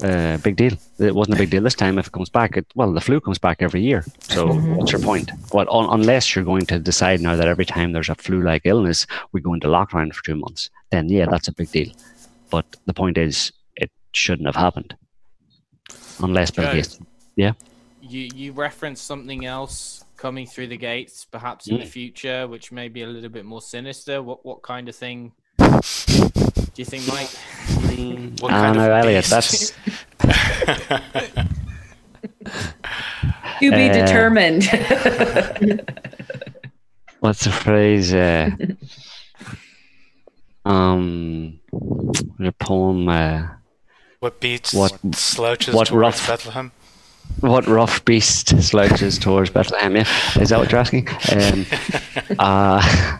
uh, 0.03 0.37
big 0.37 0.55
deal. 0.55 0.73
It 0.99 1.15
wasn't 1.15 1.37
a 1.37 1.39
big 1.39 1.49
deal 1.49 1.63
this 1.63 1.73
time. 1.73 1.97
If 1.97 2.07
it 2.07 2.13
comes 2.13 2.29
back, 2.29 2.55
it, 2.55 2.67
well, 2.75 2.93
the 2.93 3.01
flu 3.01 3.19
comes 3.19 3.39
back 3.39 3.63
every 3.63 3.81
year. 3.81 4.03
So 4.21 4.49
mm-hmm. 4.49 4.75
what's 4.75 4.91
your 4.91 5.01
point? 5.01 5.31
Well, 5.53 5.65
un- 5.73 5.89
unless 5.89 6.35
you're 6.35 6.45
going 6.45 6.67
to 6.67 6.77
decide 6.77 7.19
now 7.19 7.35
that 7.35 7.47
every 7.47 7.65
time 7.65 7.93
there's 7.93 8.09
a 8.09 8.15
flu-like 8.15 8.61
illness, 8.65 9.07
we 9.31 9.41
go 9.41 9.53
into 9.53 9.67
lockdown 9.67 10.13
for 10.13 10.23
two 10.23 10.35
months, 10.35 10.69
then 10.91 11.09
yeah, 11.09 11.25
that's 11.25 11.47
a 11.47 11.51
big 11.53 11.71
deal. 11.71 11.89
But 12.49 12.65
the 12.85 12.93
point 12.93 13.17
is, 13.17 13.51
it 13.75 13.91
shouldn't 14.13 14.47
have 14.47 14.55
happened. 14.55 14.95
unless 16.19 16.51
Bill 16.51 16.71
Gates. 16.71 16.99
Yeah. 17.35 17.53
You 18.01 18.29
you 18.33 18.51
referenced 18.51 19.05
something 19.05 19.45
else 19.45 20.05
coming 20.15 20.47
through 20.47 20.67
the 20.67 20.77
gates, 20.77 21.25
perhaps 21.25 21.67
in 21.67 21.77
mm. 21.77 21.81
the 21.81 21.85
future, 21.87 22.47
which 22.47 22.71
may 22.71 22.87
be 22.87 23.01
a 23.01 23.07
little 23.07 23.29
bit 23.29 23.45
more 23.45 23.61
sinister. 23.61 24.21
What 24.21 24.45
what 24.45 24.61
kind 24.61 24.87
of 24.87 24.95
thing 24.95 25.33
do 25.57 26.81
you 26.81 26.85
think, 26.85 27.07
Mike? 27.07 27.29
Mm, 27.89 28.41
what 28.41 28.53
I 28.53 28.67
don't 28.67 28.77
know, 28.77 28.91
Elliot. 28.91 29.25
That's 29.29 29.71
to 33.59 33.71
be 33.71 33.89
uh, 33.89 33.93
determined. 33.93 34.63
what's 37.19 37.43
the 37.43 37.51
phrase? 37.51 38.13
Uh, 38.13 38.51
um, 40.65 41.59
the 42.39 42.53
poem. 42.59 43.07
Uh, 43.07 43.47
what 44.19 44.39
beats 44.39 44.73
what 44.73 44.97
slouches 45.13 45.75
what 45.75 45.87
towards 45.87 46.17
rough, 46.17 46.27
Bethlehem? 46.27 46.71
What 47.41 47.67
rough 47.67 48.03
beast 48.05 48.61
slouches 48.61 49.19
towards 49.19 49.49
Bethlehem? 49.49 49.95
Yeah, 49.95 50.07
is 50.39 50.49
that 50.49 50.59
what 50.59 50.71
you're 50.71 50.79
asking? 50.79 51.07
Um, 51.31 51.65
uh, 52.39 53.19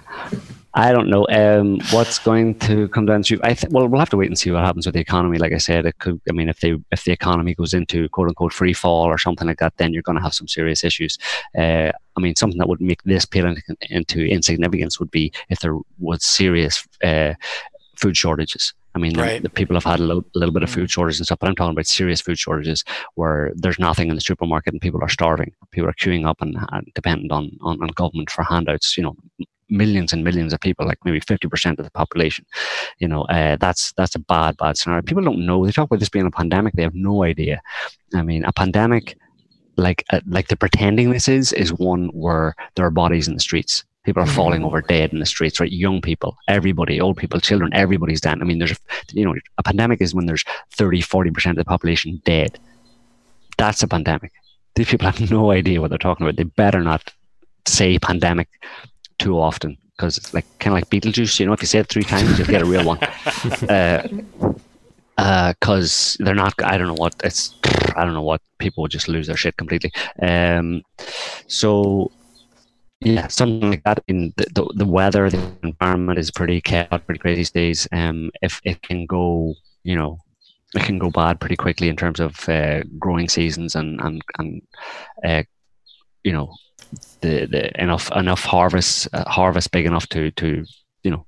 I 0.78 0.92
don't 0.92 1.10
know 1.10 1.26
um, 1.30 1.80
what's 1.92 2.20
going 2.20 2.60
to 2.60 2.90
come 2.90 3.06
down 3.06 3.24
to. 3.24 3.40
I 3.44 3.54
th- 3.54 3.72
well, 3.72 3.88
we'll 3.88 4.00
have 4.00 4.10
to 4.10 4.18
wait 4.18 4.28
and 4.28 4.38
see 4.38 4.52
what 4.52 4.64
happens 4.64 4.86
with 4.86 4.94
the 4.94 5.00
economy. 5.00 5.38
Like 5.38 5.54
I 5.54 5.58
said, 5.58 5.86
it 5.86 6.00
could. 6.00 6.20
I 6.30 6.34
mean, 6.34 6.50
if 6.50 6.60
they 6.60 6.76
if 6.92 7.06
the 7.06 7.14
economy 7.14 7.56
goes 7.56 7.74
into 7.74 8.10
quote 8.10 8.28
unquote 8.28 8.52
free 8.52 8.74
fall 8.74 9.06
or 9.06 9.18
something 9.18 9.48
like 9.48 9.60
that, 9.60 9.78
then 9.78 9.94
you're 9.94 10.04
going 10.04 10.18
to 10.18 10.24
have 10.24 10.34
some 10.34 10.50
serious 10.50 10.84
issues. 10.84 11.18
Uh, 11.58 11.92
I 12.16 12.22
mean, 12.22 12.36
something 12.36 12.60
that 12.60 12.70
would 12.70 12.82
make 12.82 13.04
this 13.04 13.26
pale 13.26 13.46
into, 13.46 13.62
into 13.90 14.26
insignificance 14.26 15.00
would 15.00 15.12
be 15.12 15.32
if 15.50 15.60
there 15.60 15.78
was 16.00 16.24
serious 16.24 16.88
uh, 17.04 17.34
food 17.96 18.16
shortages. 18.16 18.74
I 18.94 18.98
mean, 18.98 19.18
right. 19.18 19.42
the, 19.42 19.50
the, 19.50 19.50
people 19.50 19.76
have 19.76 19.84
had 19.84 20.00
a 20.00 20.04
little, 20.04 20.24
little, 20.36 20.54
bit 20.54 20.64
of 20.64 20.70
food 20.70 20.90
shortages 20.90 21.20
and 21.20 21.26
stuff, 21.26 21.40
but 21.40 21.50
I'm 21.50 21.56
talking 21.56 21.74
about 21.74 21.86
serious 21.86 22.22
food 22.22 22.40
shortages 22.40 22.86
where 23.16 23.52
there's 23.54 23.78
nothing 23.78 24.08
in 24.08 24.16
the 24.16 24.22
supermarket 24.22 24.74
and 24.74 24.82
people 24.82 25.04
are 25.04 25.10
starving. 25.10 25.52
People 25.72 25.90
are 25.90 25.94
queuing 25.94 26.26
up 26.26 26.42
and, 26.42 26.56
and 26.72 26.88
dependent 26.96 27.34
on, 27.34 27.52
on, 27.62 27.82
on 27.82 27.90
government 27.90 28.30
for 28.30 28.44
handouts. 28.44 28.96
You 28.96 29.04
know, 29.04 29.18
millions 29.70 30.14
and 30.14 30.24
millions 30.24 30.54
of 30.54 30.60
people, 30.62 30.86
like 30.86 31.00
maybe 31.04 31.20
50% 31.20 31.78
of 31.78 31.86
the 31.86 31.92
population. 31.92 32.46
You 33.00 33.10
know, 33.10 33.24
uh, 33.24 33.58
that's 33.58 33.92
that's 33.94 34.16
a 34.16 34.20
bad, 34.20 34.58
bad 34.58 34.78
scenario. 34.78 35.02
People 35.02 35.24
don't 35.24 35.46
know. 35.46 35.66
They 35.66 35.72
talk 35.72 35.88
about 35.88 36.00
this 36.00 36.10
being 36.10 36.26
a 36.26 36.32
pandemic. 36.32 36.74
They 36.74 36.84
have 36.84 36.96
no 36.96 37.24
idea. 37.24 37.62
I 38.14 38.22
mean, 38.22 38.46
a 38.46 38.54
pandemic, 38.54 39.18
like 39.78 40.04
uh, 40.12 40.22
like 40.28 40.48
the 40.48 40.56
pretending 40.56 41.12
this 41.12 41.28
is, 41.28 41.54
is 41.54 41.74
one 41.74 42.08
where 42.10 42.56
there 42.76 42.86
are 42.86 42.92
bodies 42.92 43.28
in 43.28 43.34
the 43.34 43.40
streets. 43.40 43.84
People 44.04 44.22
are 44.22 44.28
falling 44.28 44.60
mm-hmm. 44.60 44.68
over 44.68 44.82
dead 44.82 45.12
in 45.14 45.20
the 45.20 45.26
streets, 45.26 45.60
right? 45.60 45.72
Young 45.72 46.00
people, 46.00 46.38
everybody, 46.48 47.02
old 47.02 47.18
people, 47.18 47.40
children, 47.40 47.74
everybody's 47.74 48.22
dead. 48.22 48.38
I 48.40 48.44
mean, 48.44 48.60
there's, 48.60 48.78
you 49.12 49.26
know, 49.26 49.34
a 49.58 49.64
pandemic 49.64 50.00
is 50.00 50.14
when 50.14 50.28
there's 50.28 50.44
30, 50.74 51.02
40% 51.02 51.50
of 51.50 51.56
the 51.56 51.66
population 51.66 52.22
dead. 52.24 52.60
That's 53.58 53.82
a 53.82 53.88
pandemic. 53.88 54.32
These 54.76 54.90
people 54.90 55.10
have 55.10 55.32
no 55.32 55.50
idea 55.50 55.82
what 55.82 55.90
they're 55.90 55.98
talking 55.98 56.26
about. 56.26 56.36
They 56.36 56.44
better 56.44 56.82
not 56.82 57.12
say 57.68 57.98
pandemic 57.98 58.48
too 59.18 59.40
often 59.40 59.76
because 59.98 60.18
it's 60.18 60.34
like 60.34 60.46
kind 60.60 60.78
of 60.78 60.82
like 60.82 60.90
Beetlejuice. 60.90 61.40
You 61.40 61.48
know, 61.48 61.54
if 61.54 61.62
you 61.62 61.68
say 61.68 61.80
it 61.80 61.88
three 61.88 62.04
times, 62.04 62.38
you'll 62.38 62.48
get 62.48 62.62
a 62.62 62.66
real 62.66 62.86
one. 62.86 63.00
Because 63.00 63.64
uh, 63.70 64.08
uh, 65.18 65.54
they're 66.20 66.36
not. 66.36 66.54
I 66.64 66.78
don't 66.78 66.88
know 66.88 66.94
what 66.94 67.16
it's. 67.24 67.56
I 67.96 68.04
don't 68.04 68.14
know 68.14 68.22
what 68.22 68.42
people 68.60 68.82
would 68.82 68.92
just 68.92 69.08
lose 69.08 69.28
their 69.28 69.38
shit 69.38 69.58
completely. 69.58 69.92
Um, 70.22 70.82
so 71.48 72.12
yeah, 73.02 73.28
something 73.28 73.70
like 73.70 73.84
that. 73.84 74.04
In 74.08 74.34
the, 74.38 74.46
the, 74.54 74.74
the 74.76 74.86
weather, 74.86 75.30
the 75.30 75.52
environment 75.64 76.20
is 76.20 76.32
pretty 76.32 76.62
chaotic, 76.62 77.06
pretty 77.06 77.20
crazy 77.20 77.38
these 77.38 77.52
days. 77.52 77.88
Um, 77.92 78.32
if 78.42 78.62
it 78.64 78.82
can 78.82 79.06
go, 79.06 79.54
you 79.84 79.96
know, 79.96 80.20
it 80.76 80.84
can 80.84 80.98
go 80.98 81.10
bad 81.10 81.40
pretty 81.40 81.56
quickly 81.56 81.90
in 81.90 81.96
terms 81.96 82.20
of 82.20 82.48
uh, 82.50 82.82
growing 83.00 83.30
seasons 83.30 83.76
and 83.76 84.00
and 84.02 84.22
and 84.38 84.62
uh, 85.24 85.44
you 86.24 86.34
know 86.34 86.54
the, 87.22 87.46
the 87.46 87.82
enough 87.82 88.12
enough 88.12 88.44
harvest 88.44 89.08
uh, 89.14 89.30
harvest 89.30 89.72
big 89.72 89.86
enough 89.86 90.08
to 90.10 90.32
to 90.32 90.66
you 91.04 91.12
know 91.12 91.26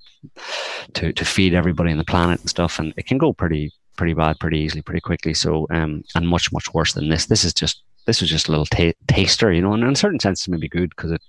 to 0.93 1.13
to 1.13 1.25
feed 1.25 1.53
everybody 1.53 1.91
on 1.91 1.97
the 1.97 2.03
planet 2.03 2.39
and 2.39 2.49
stuff 2.49 2.79
and 2.79 2.93
it 2.97 3.05
can 3.05 3.17
go 3.17 3.31
pretty 3.31 3.71
pretty 3.97 4.13
bad 4.13 4.39
pretty 4.39 4.59
easily 4.59 4.81
pretty 4.81 5.01
quickly. 5.01 5.33
So 5.33 5.67
um 5.69 6.03
and 6.15 6.27
much 6.27 6.51
much 6.51 6.73
worse 6.73 6.93
than 6.93 7.09
this. 7.09 7.25
This 7.25 7.43
is 7.43 7.53
just 7.53 7.83
this 8.05 8.21
was 8.21 8.29
just 8.29 8.47
a 8.47 8.51
little 8.51 8.65
ta- 8.65 8.99
taster 9.07 9.51
you 9.51 9.61
know 9.61 9.73
and 9.73 9.83
in 9.83 9.89
a 9.91 9.95
certain 9.95 10.19
sense 10.19 10.47
it 10.47 10.51
may 10.51 10.57
be 10.57 10.69
good 10.69 10.91
because 10.91 11.11
it 11.11 11.21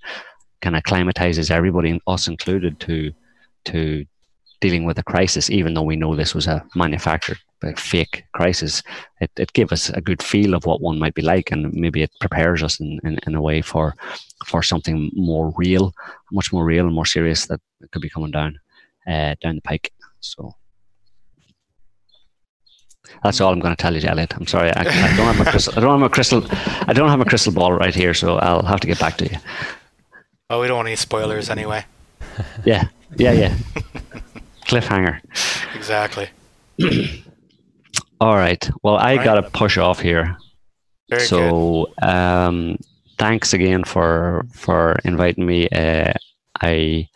kind 0.61 0.75
of 0.75 0.83
climatizes 0.83 1.51
everybody 1.51 1.99
us 2.07 2.27
included 2.27 2.79
to 2.81 3.11
to 3.65 4.05
dealing 4.61 4.85
with 4.85 4.97
a 4.97 5.03
crisis 5.03 5.49
even 5.49 5.73
though 5.73 5.81
we 5.83 5.95
know 5.95 6.15
this 6.15 6.35
was 6.35 6.47
a 6.47 6.63
manufactured 6.75 7.37
fake 7.77 8.23
crisis, 8.33 8.81
it, 9.19 9.31
it 9.37 9.53
gave 9.53 9.71
us 9.71 9.89
a 9.89 10.01
good 10.01 10.23
feel 10.23 10.53
of 10.53 10.65
what 10.65 10.81
one 10.81 10.99
might 10.99 11.13
be 11.13 11.21
like, 11.21 11.51
and 11.51 11.73
maybe 11.73 12.01
it 12.01 12.11
prepares 12.19 12.63
us 12.63 12.79
in, 12.79 12.99
in, 13.03 13.19
in 13.27 13.35
a 13.35 13.41
way 13.41 13.61
for 13.61 13.95
for 14.45 14.63
something 14.63 15.11
more 15.13 15.53
real, 15.57 15.93
much 16.31 16.53
more 16.53 16.63
real 16.63 16.85
and 16.85 16.95
more 16.95 17.05
serious 17.05 17.47
that 17.47 17.59
could 17.91 18.01
be 18.01 18.09
coming 18.09 18.31
down 18.31 18.57
uh, 19.07 19.35
down 19.41 19.55
the 19.55 19.61
pike. 19.61 19.91
So 20.21 20.55
that's 23.23 23.41
all 23.41 23.51
I'm 23.51 23.59
going 23.59 23.75
to 23.75 23.81
tell 23.81 23.95
you, 23.95 24.07
Elliot. 24.07 24.33
I'm 24.35 24.47
sorry, 24.47 24.71
I, 24.71 24.81
I 24.81 25.15
don't 25.15 25.35
have 25.35 25.47
a 25.47 25.49
crystal. 25.49 25.73
I 25.75 25.81
don't 25.81 25.91
have 25.91 25.99
my 25.99 26.07
crystal. 26.07 26.43
I 26.87 26.93
don't 26.93 27.09
have 27.09 27.19
my 27.19 27.25
crystal 27.25 27.53
ball 27.53 27.73
right 27.73 27.93
here, 27.93 28.13
so 28.13 28.37
I'll 28.37 28.63
have 28.63 28.79
to 28.81 28.87
get 28.87 28.99
back 28.99 29.17
to 29.17 29.25
you. 29.25 29.37
Oh, 30.49 30.61
we 30.61 30.67
don't 30.67 30.77
want 30.77 30.87
any 30.87 30.95
spoilers 30.95 31.49
anyway. 31.49 31.85
Yeah, 32.65 32.87
yeah, 33.17 33.31
yeah. 33.31 33.55
Cliffhanger. 34.65 35.19
Exactly. 35.75 36.29
All 38.21 38.35
right. 38.35 38.69
Well, 38.83 38.97
I 38.97 39.15
right. 39.15 39.23
got 39.23 39.35
to 39.35 39.43
push 39.43 39.77
off 39.77 39.99
here. 39.99 40.37
Very 41.09 41.21
so, 41.21 41.91
um, 42.01 42.77
thanks 43.17 43.53
again 43.53 43.83
for 43.83 44.45
for 44.53 44.97
inviting 45.03 45.45
me. 45.45 45.67
Uh, 45.69 46.13
I 46.61 47.07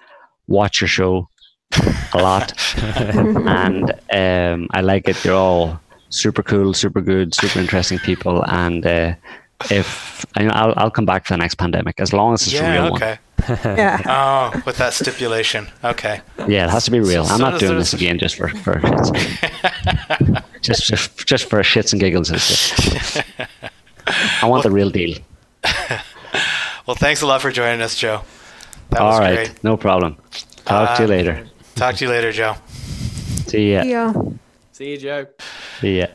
watch 0.48 0.82
your 0.82 0.88
show 0.88 1.28
a 2.14 2.18
lot, 2.22 2.54
and 2.78 3.92
um, 4.12 4.68
I 4.72 4.82
like 4.82 5.08
it. 5.10 5.24
You're 5.24 5.36
all 5.36 5.80
super 6.14 6.44
cool, 6.44 6.74
super 6.74 7.02
good, 7.02 7.34
super 7.34 7.60
interesting 7.60 8.00
people, 8.00 8.44
and 8.48 8.86
uh, 8.86 9.16
if 9.72 10.26
I, 10.36 10.44
will 10.44 10.74
I'll 10.78 10.92
come 10.92 11.06
back 11.06 11.26
for 11.26 11.34
the 11.34 11.38
next 11.38 11.56
pandemic 11.56 12.00
as 12.00 12.14
long 12.14 12.34
as 12.34 12.44
it's 12.44 12.54
yeah, 12.54 12.74
a 12.74 12.84
real 12.84 12.94
okay. 12.94 13.18
one. 13.48 13.60
yeah. 13.78 14.02
Oh, 14.06 14.62
with 14.66 14.78
that 14.78 14.94
stipulation. 14.94 15.68
Okay. 15.84 16.22
Yeah, 16.48 16.66
it 16.66 16.70
has 16.70 16.86
to 16.86 16.92
be 16.92 17.00
real. 17.00 17.26
So, 17.26 17.34
I'm 17.34 17.42
not 17.42 17.60
doing 17.60 17.78
this 17.78 17.94
again 17.94 18.18
just 18.20 18.36
for 18.36 18.48
for 18.50 18.80
just, 20.62 20.86
just 20.86 21.28
just 21.28 21.50
for 21.50 21.60
shits 21.62 21.92
and 21.92 22.00
giggles. 22.00 22.32
I 24.42 24.46
want 24.48 24.52
well, 24.52 24.62
the 24.64 24.72
real 24.72 24.90
deal. 24.90 25.18
well, 26.86 26.96
thanks 26.96 27.22
a 27.22 27.28
lot 27.28 27.42
for 27.42 27.52
joining 27.52 27.82
us, 27.82 27.96
Joe. 27.96 28.22
That 28.90 29.02
All 29.02 29.20
right, 29.20 29.48
great. 29.48 29.64
no 29.64 29.78
problem. 29.78 30.18
Talk 30.66 30.92
uh, 30.92 30.96
to 30.98 31.04
you 31.04 31.10
later. 31.10 31.48
Talk 31.76 31.96
to 31.96 32.06
you 32.06 32.12
later, 32.12 32.32
Joe. 32.32 32.56
See 33.48 33.74
ya. 33.74 33.82
See 33.84 33.92
ya. 33.92 34.14
See 34.84 34.92
you, 34.92 34.98
Joe. 34.98 35.28
See 35.80 36.00
ya. 36.00 36.08